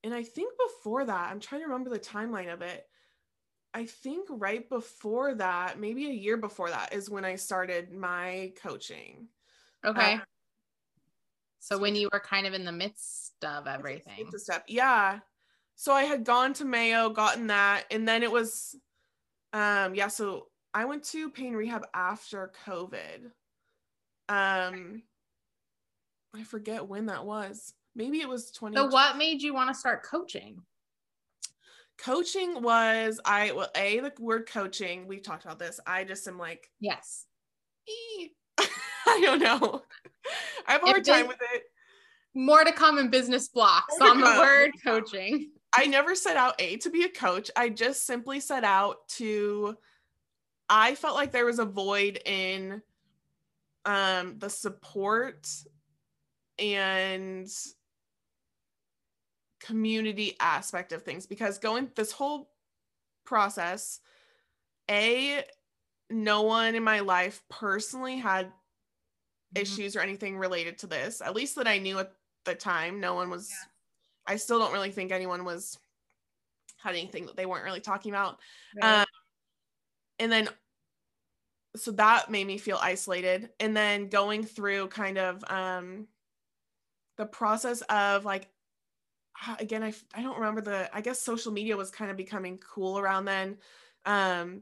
and 0.03 0.13
I 0.13 0.23
think 0.23 0.53
before 0.67 1.05
that, 1.05 1.31
I'm 1.31 1.39
trying 1.39 1.61
to 1.61 1.67
remember 1.67 1.89
the 1.89 1.99
timeline 1.99 2.53
of 2.53 2.61
it. 2.61 2.85
I 3.73 3.85
think 3.85 4.27
right 4.29 4.69
before 4.69 5.33
that, 5.35 5.79
maybe 5.79 6.07
a 6.07 6.13
year 6.13 6.37
before 6.37 6.69
that, 6.69 6.93
is 6.93 7.09
when 7.09 7.25
I 7.25 7.35
started 7.35 7.91
my 7.91 8.53
coaching. 8.61 9.27
Okay. 9.83 10.13
Um, 10.13 10.21
so 11.59 11.77
when 11.77 11.95
you 11.95 12.09
were 12.13 12.19
kind 12.19 12.45
of 12.45 12.53
in 12.53 12.65
the 12.65 12.71
midst 12.71 13.33
of 13.43 13.67
everything. 13.67 14.29
Yeah. 14.67 15.19
So 15.75 15.93
I 15.93 16.03
had 16.03 16.23
gone 16.23 16.53
to 16.53 16.65
Mayo, 16.65 17.09
gotten 17.09 17.47
that, 17.47 17.85
and 17.91 18.07
then 18.07 18.23
it 18.23 18.31
was 18.31 18.75
um 19.53 19.95
yeah, 19.95 20.07
so 20.07 20.47
I 20.73 20.85
went 20.85 21.03
to 21.05 21.29
pain 21.29 21.53
rehab 21.53 21.85
after 21.93 22.51
COVID. 22.65 23.31
Um, 24.29 25.03
I 26.35 26.43
forget 26.43 26.87
when 26.87 27.07
that 27.07 27.25
was. 27.25 27.73
Maybe 27.95 28.21
it 28.21 28.29
was 28.29 28.51
20. 28.51 28.75
So 28.75 28.87
what 28.87 29.17
made 29.17 29.41
you 29.41 29.53
want 29.53 29.69
to 29.69 29.75
start 29.75 30.03
coaching? 30.03 30.61
Coaching 31.99 32.63
was 32.63 33.19
I 33.23 33.51
well 33.51 33.69
a 33.75 33.99
the 33.99 34.11
word 34.19 34.49
coaching. 34.49 35.07
We've 35.07 35.21
talked 35.21 35.45
about 35.45 35.59
this. 35.59 35.79
I 35.85 36.03
just 36.03 36.27
am 36.27 36.39
like 36.39 36.69
yes. 36.79 37.25
I 38.57 39.21
don't 39.21 39.39
know. 39.39 39.83
I 40.67 40.71
have 40.71 40.83
a 40.83 40.87
hard 40.87 41.05
time 41.05 41.27
with 41.27 41.37
it. 41.53 41.63
More 42.33 42.63
to 42.63 42.71
come 42.71 42.97
in 42.97 43.11
business 43.11 43.47
blocks 43.47 43.93
on 44.01 44.19
the 44.19 44.25
word 44.25 44.71
coaching. 44.83 45.51
I 45.75 45.87
never 45.87 46.15
set 46.15 46.37
out 46.37 46.55
a 46.59 46.77
to 46.77 46.89
be 46.89 47.03
a 47.03 47.09
coach. 47.09 47.49
I 47.55 47.69
just 47.69 48.05
simply 48.05 48.39
set 48.39 48.63
out 48.63 49.07
to 49.09 49.77
I 50.69 50.95
felt 50.95 51.15
like 51.15 51.31
there 51.31 51.45
was 51.45 51.59
a 51.59 51.65
void 51.65 52.19
in 52.25 52.81
um, 53.85 54.39
the 54.39 54.49
support 54.49 55.47
and 56.57 57.47
community 59.59 60.35
aspect 60.39 60.91
of 60.91 61.03
things 61.03 61.25
because 61.25 61.57
going 61.57 61.89
this 61.95 62.11
whole 62.11 62.49
process 63.25 63.99
a 64.91 65.43
no 66.09 66.41
one 66.41 66.75
in 66.75 66.83
my 66.83 66.99
life 66.99 67.41
personally 67.49 68.17
had 68.17 68.47
mm-hmm. 68.47 69.61
issues 69.61 69.95
or 69.95 70.01
anything 70.01 70.37
related 70.37 70.77
to 70.77 70.87
this 70.87 71.21
at 71.21 71.33
least 71.33 71.55
that 71.55 71.67
i 71.67 71.77
knew 71.77 71.97
at 71.97 72.11
the 72.43 72.53
time 72.53 72.99
no 72.99 73.13
one 73.13 73.29
was 73.29 73.49
yeah. 73.49 73.69
I 74.27 74.35
still 74.35 74.59
don't 74.59 74.73
really 74.73 74.91
think 74.91 75.11
anyone 75.11 75.45
was 75.45 75.77
had 76.83 76.95
anything 76.95 77.25
that 77.25 77.35
they 77.35 77.45
weren't 77.45 77.63
really 77.63 77.79
talking 77.79 78.11
about. 78.11 78.39
Right. 78.81 79.01
um, 79.01 79.05
and 80.19 80.31
then 80.31 80.49
so 81.75 81.91
that 81.93 82.29
made 82.29 82.45
me 82.45 82.57
feel 82.57 82.77
isolated. 82.79 83.49
And 83.59 83.75
then 83.75 84.09
going 84.09 84.43
through 84.43 84.89
kind 84.89 85.17
of 85.17 85.43
um 85.49 86.07
the 87.17 87.25
process 87.25 87.81
of 87.83 88.25
like 88.25 88.49
again 89.59 89.83
I, 89.83 89.93
I 90.13 90.21
don't 90.21 90.39
remember 90.39 90.61
the 90.61 90.89
i 90.95 91.01
guess 91.01 91.19
social 91.19 91.51
media 91.51 91.77
was 91.77 91.91
kind 91.91 92.11
of 92.11 92.17
becoming 92.17 92.59
cool 92.59 92.99
around 92.99 93.25
then. 93.25 93.57
Um 94.05 94.61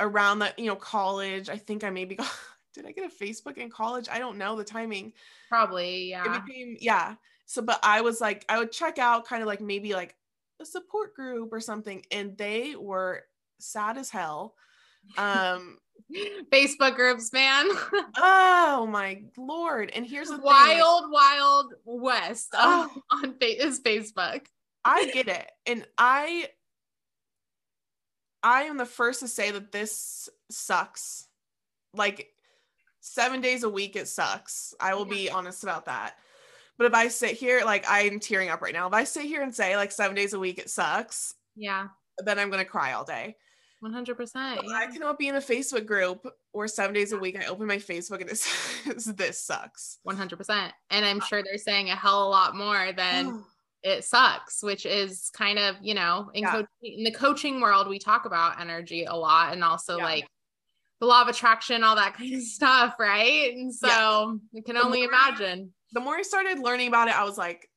around 0.00 0.40
that 0.40 0.58
you 0.58 0.66
know 0.66 0.74
college 0.74 1.48
i 1.48 1.56
think 1.56 1.84
i 1.84 1.90
maybe 1.90 2.16
got 2.16 2.28
did 2.74 2.86
i 2.86 2.92
get 2.92 3.04
a 3.04 3.24
facebook 3.24 3.58
in 3.58 3.70
college? 3.70 4.08
I 4.10 4.18
don't 4.18 4.38
know 4.38 4.56
the 4.56 4.64
timing. 4.64 5.12
Probably 5.48 6.10
yeah. 6.10 6.36
it 6.36 6.44
became 6.44 6.76
yeah 6.80 7.14
so 7.52 7.60
but 7.60 7.78
i 7.82 8.00
was 8.00 8.20
like 8.20 8.44
i 8.48 8.58
would 8.58 8.72
check 8.72 8.98
out 8.98 9.26
kind 9.26 9.42
of 9.42 9.46
like 9.46 9.60
maybe 9.60 9.92
like 9.92 10.14
a 10.60 10.64
support 10.64 11.14
group 11.14 11.52
or 11.52 11.60
something 11.60 12.02
and 12.10 12.36
they 12.38 12.74
were 12.76 13.22
sad 13.58 13.98
as 13.98 14.08
hell 14.08 14.54
um 15.18 15.76
Facebook 16.52 16.94
groups, 16.94 17.32
man. 17.32 17.66
oh 18.16 18.86
my 18.90 19.22
lord! 19.36 19.90
And 19.94 20.06
here's 20.06 20.28
the 20.28 20.38
wild, 20.38 21.04
thing. 21.04 21.10
wild 21.10 21.72
west 21.84 22.50
oh. 22.54 22.90
on, 23.10 23.24
on 23.24 23.34
is 23.40 23.80
Facebook. 23.80 24.46
I 24.84 25.10
get 25.10 25.28
it, 25.28 25.50
and 25.66 25.86
I, 25.96 26.48
I 28.42 28.64
am 28.64 28.76
the 28.76 28.86
first 28.86 29.20
to 29.20 29.28
say 29.28 29.50
that 29.50 29.72
this 29.72 30.28
sucks. 30.50 31.28
Like 31.94 32.28
seven 33.00 33.40
days 33.40 33.64
a 33.64 33.70
week, 33.70 33.96
it 33.96 34.08
sucks. 34.08 34.74
I 34.80 34.94
will 34.94 35.04
be 35.04 35.30
honest 35.30 35.62
about 35.62 35.86
that. 35.86 36.14
But 36.78 36.86
if 36.86 36.94
I 36.94 37.08
sit 37.08 37.32
here, 37.32 37.62
like 37.64 37.84
I'm 37.88 38.18
tearing 38.18 38.48
up 38.48 38.62
right 38.62 38.74
now. 38.74 38.86
If 38.86 38.94
I 38.94 39.04
sit 39.04 39.24
here 39.24 39.42
and 39.42 39.54
say 39.54 39.76
like 39.76 39.92
seven 39.92 40.16
days 40.16 40.32
a 40.32 40.38
week, 40.38 40.58
it 40.58 40.70
sucks. 40.70 41.34
Yeah. 41.54 41.88
Then 42.18 42.38
I'm 42.38 42.50
gonna 42.50 42.64
cry 42.64 42.92
all 42.92 43.04
day. 43.04 43.36
100%. 43.82 44.34
Yeah. 44.34 44.60
I 44.72 44.86
cannot 44.86 45.18
be 45.18 45.28
in 45.28 45.34
a 45.34 45.40
Facebook 45.40 45.86
group 45.86 46.26
where 46.52 46.68
seven 46.68 46.94
days 46.94 47.12
a 47.12 47.18
week 47.18 47.36
I 47.38 47.46
open 47.46 47.66
my 47.66 47.78
Facebook 47.78 48.20
and 48.20 48.30
it 48.30 48.38
says, 48.38 49.06
this 49.06 49.40
sucks. 49.40 49.98
100%. 50.06 50.70
And 50.90 51.04
I'm 51.04 51.20
sure 51.20 51.42
they're 51.42 51.58
saying 51.58 51.90
a 51.90 51.96
hell 51.96 52.22
of 52.22 52.26
a 52.28 52.30
lot 52.30 52.56
more 52.56 52.92
than 52.92 53.42
it 53.82 54.04
sucks, 54.04 54.62
which 54.62 54.86
is 54.86 55.30
kind 55.34 55.58
of, 55.58 55.76
you 55.82 55.94
know, 55.94 56.30
in, 56.34 56.42
yeah. 56.42 56.52
co- 56.52 56.66
in 56.82 57.04
the 57.04 57.10
coaching 57.10 57.60
world, 57.60 57.88
we 57.88 57.98
talk 57.98 58.24
about 58.24 58.60
energy 58.60 59.04
a 59.04 59.14
lot 59.14 59.52
and 59.52 59.64
also 59.64 59.98
yeah. 59.98 60.04
like 60.04 60.26
the 61.02 61.08
law 61.08 61.20
of 61.20 61.26
attraction, 61.26 61.82
all 61.82 61.96
that 61.96 62.14
kind 62.16 62.32
of 62.32 62.42
stuff. 62.42 62.94
Right. 62.96 63.52
And 63.54 63.74
so 63.74 63.88
yeah. 63.88 64.32
you 64.52 64.62
can 64.62 64.76
only 64.76 65.02
imagine. 65.02 65.72
the 65.92 66.00
more 66.00 66.14
I 66.14 66.22
started 66.22 66.60
learning 66.60 66.86
about 66.86 67.08
it, 67.08 67.18
I 67.18 67.24
was 67.24 67.36
like, 67.36 67.68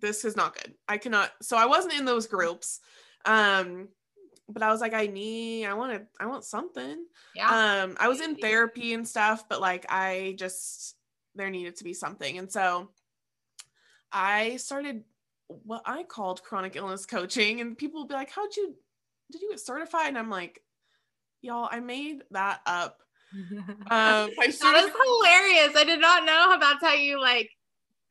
this 0.00 0.24
is 0.24 0.36
not 0.36 0.54
good. 0.54 0.72
I 0.88 0.96
cannot. 0.96 1.32
So 1.42 1.56
I 1.56 1.66
wasn't 1.66 1.94
in 1.94 2.04
those 2.04 2.28
groups 2.28 2.78
Um, 3.24 3.88
but 4.48 4.62
I 4.62 4.70
was 4.70 4.80
like, 4.80 4.94
I 4.94 5.06
need, 5.06 5.66
I 5.66 5.74
want 5.74 5.92
to, 5.92 6.06
I 6.20 6.26
want 6.26 6.44
something. 6.44 7.04
Yeah. 7.34 7.82
Um, 7.82 7.96
I 7.98 8.06
was 8.06 8.20
in 8.20 8.36
therapy 8.36 8.94
and 8.94 9.06
stuff, 9.06 9.48
but 9.48 9.60
like 9.60 9.86
I 9.88 10.36
just 10.38 10.94
there 11.34 11.50
needed 11.50 11.76
to 11.76 11.84
be 11.84 11.94
something. 11.94 12.38
And 12.38 12.50
so 12.50 12.90
I 14.12 14.56
started 14.56 15.02
what 15.48 15.82
I 15.84 16.04
called 16.04 16.44
chronic 16.44 16.76
illness 16.76 17.06
coaching. 17.06 17.60
And 17.60 17.76
people 17.76 18.00
will 18.00 18.08
be 18.08 18.14
like, 18.14 18.30
How'd 18.30 18.56
you 18.56 18.76
did 19.32 19.42
you 19.42 19.50
get 19.50 19.60
certified? 19.60 20.08
And 20.08 20.18
I'm 20.18 20.30
like, 20.30 20.62
y'all, 21.42 21.68
I 21.70 21.80
made 21.80 22.22
that 22.30 22.60
up. 22.66 23.02
Um, 23.90 24.30
that 24.36 24.46
is 24.46 24.60
hilarious. 24.60 25.74
I 25.76 25.84
did 25.84 26.00
not 26.00 26.24
know 26.24 26.32
how 26.50 26.58
that's 26.58 26.82
how 26.84 26.94
you 26.94 27.20
like 27.20 27.50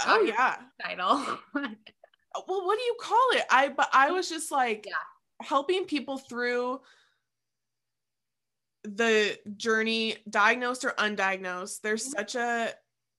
oh 0.06 0.22
yeah. 0.22 0.58
title. 0.82 1.38
Well, 2.48 2.66
what 2.66 2.78
do 2.78 2.84
you 2.84 2.96
call 3.02 3.30
it? 3.34 3.44
I 3.50 3.70
but 3.70 3.90
I 3.94 4.12
was 4.12 4.30
just 4.30 4.52
like 4.52 4.86
Yeah. 4.86 4.94
helping 5.42 5.86
people 5.86 6.18
through 6.18 6.82
the 8.84 9.38
journey, 9.58 10.18
diagnosed 10.30 10.86
or 10.86 10.92
undiagnosed. 10.92 11.82
There's 11.82 12.06
Mhm. 12.08 12.12
such 12.12 12.36
a 12.36 12.74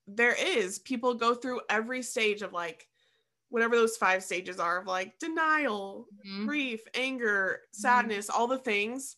there 0.07 0.33
is 0.33 0.79
people 0.79 1.13
go 1.13 1.33
through 1.35 1.61
every 1.69 2.01
stage 2.03 2.41
of 2.41 2.51
like 2.53 2.87
whatever 3.49 3.75
those 3.75 3.97
five 3.97 4.23
stages 4.23 4.59
are 4.59 4.79
of 4.81 4.87
like 4.87 5.17
denial, 5.19 6.07
Mhm. 6.25 6.45
grief, 6.47 6.81
anger, 6.95 7.61
sadness, 7.71 8.29
all 8.29 8.47
the 8.47 8.57
things. 8.59 9.17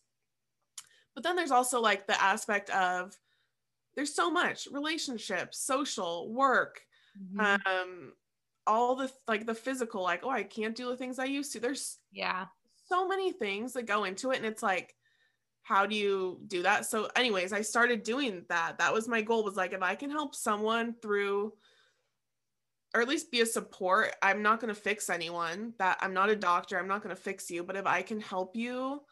But 1.14 1.22
then 1.22 1.36
there's 1.36 1.50
also 1.50 1.80
like 1.80 2.06
the 2.06 2.20
aspect 2.20 2.70
of 2.70 3.16
there's 3.94 4.14
so 4.14 4.30
much 4.30 4.66
relationships, 4.72 5.58
social, 5.60 6.32
work, 6.32 6.80
Mhm. 7.16 7.60
um 7.66 8.12
all 8.66 8.96
the 8.96 9.12
like 9.28 9.46
the 9.46 9.54
physical 9.54 10.02
like 10.02 10.24
oh 10.24 10.30
I 10.30 10.42
can't 10.42 10.74
do 10.74 10.88
the 10.88 10.96
things 10.96 11.18
I 11.18 11.26
used 11.26 11.52
to. 11.52 11.60
There's 11.60 11.98
yeah. 12.10 12.46
so 12.88 13.06
many 13.06 13.30
things 13.32 13.74
that 13.74 13.82
go 13.86 14.04
into 14.04 14.30
it 14.32 14.38
and 14.38 14.46
it's 14.46 14.62
like 14.62 14.96
how 15.62 15.86
do 15.86 15.94
you 15.96 16.40
do 16.46 16.62
that? 16.62 16.84
So 16.86 17.08
anyways, 17.16 17.52
I 17.52 17.62
started 17.62 18.02
doing 18.02 18.44
that. 18.48 18.78
That 18.78 18.92
was 18.92 19.08
my 19.08 19.22
goal 19.22 19.44
was 19.44 19.56
like 19.56 19.72
if 19.72 19.82
I 19.82 19.94
can 19.94 20.10
help 20.10 20.34
someone 20.34 20.94
through 21.00 21.54
or 22.94 23.00
at 23.00 23.08
least 23.08 23.30
be 23.30 23.40
a 23.40 23.46
support. 23.46 24.14
I'm 24.22 24.42
not 24.42 24.60
going 24.60 24.72
to 24.74 24.80
fix 24.80 25.08
anyone. 25.10 25.74
That 25.78 25.98
I'm 26.00 26.14
not 26.14 26.30
a 26.30 26.36
doctor. 26.36 26.78
I'm 26.78 26.88
not 26.88 27.02
going 27.02 27.14
to 27.14 27.20
fix 27.20 27.50
you, 27.50 27.64
but 27.64 27.76
if 27.76 27.86
I 27.86 28.02
can 28.02 28.20
help 28.20 28.56
you 28.56 29.02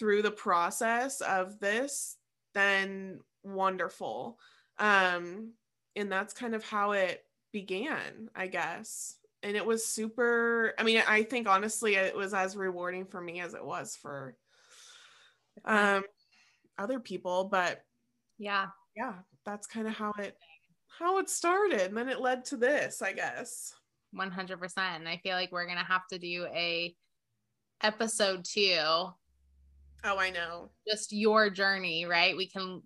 through 0.00 0.22
the 0.22 0.32
process 0.32 1.22
of 1.22 1.60
this, 1.60 2.18
then 2.54 3.20
wonderful. 3.44 4.40
Um 4.78 5.54
and 5.96 6.12
that's 6.12 6.34
kind 6.34 6.56
of 6.56 6.64
how 6.64 6.92
it 6.92 7.26
began, 7.52 8.30
I 8.36 8.48
guess. 8.48 9.18
And 9.44 9.56
it 9.58 9.66
was 9.66 9.86
super 9.86 10.74
I 10.78 10.84
mean, 10.84 11.02
I 11.08 11.24
think 11.24 11.48
honestly 11.48 11.96
it 11.96 12.16
was 12.16 12.34
as 12.34 12.56
rewarding 12.56 13.06
for 13.06 13.20
me 13.22 13.40
as 13.42 13.54
it 13.54 13.64
was 13.64 13.96
for 13.96 14.38
um 15.64 16.04
other 16.78 17.00
people, 17.00 17.44
but 17.46 17.84
Yeah. 18.38 18.72
yeah, 18.96 19.20
that's 19.44 19.66
kind 19.66 19.86
of 19.88 19.94
how 19.94 20.12
it 20.18 20.36
how 20.98 21.18
it 21.18 21.30
started. 21.30 21.82
And 21.82 21.96
then 21.98 22.08
it 22.08 22.20
led 22.20 22.44
to 22.46 22.56
this, 22.58 23.02
I 23.02 23.12
guess. 23.12 23.74
100%. 24.10 24.96
And 24.96 25.08
I 25.08 25.18
feel 25.18 25.34
like 25.34 25.52
we're 25.52 25.66
going 25.66 25.78
to 25.78 25.84
have 25.84 26.06
to 26.08 26.18
do 26.18 26.46
a 26.46 26.96
episode 27.82 28.44
2 28.44 29.08
Oh, 30.04 30.18
I 30.18 30.30
know. 30.30 30.70
just 30.88 31.12
your 31.12 31.50
journey, 31.50 32.04
right? 32.06 32.36
We 32.36 32.48
can 32.48 32.82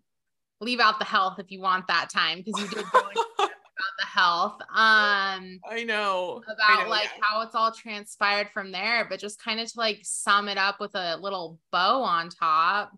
leave 0.60 0.80
out 0.80 0.98
the 0.98 1.04
health 1.04 1.38
if 1.38 1.50
you 1.50 1.60
want 1.60 1.86
that 1.88 2.10
time 2.10 2.38
because 2.38 2.60
you 2.60 2.68
did 2.68 2.84
go 2.90 3.00
about 3.38 3.50
the 3.98 4.06
health. 4.06 4.60
Um 4.62 5.60
I 5.68 5.84
know. 5.84 6.42
I 6.48 6.52
about 6.52 6.84
know, 6.84 6.90
like 6.90 7.10
yeah. 7.16 7.20
how 7.22 7.42
it's 7.42 7.54
all 7.54 7.72
transpired 7.72 8.50
from 8.50 8.72
there, 8.72 9.06
but 9.08 9.20
just 9.20 9.42
kind 9.42 9.60
of 9.60 9.70
to 9.72 9.78
like 9.78 10.00
sum 10.02 10.48
it 10.48 10.58
up 10.58 10.80
with 10.80 10.94
a 10.94 11.16
little 11.16 11.58
bow 11.70 12.02
on 12.02 12.28
top. 12.30 12.92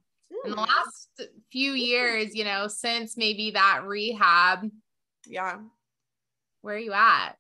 In 0.45 0.51
the 0.53 0.57
Mm, 0.57 0.67
last 0.69 1.23
few 1.51 1.73
years, 1.73 2.35
you 2.35 2.45
know, 2.45 2.69
since 2.69 3.17
maybe 3.17 3.53
that 3.53 3.85
rehab, 3.85 4.71
yeah. 5.27 5.59
where 6.61 6.77
are 6.77 6.79
you 6.79 6.93
at 6.93 7.37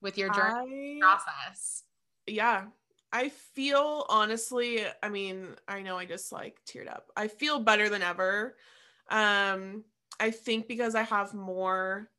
with 0.00 0.18
your 0.18 0.28
journey 0.30 0.98
I, 1.02 1.06
process? 1.06 1.84
yeah. 2.26 2.66
I 3.12 3.28
feel 3.28 4.06
honestly, 4.08 4.84
I 5.02 5.08
mean, 5.08 5.48
I 5.68 5.82
know 5.82 5.98
I 5.98 6.06
just 6.06 6.32
like 6.32 6.58
teared 6.66 6.88
up. 6.88 7.10
I 7.16 7.28
feel 7.28 7.60
better 7.60 7.88
than 7.88 8.02
ever. 8.02 8.56
Um, 9.10 9.84
I 10.18 10.30
think 10.30 10.66
because 10.66 10.94
I 10.94 11.02
have 11.02 11.34
more 11.34 12.10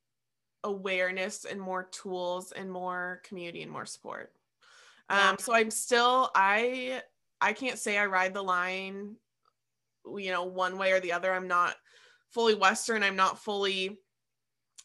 awareness 0.63 1.45
and 1.45 1.59
more 1.59 1.83
tools 1.83 2.51
and 2.51 2.71
more 2.71 3.21
community 3.23 3.63
and 3.63 3.71
more 3.71 3.85
support. 3.85 4.31
Yeah. 5.09 5.31
Um, 5.31 5.37
so 5.39 5.53
I'm 5.53 5.71
still 5.71 6.29
I 6.35 7.01
I 7.41 7.53
can't 7.53 7.79
say 7.79 7.97
I 7.97 8.05
ride 8.05 8.33
the 8.33 8.43
line, 8.43 9.15
you 10.05 10.31
know, 10.31 10.45
one 10.45 10.77
way 10.77 10.91
or 10.91 10.99
the 10.99 11.13
other. 11.13 11.33
I'm 11.33 11.47
not 11.47 11.75
fully 12.29 12.55
Western. 12.55 13.03
I'm 13.03 13.15
not 13.15 13.39
fully 13.39 13.99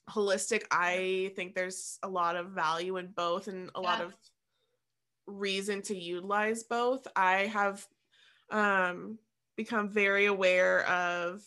holistic. 0.09 0.65
I 0.71 1.33
think 1.37 1.55
there's 1.55 1.99
a 2.03 2.09
lot 2.09 2.37
of 2.37 2.51
value 2.51 2.97
in 2.97 3.09
both 3.09 3.47
and 3.49 3.71
a 3.75 3.81
lot 3.81 4.01
of 4.01 4.15
reason 5.29 5.83
to 5.83 5.97
utilize 5.97 6.65
both. 6.65 7.07
I 7.15 7.47
have 7.47 7.87
um 8.51 9.19
become 9.57 9.91
very 9.91 10.27
aware 10.27 10.87
of 10.89 11.43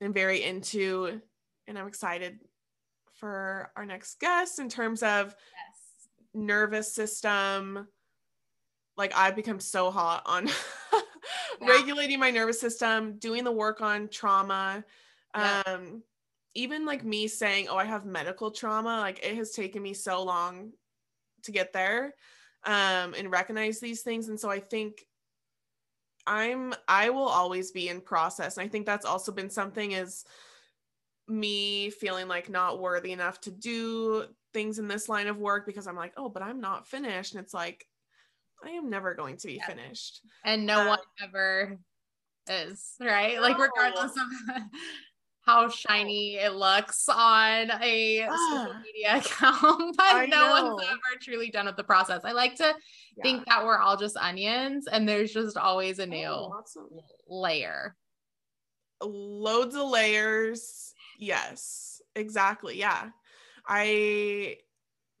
and 0.00 0.14
very 0.14 0.42
into 0.42 1.20
and 1.66 1.78
I'm 1.78 1.88
excited 1.88 2.38
for 3.14 3.70
our 3.76 3.84
next 3.84 4.20
guest 4.20 4.58
in 4.58 4.68
terms 4.68 5.02
of 5.02 5.34
Yes. 5.34 6.08
nervous 6.32 6.94
system 6.94 7.88
like 8.96 9.12
i've 9.16 9.36
become 9.36 9.60
so 9.60 9.90
hot 9.90 10.22
on 10.26 10.46
Yeah. 11.60 11.66
regulating 11.68 12.18
my 12.18 12.30
nervous 12.30 12.60
system 12.60 13.18
doing 13.18 13.44
the 13.44 13.52
work 13.52 13.80
on 13.80 14.08
trauma 14.08 14.84
Yeah. 15.34 15.62
um 15.66 16.02
even 16.54 16.86
like 16.86 17.04
me 17.04 17.28
saying 17.28 17.68
oh 17.68 17.76
i 17.76 17.84
have 17.84 18.04
medical 18.06 18.50
trauma 18.50 19.00
like 19.00 19.20
it 19.24 19.34
has 19.36 19.50
taken 19.50 19.82
me 19.82 19.92
so 19.94 20.22
long 20.22 20.72
to 21.42 21.52
get 21.52 21.72
there 21.72 22.14
um 22.64 23.14
and 23.14 23.30
recognize 23.30 23.80
these 23.80 24.02
things 24.02 24.28
and 24.28 24.38
so 24.38 24.50
i 24.50 24.60
think 24.60 25.06
i'm 26.26 26.74
i 26.88 27.08
will 27.10 27.28
always 27.28 27.70
be 27.70 27.88
in 27.88 28.00
process 28.00 28.56
and 28.58 28.64
i 28.64 28.68
think 28.68 28.84
that's 28.84 29.06
also 29.06 29.32
been 29.32 29.50
something 29.50 29.92
is 29.92 30.24
me 31.30 31.90
feeling 31.90 32.28
like 32.28 32.50
not 32.50 32.80
worthy 32.80 33.12
enough 33.12 33.40
to 33.42 33.50
do 33.50 34.26
things 34.52 34.78
in 34.78 34.88
this 34.88 35.08
line 35.08 35.28
of 35.28 35.38
work 35.38 35.64
because 35.64 35.86
I'm 35.86 35.96
like, 35.96 36.12
oh, 36.16 36.28
but 36.28 36.42
I'm 36.42 36.60
not 36.60 36.88
finished. 36.88 37.34
And 37.34 37.42
it's 37.42 37.54
like, 37.54 37.86
I 38.64 38.70
am 38.70 38.90
never 38.90 39.14
going 39.14 39.36
to 39.38 39.46
be 39.46 39.54
Yeah. 39.54 39.66
finished. 39.66 40.20
And 40.44 40.66
no 40.66 40.80
Uh, 40.80 40.88
one 40.88 40.98
ever 41.22 41.78
is, 42.48 42.94
right? 43.00 43.40
Like 43.40 43.56
No. 43.56 43.64
regardless 43.64 44.16
of 44.16 44.26
how 45.50 45.68
shiny 45.68 46.36
it 46.36 46.52
looks 46.52 47.08
on 47.08 47.70
a 47.82 48.18
social 48.18 48.74
Ah. 48.74 48.82
media 48.84 49.16
account, 49.18 49.96
but 49.96 50.04
I 50.06 50.26
no 50.26 50.50
one's 50.50 50.88
ever 50.88 51.20
truly 51.20 51.50
done 51.50 51.66
with 51.66 51.76
the 51.76 51.84
process. 51.84 52.22
I 52.24 52.32
like 52.32 52.56
to 52.56 52.74
think 53.22 53.46
that 53.46 53.64
we're 53.64 53.78
all 53.78 53.96
just 53.96 54.16
onions 54.16 54.86
and 54.86 55.08
there's 55.08 55.32
just 55.32 55.56
always 55.56 55.98
a 55.98 56.06
new 56.06 56.24
Oh, 56.26 56.54
layer. 57.28 57.96
loads 59.02 59.74
of 59.74 59.88
layers. 59.88 60.94
Yes, 61.18 62.00
exactly. 62.14 62.78
Yeah. 62.78 63.10
I 63.66 64.56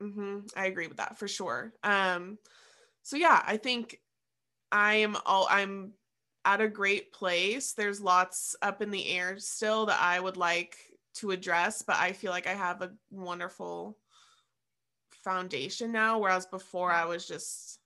mhm, 0.02 0.48
I 0.56 0.66
agree 0.66 0.86
with 0.86 0.98
that 0.98 1.18
for 1.18 1.28
sure. 1.28 1.72
Um 1.82 2.38
so 3.02 3.16
yeah, 3.16 3.42
I 3.46 3.56
think 3.56 4.00
I 4.72 4.96
am 4.96 5.16
all 5.26 5.46
I'm 5.50 5.92
at 6.44 6.60
a 6.60 6.68
great 6.68 7.12
place. 7.12 7.72
There's 7.74 8.00
lots 8.00 8.56
up 8.62 8.82
in 8.82 8.90
the 8.90 9.08
air 9.08 9.38
still 9.38 9.86
that 9.86 10.00
I 10.00 10.18
would 10.20 10.36
like 10.36 10.76
to 11.14 11.30
address, 11.32 11.82
but 11.82 11.96
I 11.96 12.12
feel 12.12 12.30
like 12.30 12.46
I 12.46 12.54
have 12.54 12.82
a 12.82 12.96
wonderful 13.10 13.98
foundation 15.12 15.92
now 15.92 16.18
whereas 16.18 16.46
before 16.46 16.90
I 16.90 17.04
was 17.04 17.26
just 17.26 17.80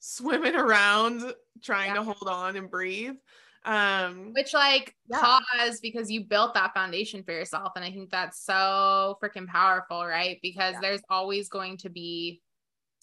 swimming 0.00 0.54
around 0.56 1.34
trying 1.62 1.94
Yeah. 1.94 1.94
to 1.94 2.02
hold 2.02 2.28
on 2.28 2.56
and 2.56 2.70
breathe. 2.70 3.16
Um 3.64 4.34
Which 4.34 4.52
like 4.52 4.94
Yeah. 5.08 5.20
pause 5.20 5.80
because 5.80 6.10
you 6.10 6.24
built 6.24 6.54
that 6.54 6.74
foundation 6.74 7.22
for 7.24 7.32
yourself. 7.32 7.72
And 7.76 7.84
I 7.84 7.90
think 7.90 8.10
that's 8.10 8.44
so 8.44 9.16
freaking 9.22 9.46
powerful, 9.46 10.04
right? 10.04 10.38
Because 10.42 10.74
Yeah. 10.74 10.80
there's 10.82 11.02
always 11.08 11.48
going 11.48 11.78
to 11.78 11.88
be 11.88 12.42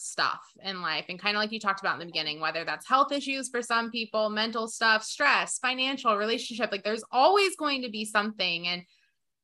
stuff 0.02 0.41
in 0.64 0.82
life. 0.82 1.06
And 1.10 1.20
kind 1.20 1.36
of 1.36 1.41
like 1.41 1.52
you 1.52 1.60
talked 1.60 1.80
about 1.80 1.93
in 1.93 1.99
the 1.99 2.06
beginning, 2.06 2.39
whether 2.39 2.64
that's 2.64 2.88
health 2.88 3.12
issues 3.12 3.49
for 3.49 3.62
some 3.62 3.91
people, 3.91 4.30
mental 4.30 4.68
stuff, 4.68 5.04
stress, 5.04 5.60
financial, 5.60 6.18
relationship, 6.18 6.72
like 6.72 6.84
there's 6.84 7.04
always 7.12 7.56
going 7.56 7.84
to 7.84 7.89
be 7.89 8.06
something. 8.06 8.68
And 8.68 8.84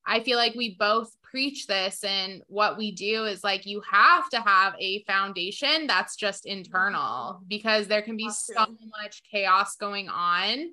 I 0.05 0.21
feel 0.21 0.37
like 0.37 0.55
we 0.55 0.75
both 0.77 1.11
preach 1.21 1.67
this 1.67 2.03
and 2.03 2.41
what 2.47 2.77
we 2.77 2.91
do 2.91 3.25
is 3.25 3.43
like 3.43 3.65
you 3.65 3.81
have 3.91 4.29
to 4.29 4.39
have 4.39 4.73
a 4.79 5.03
foundation 5.03 5.85
that's 5.85 6.15
just 6.15 6.45
internal 6.45 7.41
because 7.47 7.87
there 7.87 8.01
can 8.01 8.15
be 8.15 8.29
so 8.29 8.65
much 9.01 9.21
chaos 9.29 9.75
going 9.75 10.07
on 10.07 10.69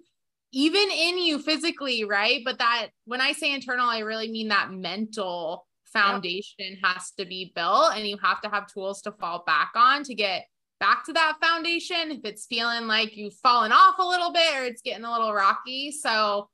even 0.55 0.89
in 0.93 1.18
you 1.18 1.41
physically, 1.41 2.05
right? 2.05 2.43
But 2.45 2.59
that 2.59 2.91
when 3.07 3.20
I 3.20 3.32
say 3.32 3.53
internal, 3.53 3.89
I 3.89 3.99
really 3.99 4.30
mean 4.30 4.49
that 4.49 4.70
mental 4.70 5.66
foundation 5.95 6.76
has 6.82 7.12
to 7.12 7.24
be 7.24 7.53
built 7.55 7.95
and 7.95 8.07
you 8.07 8.18
have 8.22 8.42
to 8.42 8.51
have 8.51 8.66
tools 8.66 9.01
to 9.03 9.12
fall 9.12 9.45
back 9.47 9.70
on 9.74 10.03
to 10.05 10.14
get 10.14 10.45
back 10.80 11.05
to 11.07 11.12
that 11.14 11.36
foundation 11.40 12.11
if 12.11 12.20
it's 12.24 12.47
feeling 12.47 12.86
like 12.86 13.16
you've 13.16 13.34
fallen 13.34 13.72
off 13.72 13.99
a 13.99 14.07
little 14.07 14.32
bit 14.32 14.57
or 14.57 14.64
it's 14.64 14.82
getting 14.82 15.05
a 15.05 15.12
little 15.12 15.32
rocky. 15.32 15.92
So, 15.92 16.51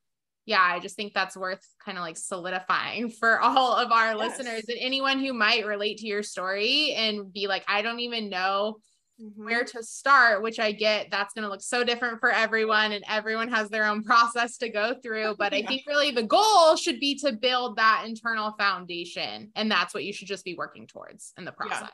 yeah, 0.47 0.63
I 0.63 0.79
just 0.79 0.95
think 0.95 1.15
that's 1.15 1.37
worth 1.37 1.67
kind 1.85 1.99
of 1.99 2.03
like 2.03 2.17
solidifying 2.17 3.09
for 3.21 3.41
all 3.41 3.75
of 3.75 3.91
our 3.91 4.15
yes. 4.15 4.19
listeners 4.39 4.65
and 4.69 4.79
anyone 4.81 5.19
who 5.19 5.33
might 5.33 5.67
relate 5.67 5.99
to 5.99 6.07
your 6.07 6.23
story 6.23 6.93
and 6.93 7.33
be 7.33 7.49
like, 7.49 7.65
I 7.67 7.83
don't 7.83 8.01
even 8.01 8.31
know 8.31 8.77
mm-hmm. 9.21 9.45
where 9.45 9.65
to 9.65 9.83
start, 9.83 10.43
which 10.43 10.59
I 10.59 10.73
get 10.73 11.11
that's 11.11 11.35
going 11.35 11.45
to 11.45 11.49
look 11.49 11.63
so 11.63 11.85
different 11.85 12.21
for 12.21 12.31
everyone 12.31 12.93
and 12.93 13.05
everyone 13.09 13.49
has 13.49 13.69
their 13.69 13.87
own 13.87 14.03
process 14.05 14.57
to 14.59 14.69
go 14.69 14.95
through. 15.03 15.37
But 15.39 15.53
yeah. 15.53 15.59
I 15.59 15.67
think 15.67 15.83
really 15.87 16.11
the 16.11 16.23
goal 16.23 16.77
should 16.77 17.01
be 17.01 17.17
to 17.21 17.33
build 17.33 17.77
that 17.77 18.05
internal 18.07 18.53
foundation. 18.59 19.51
And 19.55 19.71
that's 19.71 19.95
what 19.95 20.05
you 20.05 20.13
should 20.13 20.29
just 20.29 20.45
be 20.45 20.55
working 20.55 20.87
towards 20.87 21.33
in 21.39 21.45
the 21.45 21.53
process. 21.53 21.91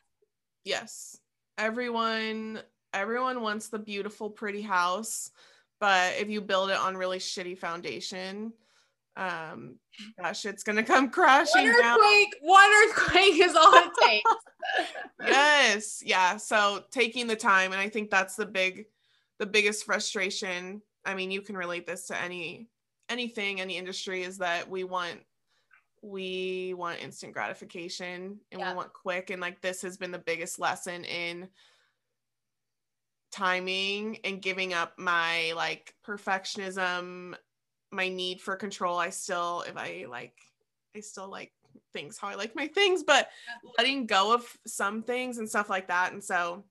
Yeah. 0.64 0.80
Yes. 0.80 1.18
Everyone, 1.58 2.60
everyone 2.92 3.40
wants 3.40 3.68
the 3.68 3.78
beautiful, 3.78 4.30
pretty 4.30 4.62
house. 4.62 5.30
But 5.78 6.14
if 6.18 6.28
you 6.28 6.40
build 6.40 6.70
it 6.70 6.76
on 6.76 6.96
really 6.96 7.18
shitty 7.18 7.58
foundation, 7.58 8.52
um 9.16 9.76
gosh 10.20 10.44
it's 10.44 10.62
gonna 10.62 10.82
come 10.82 11.08
crashing 11.08 11.64
one 11.64 11.68
earthquake 11.68 12.32
down. 12.32 12.40
one 12.42 12.70
earthquake 12.84 13.40
is 13.40 13.54
all 13.56 13.72
it 13.74 13.90
takes 14.02 14.30
yes 15.26 16.02
yeah 16.04 16.36
so 16.36 16.82
taking 16.90 17.26
the 17.26 17.36
time 17.36 17.72
and 17.72 17.80
i 17.80 17.88
think 17.88 18.10
that's 18.10 18.36
the 18.36 18.46
big 18.46 18.84
the 19.38 19.46
biggest 19.46 19.84
frustration 19.84 20.82
i 21.04 21.14
mean 21.14 21.30
you 21.30 21.40
can 21.40 21.56
relate 21.56 21.86
this 21.86 22.06
to 22.06 22.20
any 22.20 22.68
anything 23.08 23.60
any 23.60 23.78
industry 23.78 24.22
is 24.22 24.38
that 24.38 24.68
we 24.68 24.84
want 24.84 25.20
we 26.02 26.74
want 26.76 27.02
instant 27.02 27.32
gratification 27.32 28.38
and 28.52 28.60
yeah. 28.60 28.70
we 28.70 28.76
want 28.76 28.92
quick 28.92 29.30
and 29.30 29.40
like 29.40 29.60
this 29.60 29.82
has 29.82 29.96
been 29.96 30.10
the 30.10 30.18
biggest 30.18 30.58
lesson 30.58 31.04
in 31.04 31.48
timing 33.32 34.18
and 34.24 34.40
giving 34.40 34.72
up 34.72 34.92
my 34.98 35.52
like 35.56 35.94
perfectionism 36.06 37.34
my 37.96 38.08
need 38.08 38.40
for 38.40 38.54
control 38.54 38.98
i 38.98 39.10
still 39.10 39.64
if 39.66 39.76
i 39.76 40.04
like 40.08 40.34
i 40.94 41.00
still 41.00 41.28
like 41.28 41.52
things 41.92 42.18
how 42.18 42.28
i 42.28 42.34
like 42.34 42.54
my 42.54 42.66
things 42.66 43.02
but 43.02 43.30
letting 43.78 44.06
go 44.06 44.34
of 44.34 44.46
some 44.66 45.02
things 45.02 45.38
and 45.38 45.48
stuff 45.48 45.70
like 45.70 45.88
that. 45.88 46.12
And 46.12 46.22
so 46.22 46.64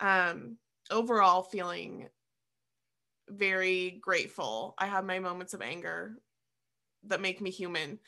um 0.00 0.56
overall 0.90 1.42
feeling 1.42 2.08
very 3.28 4.00
grateful. 4.00 4.74
I 4.78 4.86
have 4.86 5.04
my 5.04 5.20
moments 5.20 5.54
of 5.54 5.62
anger 5.62 6.16
that 7.04 7.20
make 7.20 7.40
me 7.40 7.50
human 7.50 7.98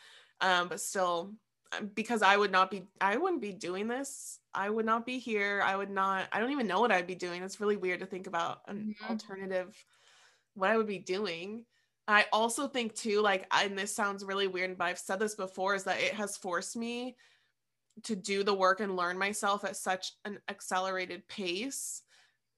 um 0.40 0.68
but 0.68 0.80
still 0.80 1.32
um, 1.78 1.90
because 1.94 2.20
i 2.20 2.36
would 2.36 2.52
not 2.52 2.70
be 2.70 2.82
i 3.00 3.16
wouldn't 3.16 3.42
be 3.42 3.52
doing 3.52 3.88
this. 3.88 4.38
I 4.54 4.68
would 4.68 4.84
not 4.84 5.06
be 5.06 5.18
here. 5.18 5.62
I 5.64 5.76
would 5.76 5.90
not 5.90 6.28
i 6.32 6.40
don't 6.40 6.52
even 6.52 6.66
know 6.66 6.80
what 6.80 6.92
i'd 6.92 7.06
be 7.06 7.14
doing. 7.14 7.42
It's 7.42 7.60
really 7.60 7.76
weird 7.76 8.00
to 8.00 8.06
think 8.06 8.26
about 8.26 8.62
an 8.66 8.94
mm-hmm. 8.94 9.12
alternative 9.12 9.76
what 10.54 10.70
i 10.70 10.76
would 10.76 10.86
be 10.86 10.98
doing 10.98 11.64
I 12.08 12.26
also 12.32 12.68
think 12.68 12.94
too, 12.94 13.20
like, 13.20 13.46
and 13.52 13.78
this 13.78 13.94
sounds 13.94 14.24
really 14.24 14.48
weird, 14.48 14.76
but 14.76 14.84
I've 14.84 14.98
said 14.98 15.18
this 15.18 15.34
before, 15.34 15.74
is 15.74 15.84
that 15.84 16.00
it 16.00 16.14
has 16.14 16.36
forced 16.36 16.76
me 16.76 17.16
to 18.04 18.16
do 18.16 18.42
the 18.42 18.54
work 18.54 18.80
and 18.80 18.96
learn 18.96 19.18
myself 19.18 19.64
at 19.64 19.76
such 19.76 20.12
an 20.24 20.38
accelerated 20.48 21.26
pace 21.28 22.02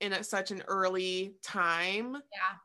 in 0.00 0.12
at 0.12 0.26
such 0.26 0.50
an 0.50 0.62
early 0.66 1.34
time. 1.42 2.14
Yeah 2.14 2.58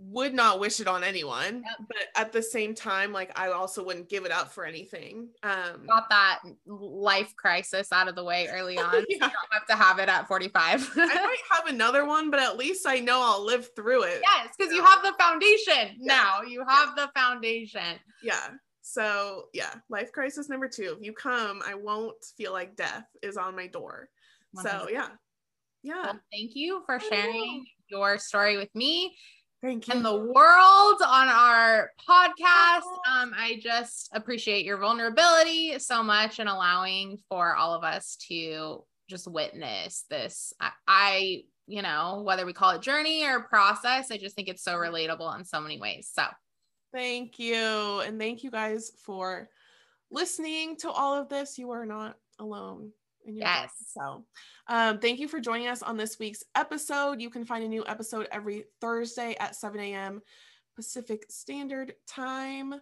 would 0.00 0.32
not 0.32 0.60
wish 0.60 0.78
it 0.78 0.86
on 0.86 1.02
anyone 1.02 1.56
yep. 1.56 1.88
but 1.88 1.96
at 2.14 2.32
the 2.32 2.42
same 2.42 2.72
time 2.72 3.12
like 3.12 3.36
i 3.38 3.48
also 3.48 3.84
wouldn't 3.84 4.08
give 4.08 4.24
it 4.24 4.30
up 4.30 4.52
for 4.52 4.64
anything 4.64 5.28
um 5.42 5.86
got 5.88 6.08
that 6.08 6.38
life 6.66 7.34
crisis 7.36 7.90
out 7.90 8.06
of 8.06 8.14
the 8.14 8.22
way 8.22 8.48
early 8.52 8.78
on 8.78 8.94
yeah. 8.94 9.04
you 9.08 9.18
don't 9.18 9.32
have 9.50 9.66
to 9.66 9.74
have 9.74 9.98
it 9.98 10.08
at 10.08 10.28
45 10.28 10.90
i 10.96 11.04
might 11.04 11.36
have 11.50 11.66
another 11.66 12.04
one 12.04 12.30
but 12.30 12.38
at 12.38 12.56
least 12.56 12.86
i 12.86 13.00
know 13.00 13.20
i'll 13.20 13.44
live 13.44 13.68
through 13.74 14.04
it 14.04 14.20
yes 14.22 14.54
because 14.56 14.72
you 14.72 14.84
have 14.84 15.02
the 15.02 15.12
foundation 15.18 15.96
yeah. 15.98 16.14
now 16.14 16.42
you 16.42 16.64
have 16.68 16.90
yeah. 16.96 17.06
the 17.06 17.20
foundation 17.20 17.98
yeah 18.22 18.48
so 18.82 19.46
yeah 19.52 19.74
life 19.90 20.12
crisis 20.12 20.48
number 20.48 20.68
two 20.68 20.96
if 20.96 21.04
you 21.04 21.12
come 21.12 21.60
i 21.66 21.74
won't 21.74 22.24
feel 22.36 22.52
like 22.52 22.76
death 22.76 23.04
is 23.22 23.36
on 23.36 23.56
my 23.56 23.66
door 23.66 24.08
100%. 24.56 24.62
so 24.62 24.88
yeah 24.88 25.08
yeah 25.82 26.02
well, 26.02 26.20
thank 26.32 26.54
you 26.54 26.82
for 26.86 27.00
sharing 27.00 27.64
your 27.90 28.18
story 28.18 28.56
with 28.56 28.72
me 28.74 29.16
Thank 29.60 29.88
you. 29.88 29.94
and 29.94 30.04
the 30.04 30.16
world 30.16 31.02
on 31.04 31.28
our 31.28 31.90
podcast. 32.08 32.86
Um, 33.08 33.32
I 33.36 33.58
just 33.60 34.08
appreciate 34.12 34.64
your 34.64 34.78
vulnerability 34.78 35.78
so 35.80 36.02
much 36.02 36.38
and 36.38 36.48
allowing 36.48 37.18
for 37.28 37.56
all 37.56 37.74
of 37.74 37.82
us 37.82 38.16
to 38.28 38.84
just 39.08 39.26
witness 39.26 40.04
this. 40.08 40.52
I, 40.60 40.70
I, 40.86 41.42
you 41.66 41.82
know, 41.82 42.22
whether 42.24 42.46
we 42.46 42.52
call 42.52 42.70
it 42.70 42.82
journey 42.82 43.24
or 43.24 43.40
process, 43.40 44.12
I 44.12 44.16
just 44.16 44.36
think 44.36 44.48
it's 44.48 44.62
so 44.62 44.74
relatable 44.74 45.36
in 45.36 45.44
so 45.44 45.60
many 45.60 45.80
ways. 45.80 46.10
So 46.12 46.24
thank 46.92 47.38
you. 47.40 48.00
And 48.00 48.18
thank 48.18 48.44
you 48.44 48.52
guys 48.52 48.92
for 49.04 49.48
listening 50.10 50.76
to 50.78 50.90
all 50.90 51.14
of 51.14 51.28
this. 51.28 51.58
You 51.58 51.72
are 51.72 51.86
not 51.86 52.14
alone 52.38 52.92
yes. 53.28 53.72
So, 53.92 54.24
um, 54.68 54.98
thank 54.98 55.18
you 55.18 55.28
for 55.28 55.40
joining 55.40 55.68
us 55.68 55.82
on 55.82 55.96
this 55.96 56.18
week's 56.18 56.44
episode. 56.54 57.20
You 57.20 57.30
can 57.30 57.44
find 57.44 57.64
a 57.64 57.68
new 57.68 57.84
episode 57.86 58.28
every 58.32 58.64
Thursday 58.80 59.36
at 59.38 59.56
7 59.56 59.80
a.m. 59.80 60.20
Pacific 60.76 61.24
Standard 61.28 61.94
Time. 62.06 62.74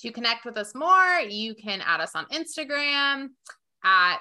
To 0.00 0.12
connect 0.12 0.44
with 0.44 0.58
us 0.58 0.74
more, 0.74 1.20
you 1.26 1.54
can 1.54 1.80
add 1.80 2.00
us 2.00 2.14
on 2.14 2.26
Instagram 2.26 3.30
at 3.82 4.18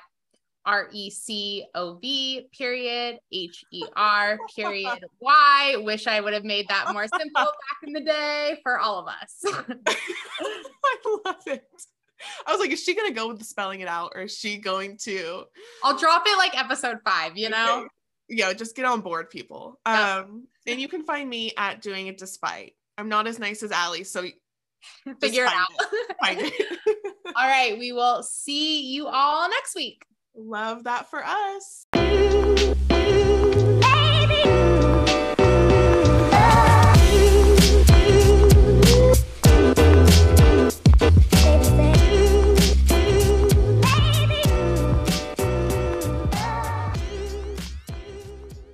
R 0.66 0.90
E 0.92 1.10
C 1.10 1.66
O 1.76 1.96
V 1.96 2.48
period 2.58 3.20
H 3.32 3.64
E 3.72 3.84
R 3.96 4.38
period 4.56 5.04
Y. 5.20 5.76
Wish 5.80 6.08
I 6.08 6.22
would 6.22 6.34
have 6.34 6.44
made 6.44 6.68
that 6.70 6.92
more 6.94 7.08
simple 7.08 7.30
back 7.36 7.78
in 7.84 7.94
the 7.94 8.02
day 8.02 8.58
for 8.64 8.80
all 8.80 9.00
of 9.00 9.08
us. 9.08 9.44
I 9.88 11.20
love 11.26 11.42
it. 11.48 11.64
I 12.48 12.52
was 12.52 12.60
like, 12.60 12.72
is 12.72 12.84
she 12.84 12.96
gonna 12.96 13.12
go 13.12 13.28
with 13.28 13.40
the 13.40 13.46
spelling 13.46 13.82
it 13.82 13.88
out 13.88 14.14
or 14.16 14.22
is 14.24 14.38
she 14.38 14.58
going 14.58 14.98
to 15.04 15.44
I'll 15.84 15.98
drop 15.98 16.24
it 16.26 16.38
like 16.38 16.58
episode 16.58 17.00
five, 17.04 17.38
you 17.38 17.50
know? 17.50 17.80
Okay. 17.80 17.88
Yeah, 18.28 18.54
just 18.54 18.76
get 18.76 18.86
on 18.86 19.02
board, 19.02 19.30
people. 19.30 19.80
Yep. 19.88 20.00
Um, 20.00 20.48
and 20.66 20.82
you 20.82 20.88
can 20.88 21.04
find 21.04 21.30
me 21.30 21.52
at 21.58 21.82
doing 21.82 22.08
it 22.08 22.18
despite. 22.18 22.74
I'm 22.98 23.10
not 23.10 23.28
as 23.28 23.40
nice 23.40 23.62
as 23.62 23.72
Ali, 23.72 24.04
so 24.04 24.26
figure 25.22 25.46
it 25.46 25.52
out. 25.54 25.68
It. 25.94 26.16
Find 26.20 26.40
it. 26.42 26.80
all 27.36 27.48
right, 27.48 27.78
we 27.78 27.92
will 27.92 28.24
see 28.24 28.94
you 28.94 29.08
all 29.08 29.50
next 29.50 29.76
week. 29.76 30.06
Love 30.36 30.84
that 30.84 31.10
for 31.10 31.24
us. 31.24 31.86